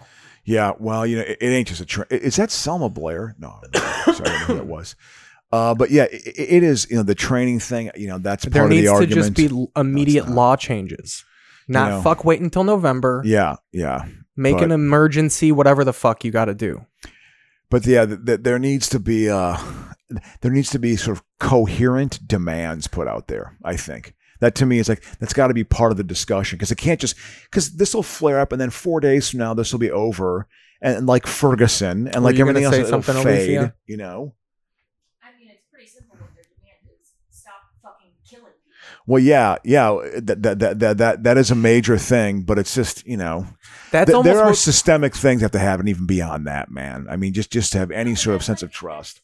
Yeah, 0.44 0.72
well, 0.78 1.06
you 1.06 1.16
know, 1.16 1.22
it, 1.22 1.36
it 1.40 1.46
ain't 1.48 1.68
just 1.68 1.80
a. 1.82 1.84
train. 1.86 2.06
is 2.10 2.36
that 2.36 2.50
Selma 2.50 2.88
Blair? 2.88 3.36
No, 3.38 3.60
no, 3.74 3.80
sorry, 3.80 3.90
I 4.08 4.14
don't 4.14 4.26
know 4.26 4.38
who 4.46 4.54
that 4.54 4.66
was. 4.66 4.96
Uh, 5.52 5.74
but 5.74 5.90
yeah, 5.90 6.04
it, 6.04 6.22
it 6.38 6.62
is. 6.62 6.86
You 6.88 6.98
know, 6.98 7.02
the 7.02 7.12
training 7.16 7.58
thing. 7.58 7.90
You 7.96 8.06
know, 8.06 8.18
that's 8.18 8.44
there 8.44 8.62
part 8.62 8.70
of 8.72 8.78
needs 8.78 8.88
the 8.88 9.00
to 9.00 9.06
just 9.12 9.34
be 9.34 9.50
immediate 9.74 10.26
not. 10.26 10.34
law 10.36 10.54
changes. 10.56 11.24
Not 11.66 11.90
know. 11.90 12.02
fuck 12.02 12.24
wait 12.24 12.40
until 12.40 12.62
November. 12.62 13.20
Yeah, 13.24 13.56
yeah. 13.72 14.04
Make 14.36 14.58
but- 14.58 14.62
an 14.66 14.70
emergency, 14.70 15.50
whatever 15.50 15.82
the 15.82 15.92
fuck 15.92 16.24
you 16.24 16.30
got 16.30 16.44
to 16.44 16.54
do. 16.54 16.86
but 17.68 17.84
yeah, 17.84 18.06
th- 18.06 18.20
th- 18.24 18.40
there 18.42 18.60
needs 18.60 18.88
to 18.90 19.00
be 19.00 19.28
uh, 19.28 19.56
there 20.40 20.50
needs 20.50 20.70
to 20.70 20.78
be 20.78 20.96
sort 20.96 21.16
of 21.18 21.24
coherent 21.38 22.26
demands 22.26 22.86
put 22.86 23.06
out 23.08 23.28
there. 23.28 23.56
I 23.64 23.76
think 23.76 24.14
that 24.40 24.54
to 24.56 24.66
me 24.66 24.78
is 24.78 24.88
like 24.88 25.02
that's 25.18 25.32
got 25.32 25.48
to 25.48 25.54
be 25.54 25.64
part 25.64 25.90
of 25.90 25.96
the 25.96 26.04
discussion 26.04 26.56
because 26.56 26.70
it 26.72 26.78
can't 26.78 27.00
just 27.00 27.14
because 27.44 27.72
this 27.72 27.94
will 27.94 28.02
flare 28.02 28.40
up 28.40 28.52
and 28.52 28.60
then 28.60 28.70
four 28.70 29.00
days 29.00 29.28
from 29.30 29.38
now 29.40 29.54
this 29.54 29.72
will 29.72 29.78
be 29.80 29.90
over 29.90 30.46
and, 30.82 30.96
and 30.96 31.06
like 31.06 31.26
Ferguson 31.26 32.08
and 32.08 32.16
Were 32.24 32.30
like 32.30 32.38
everything 32.40 32.64
else 32.64 32.74
say 32.74 32.82
it'll 32.82 33.02
fade. 33.02 33.16
Alicia? 33.16 33.74
You 33.86 33.96
know. 33.98 34.34
I 35.22 35.38
mean, 35.38 35.50
it's 35.50 35.66
pretty 35.70 35.86
simple 35.88 36.16
what 36.18 36.34
their 36.34 36.44
demand 36.44 36.98
is. 37.00 37.10
Stop 37.30 37.52
fucking 37.82 38.12
killing 38.28 38.44
people. 38.64 39.02
Well, 39.06 39.22
yeah, 39.22 39.56
yeah, 39.64 39.90
that 40.22 40.42
that 40.42 40.58
that 40.60 40.78
that 40.78 40.98
that, 40.98 41.22
that 41.24 41.36
is 41.38 41.50
a 41.50 41.54
major 41.54 41.98
thing, 41.98 42.42
but 42.42 42.58
it's 42.58 42.74
just 42.74 43.06
you 43.06 43.18
know 43.18 43.46
That's 43.90 44.10
th- 44.10 44.24
there 44.24 44.38
are 44.40 44.46
what- 44.46 44.56
systemic 44.56 45.14
things 45.14 45.40
that 45.42 45.46
have 45.46 45.52
to 45.52 45.58
happen 45.58 45.86
even 45.88 46.06
beyond 46.06 46.46
that, 46.46 46.70
man. 46.70 47.06
I 47.10 47.16
mean, 47.16 47.34
just 47.34 47.50
just 47.50 47.72
to 47.72 47.78
have 47.78 47.90
any 47.90 48.14
sort 48.14 48.36
of 48.36 48.42
sense 48.42 48.62
of 48.62 48.70
trust. 48.72 49.20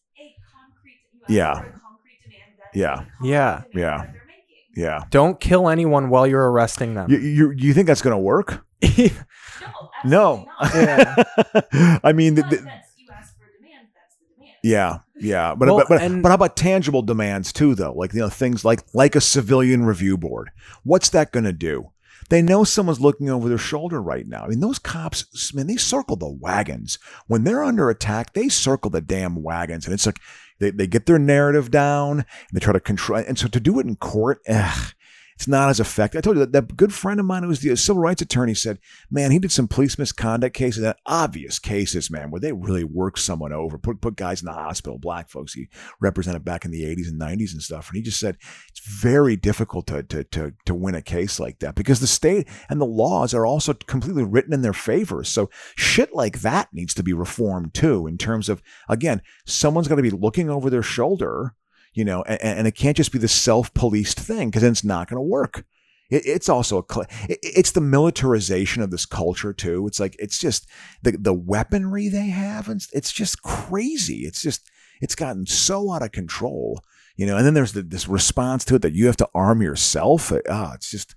A 1.28 1.32
concrete, 1.32 1.34
you 1.34 1.36
Yeah. 1.36 1.48
ask 1.50 1.60
for 1.60 1.66
a 1.66 1.80
concrete 1.80 2.18
demand, 2.24 2.52
that 2.58 2.70
is 2.74 2.80
Yeah. 2.80 3.04
Yeah. 3.22 3.62
Yeah. 3.72 3.98
that 3.98 4.12
they're 4.12 4.22
making. 4.26 4.82
Yeah, 4.82 5.04
don't 5.10 5.40
kill 5.40 5.68
anyone 5.70 6.10
while 6.10 6.26
you're 6.26 6.50
arresting 6.50 6.94
them. 6.94 7.10
you 7.10 7.18
you, 7.18 7.50
you 7.56 7.72
think 7.74 7.86
that's 7.86 8.02
going 8.02 8.12
to 8.12 8.18
work? 8.18 8.62
No, 8.82 9.10
No. 10.04 10.46
absolutely. 10.60 11.98
I 12.04 12.12
mean, 12.12 12.34
the, 12.34 12.42
the- 12.42 12.48
that's, 12.56 12.92
you 12.98 13.06
ask 13.12 13.34
for 13.38 13.44
a 13.46 13.62
demand, 13.62 13.88
that's 13.94 14.16
the 14.20 14.26
demand. 14.36 14.56
yeah, 14.62 14.98
yeah, 15.18 15.54
but, 15.54 15.66
Well, 15.68 15.78
but 15.78 15.88
but 15.88 16.02
and- 16.02 16.22
but 16.22 16.28
how 16.28 16.34
about 16.34 16.56
tangible 16.56 17.02
demands 17.02 17.52
too, 17.52 17.74
though? 17.74 17.92
Like 17.94 18.12
you 18.12 18.20
know 18.20 18.28
things 18.28 18.64
like 18.64 18.82
like 18.94 19.14
a 19.16 19.20
civilian 19.20 19.84
review 19.86 20.16
board. 20.18 20.50
What's 20.84 21.08
that 21.10 21.32
going 21.32 21.44
to 21.44 21.52
do? 21.54 21.90
They 22.28 22.42
know 22.42 22.64
someone's 22.64 23.00
looking 23.00 23.30
over 23.30 23.48
their 23.48 23.56
shoulder 23.56 24.02
right 24.02 24.26
now. 24.26 24.42
I 24.44 24.48
mean, 24.48 24.58
those 24.60 24.80
cops, 24.80 25.54
man, 25.54 25.68
they 25.68 25.76
circle 25.76 26.16
the 26.16 26.28
wagons. 26.28 26.98
When 27.28 27.44
they're 27.44 27.62
under 27.62 27.88
attack, 27.88 28.32
they 28.32 28.48
circle 28.48 28.90
the 28.90 29.00
damn 29.00 29.42
wagons. 29.44 29.84
And 29.86 29.94
it's 29.94 30.06
like 30.06 30.18
they, 30.58 30.70
they 30.70 30.86
get 30.86 31.06
their 31.06 31.18
narrative 31.18 31.70
down 31.70 32.20
and 32.20 32.26
they 32.52 32.60
try 32.60 32.72
to 32.72 32.80
control. 32.80 33.22
And 33.26 33.38
so 33.38 33.48
to 33.48 33.60
do 33.60 33.78
it 33.78 33.86
in 33.86 33.96
court, 33.96 34.40
ugh, 34.48 34.94
it's 35.36 35.46
not 35.46 35.68
as 35.68 35.80
effective. 35.80 36.18
I 36.18 36.22
told 36.22 36.36
you 36.36 36.46
that 36.46 36.52
that 36.52 36.76
good 36.76 36.94
friend 36.94 37.20
of 37.20 37.26
mine 37.26 37.42
who 37.42 37.48
was 37.48 37.60
the 37.60 37.76
civil 37.76 38.00
rights 38.00 38.22
attorney 38.22 38.54
said, 38.54 38.78
man, 39.10 39.30
he 39.30 39.38
did 39.38 39.52
some 39.52 39.68
police 39.68 39.98
misconduct 39.98 40.56
cases, 40.56 40.82
and 40.82 40.94
obvious 41.04 41.58
cases, 41.58 42.10
man, 42.10 42.30
where 42.30 42.40
they 42.40 42.52
really 42.52 42.84
worked 42.84 43.18
someone 43.18 43.52
over, 43.52 43.76
put 43.76 44.00
put 44.00 44.16
guys 44.16 44.40
in 44.40 44.46
the 44.46 44.52
hospital, 44.52 44.98
black 44.98 45.28
folks 45.28 45.52
he 45.52 45.68
represented 46.00 46.44
back 46.44 46.64
in 46.64 46.70
the 46.70 46.84
80s 46.84 47.08
and 47.08 47.20
90s 47.20 47.52
and 47.52 47.62
stuff. 47.62 47.88
And 47.88 47.96
he 47.96 48.02
just 48.02 48.18
said 48.18 48.38
it's 48.70 48.80
very 48.80 49.36
difficult 49.36 49.86
to 49.88 50.02
to 50.04 50.24
to 50.24 50.54
to 50.64 50.74
win 50.74 50.94
a 50.94 51.02
case 51.02 51.38
like 51.38 51.58
that 51.58 51.74
because 51.74 52.00
the 52.00 52.06
state 52.06 52.48
and 52.70 52.80
the 52.80 52.86
laws 52.86 53.34
are 53.34 53.44
also 53.44 53.74
completely 53.74 54.24
written 54.24 54.54
in 54.54 54.62
their 54.62 54.72
favor. 54.72 55.22
So 55.22 55.50
shit 55.76 56.14
like 56.14 56.40
that 56.40 56.68
needs 56.72 56.94
to 56.94 57.02
be 57.02 57.12
reformed 57.12 57.74
too, 57.74 58.06
in 58.06 58.16
terms 58.16 58.48
of 58.48 58.62
again, 58.88 59.20
someone's 59.44 59.88
got 59.88 59.96
to 59.96 60.02
be 60.02 60.10
looking 60.10 60.48
over 60.48 60.70
their 60.70 60.82
shoulder 60.82 61.54
you 61.96 62.04
know, 62.04 62.22
and, 62.22 62.58
and 62.58 62.66
it 62.66 62.76
can't 62.76 62.96
just 62.96 63.10
be 63.10 63.18
the 63.18 63.26
self-policed 63.26 64.20
thing 64.20 64.48
because 64.48 64.62
then 64.62 64.72
it's 64.72 64.84
not 64.84 65.08
going 65.08 65.16
to 65.16 65.22
work. 65.22 65.64
It, 66.10 66.26
it's 66.26 66.48
also 66.48 66.78
a, 66.78 67.00
it, 67.28 67.38
it's 67.42 67.72
the 67.72 67.80
militarization 67.80 68.82
of 68.82 68.90
this 68.90 69.06
culture 69.06 69.52
too. 69.52 69.86
It's 69.86 69.98
like 69.98 70.14
it's 70.18 70.38
just 70.38 70.68
the 71.02 71.12
the 71.12 71.32
weaponry 71.32 72.08
they 72.08 72.28
have, 72.28 72.68
and 72.68 72.80
it's 72.92 73.12
just 73.12 73.42
crazy. 73.42 74.26
It's 74.26 74.42
just 74.42 74.70
it's 75.00 75.14
gotten 75.14 75.46
so 75.46 75.90
out 75.90 76.02
of 76.02 76.12
control, 76.12 76.82
you 77.16 77.26
know. 77.26 77.38
And 77.38 77.46
then 77.46 77.54
there's 77.54 77.72
the, 77.72 77.82
this 77.82 78.06
response 78.06 78.64
to 78.66 78.76
it 78.76 78.82
that 78.82 78.94
you 78.94 79.06
have 79.06 79.16
to 79.16 79.28
arm 79.34 79.62
yourself. 79.62 80.32
Ah, 80.48 80.74
it's 80.74 80.90
just. 80.90 81.16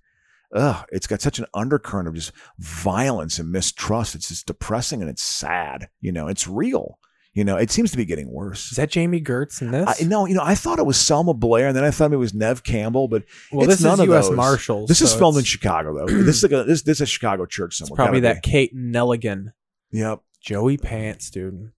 Ugh, 0.52 0.84
it's 0.92 1.06
got 1.06 1.22
such 1.22 1.38
an 1.38 1.46
undercurrent 1.54 2.08
of 2.08 2.16
just 2.16 2.32
violence 2.58 3.38
and 3.38 3.52
mistrust. 3.52 4.16
It's 4.16 4.30
just 4.30 4.48
depressing 4.48 5.00
and 5.00 5.08
it's 5.08 5.22
sad. 5.22 5.90
You 6.02 6.12
know, 6.12 6.28
it's 6.28 6.48
real. 6.48 6.98
You 7.34 7.44
know, 7.44 7.58
it 7.58 7.70
seems 7.70 7.92
to 7.92 7.98
be 7.98 8.06
getting 8.06 8.32
worse. 8.34 8.72
Is 8.72 8.78
that 8.78 8.90
Jami 8.90 9.22
Gertz 9.22 9.62
in 9.62 9.70
this? 9.72 10.02
I, 10.02 10.04
no, 10.06 10.26
you 10.26 10.34
know, 10.34 10.42
I 10.44 10.56
thought 10.56 10.80
it 10.80 10.86
was 10.86 11.00
Selma 11.00 11.34
Blair, 11.36 11.68
and 11.68 11.78
then 11.78 11.84
I 11.84 11.92
thought 11.92 12.12
it 12.12 12.18
was 12.18 12.34
Neve 12.34 12.64
Campbell, 12.64 13.08
but 13.08 13.24
well, 13.52 13.66
it's 13.66 13.76
this 13.76 13.84
none 13.84 13.94
is 13.94 14.00
of 14.02 14.06
U.S. 14.08 14.28
those. 14.28 14.36
Marshals. 14.36 14.88
this 14.90 15.02
is 15.02 15.14
filmed 15.14 15.38
in 15.38 15.44
Chicago, 15.44 15.94
though. 15.96 16.06
this 16.24 16.38
is 16.38 16.44
like 16.44 16.52
a, 16.54 16.64
this 16.64 16.82
this 16.82 16.98
is 16.98 17.02
a 17.02 17.06
Chicago 17.06 17.46
church 17.46 17.80
It's 17.80 17.88
somewhere. 17.88 17.96
probably 18.06 18.22
Gotta 18.22 18.36
that 18.36 18.44
Kate 18.44 18.76
Nelligan. 18.76 19.54
Yep. 19.92 20.22
Joey 20.42 20.78
Pants, 20.78 21.30
dude. 21.30 21.72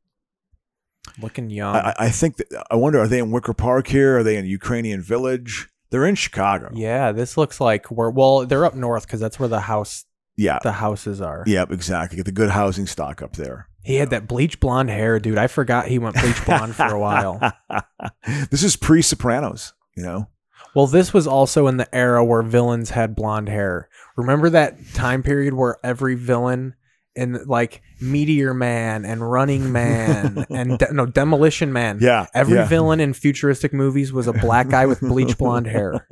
Looking 1.22 1.50
young. 1.50 1.76
I, 1.76 1.80
I- 1.90 1.96
I 2.06 2.10
think 2.10 2.38
that, 2.38 2.66
I 2.72 2.76
wonder 2.76 3.00
are 3.00 3.08
they 3.08 3.20
in 3.20 3.32
Wicker 3.32 3.54
Park 3.54 3.88
here? 3.88 4.20
Are 4.20 4.24
they 4.24 4.38
in 4.38 4.46
Ukrainian 4.46 5.02
Village? 5.02 5.68
They're 5.90 6.06
in 6.06 6.16
Chicago. 6.16 6.70
yeah, 6.74 7.12
this 7.12 7.36
looks 7.38 7.60
like 7.60 7.92
we're 7.92 8.10
well. 8.10 8.46
They're 8.46 8.64
up 8.64 8.76
north 8.76 9.06
because 9.06 9.20
that's 9.20 9.38
where 9.38 9.50
the 9.50 9.60
house 9.62 10.06
Yeah. 10.38 10.60
the 10.64 10.72
houses 10.72 11.20
are. 11.20 11.44
Yep. 11.46 11.72
Exactly. 11.72 12.16
Get 12.16 12.26
the 12.26 12.32
good 12.32 12.52
housing 12.52 12.88
stock 12.88 13.22
up 13.22 13.34
there. 13.36 13.68
He 13.84 13.96
had 13.96 14.12
that 14.12 14.28
bleach 14.28 14.60
blonde 14.60 14.90
hair, 14.90 15.20
dude. 15.20 15.38
I 15.38 15.48
forgot 15.48 15.88
he 15.88 16.00
went 16.00 16.16
bleach 16.16 16.46
blonde 16.46 16.76
for 16.76 16.94
a 16.94 17.00
while. 17.00 17.40
this 18.52 18.64
is 18.64 18.76
pre 18.76 19.02
Sopranos. 19.02 19.74
You 19.96 20.04
know. 20.04 20.28
Well, 20.74 20.88
this 20.88 21.14
was 21.14 21.28
also 21.28 21.68
in 21.68 21.78
the 21.78 21.94
era 21.94 22.24
where 22.24 22.44
villains 22.44 22.92
had 22.92 23.16
blonde 23.16 23.50
hair. 23.50 23.90
Remember 24.16 24.50
that 24.50 24.78
time 24.94 25.22
period 25.22 25.54
where 25.54 25.78
every 25.84 26.16
villain 26.16 26.76
in 27.16 27.44
like 27.46 27.82
Meteor 28.00 28.54
Man 28.54 29.04
and 29.06 29.30
Running 29.30 29.72
Man 29.72 30.46
and 30.50 30.80
de- 30.80 30.94
no 30.94 31.06
Demolition 31.06 31.74
Man. 31.74 32.00
Yeah. 32.02 32.28
Every 32.34 32.56
yeah. 32.56 32.66
villain 32.66 33.00
in 33.00 33.14
futuristic 33.14 33.74
movies 33.74 34.14
was 34.14 34.28
a 34.28 34.34
black 34.34 34.70
guy 34.70 34.86
with 34.86 35.00
bleach 35.02 35.38
blonde 35.38 35.68
hair. 35.68 36.08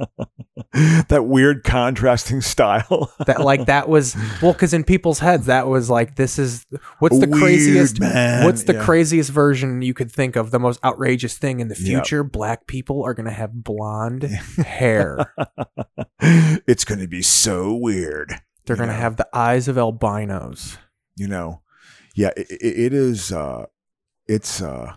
that 1.08 1.26
weird 1.26 1.64
contrasting 1.64 2.42
style. 2.42 3.12
That 3.26 3.42
like 3.42 3.66
that 3.68 3.88
was 3.90 4.16
well, 4.42 4.54
because 4.54 4.74
in 4.74 4.84
people's 4.84 5.20
heads 5.20 5.46
that 5.48 5.68
was 5.68 5.90
like 5.90 6.16
this 6.16 6.40
is 6.40 6.66
what's 7.00 7.20
the 7.20 7.28
Weird, 7.28 7.42
craziest 7.42 8.00
man. 8.00 8.44
what's 8.46 8.64
the 8.64 8.74
Yeah. 8.74 8.84
craziest 8.84 9.30
version 9.30 9.82
you 9.82 9.94
could 9.94 10.12
think 10.12 10.36
of 10.36 10.52
the 10.52 10.60
most 10.60 10.84
outrageous 10.84 11.38
thing 11.38 11.60
in 11.60 11.68
the 11.68 11.76
Yep. 11.76 11.86
future? 11.86 12.24
Black 12.24 12.66
people 12.68 13.04
are 13.06 13.14
gonna 13.14 13.32
have 13.32 13.54
blonde 13.64 14.24
hair. 14.24 15.34
it's 16.22 16.84
going 16.86 17.00
to 17.00 17.08
be 17.08 17.22
so 17.22 17.74
weird. 17.76 18.34
They're 18.66 18.76
You 18.76 18.82
gonna 18.82 18.94
have 18.94 19.18
the 19.18 19.28
eyes 19.34 19.68
of 19.68 19.78
albinos. 19.78 20.78
You 21.20 21.28
know 21.28 21.62
yeah 22.16 22.32
it, 22.38 22.48
it 22.50 22.80
it 22.80 22.94
is 22.94 23.32
uh 23.32 23.66
it's 24.28 24.62
uh 24.62 24.94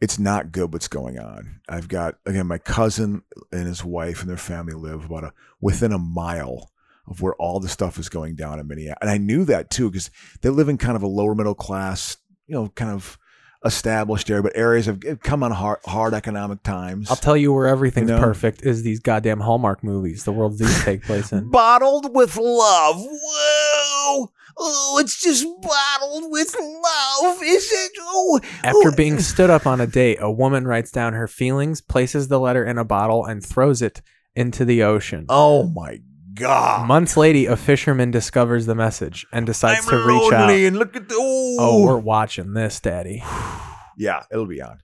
it's 0.00 0.18
not 0.18 0.52
good 0.52 0.72
what's 0.72 0.88
going 0.88 1.18
on 1.18 1.60
i've 1.68 1.88
got 1.88 2.16
again 2.26 2.46
my 2.46 2.58
cousin 2.58 3.22
and 3.52 3.66
his 3.66 3.84
wife 3.84 4.20
and 4.20 4.30
their 4.30 4.36
family 4.36 4.74
live 4.74 5.04
about 5.04 5.24
a 5.24 5.32
within 5.60 5.92
a 5.92 5.98
mile 5.98 6.70
of 7.06 7.22
where 7.22 7.34
all 7.34 7.58
the 7.58 7.68
stuff 7.68 7.98
is 7.98 8.08
going 8.08 8.34
down 8.34 8.58
in 8.60 8.66
minneapolis 8.66 8.98
and 9.00 9.10
i 9.10 9.18
knew 9.18 9.44
that 9.44 9.70
too 9.70 9.90
because 9.90 10.10
they 10.42 10.48
live 10.48 10.68
in 10.68 10.78
kind 10.78 10.96
of 10.96 11.02
a 11.02 11.08
lower 11.08 11.34
middle 11.34 11.54
class 11.54 12.18
you 12.46 12.54
know 12.54 12.68
kind 12.70 12.90
of 12.90 13.18
established 13.64 14.30
area 14.30 14.42
but 14.42 14.52
areas 14.54 14.86
have 14.86 15.00
come 15.24 15.42
on 15.42 15.50
hard, 15.50 15.80
hard 15.84 16.14
economic 16.14 16.62
times 16.62 17.10
I'll 17.10 17.16
tell 17.16 17.36
you 17.36 17.52
where 17.52 17.66
everything's 17.66 18.08
You 18.08 18.16
know? 18.16 18.22
perfect 18.22 18.62
is 18.62 18.84
these 18.84 19.00
goddamn 19.00 19.40
Hallmark 19.40 19.82
movies. 19.82 20.22
The 20.22 20.30
world 20.30 20.58
these 20.58 20.84
take 20.84 21.02
place 21.02 21.32
in. 21.32 21.50
bottled 21.50 22.14
with 22.14 22.36
love. 22.36 22.96
Whoa! 23.00 24.30
Oh, 24.60 24.98
it's 25.00 25.20
just 25.22 25.46
bottled 25.62 26.30
with 26.32 26.54
love. 26.58 27.38
Is 27.42 27.68
it? 27.72 27.92
Oh, 28.00 28.40
After 28.64 28.88
oh. 28.88 28.96
being 28.96 29.18
stood 29.20 29.50
up 29.50 29.66
on 29.66 29.80
a 29.80 29.86
date, 29.86 30.18
a 30.20 30.30
woman 30.30 30.66
writes 30.66 30.90
down 30.90 31.12
her 31.12 31.28
feelings, 31.28 31.80
places 31.80 32.28
the 32.28 32.40
letter 32.40 32.64
in 32.64 32.76
a 32.78 32.84
bottle, 32.84 33.24
and 33.24 33.44
throws 33.44 33.82
it 33.82 34.02
into 34.34 34.64
the 34.64 34.82
ocean. 34.82 35.26
Oh 35.28 35.68
my 35.68 36.00
god! 36.34 36.86
Months 36.88 37.16
later, 37.16 37.52
a 37.52 37.56
fisherman 37.56 38.10
discovers 38.10 38.66
the 38.66 38.74
message 38.74 39.26
and 39.32 39.46
decides 39.46 39.86
I'm 39.86 39.90
to 39.90 40.06
reach 40.06 40.32
out. 40.32 40.50
and 40.50 40.76
look 40.78 40.96
at 40.96 41.08
the. 41.08 41.14
Oh, 41.18 41.56
Oh, 41.60 41.84
we're 41.86 41.96
watching 41.98 42.52
this, 42.54 42.80
Daddy. 42.80 43.22
yeah, 43.96 44.24
it'll 44.32 44.46
be 44.46 44.60
on. 44.62 44.78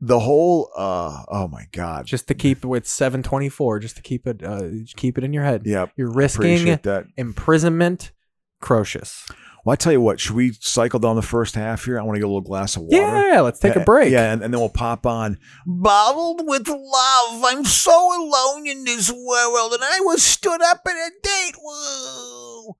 The 0.00 0.18
whole. 0.18 0.70
uh 0.76 1.24
Oh 1.28 1.48
my 1.48 1.66
god! 1.72 2.06
Just 2.06 2.28
to 2.28 2.34
keep 2.34 2.64
it 2.64 2.68
with 2.68 2.86
724, 2.86 3.80
just 3.80 3.96
to 3.96 4.02
keep 4.02 4.26
it, 4.26 4.42
uh, 4.42 4.62
keep 4.96 5.18
it 5.18 5.24
in 5.24 5.32
your 5.32 5.44
head. 5.44 5.62
yeah, 5.66 5.86
You're 5.96 6.12
risking 6.12 6.78
that. 6.82 7.06
imprisonment. 7.16 8.12
Crocious. 8.60 9.26
Well, 9.64 9.74
I 9.74 9.76
tell 9.76 9.92
you 9.92 10.00
what. 10.00 10.20
Should 10.20 10.36
we 10.36 10.52
cycle 10.52 10.98
down 11.00 11.16
the 11.16 11.22
first 11.22 11.54
half 11.54 11.84
here? 11.84 11.98
I 11.98 12.02
want 12.02 12.16
to 12.16 12.20
get 12.20 12.24
a 12.24 12.28
little 12.28 12.40
glass 12.40 12.76
of 12.76 12.82
water. 12.82 12.96
Yeah, 12.96 13.40
let's 13.42 13.58
take 13.58 13.76
a 13.76 13.80
break. 13.80 14.10
Yeah, 14.10 14.32
and, 14.32 14.42
and 14.42 14.52
then 14.52 14.60
we'll 14.60 14.70
pop 14.70 15.04
on. 15.04 15.38
Bottled 15.66 16.42
with 16.46 16.66
love. 16.68 17.44
I'm 17.44 17.64
so 17.64 17.92
alone 17.92 18.66
in 18.66 18.84
this 18.84 19.10
world, 19.10 19.74
and 19.74 19.82
I 19.84 20.00
was 20.00 20.22
stood 20.22 20.62
up 20.62 20.80
at 20.86 20.92
a 20.92 21.10
date. 21.22 21.54
Whoa. 21.62 22.76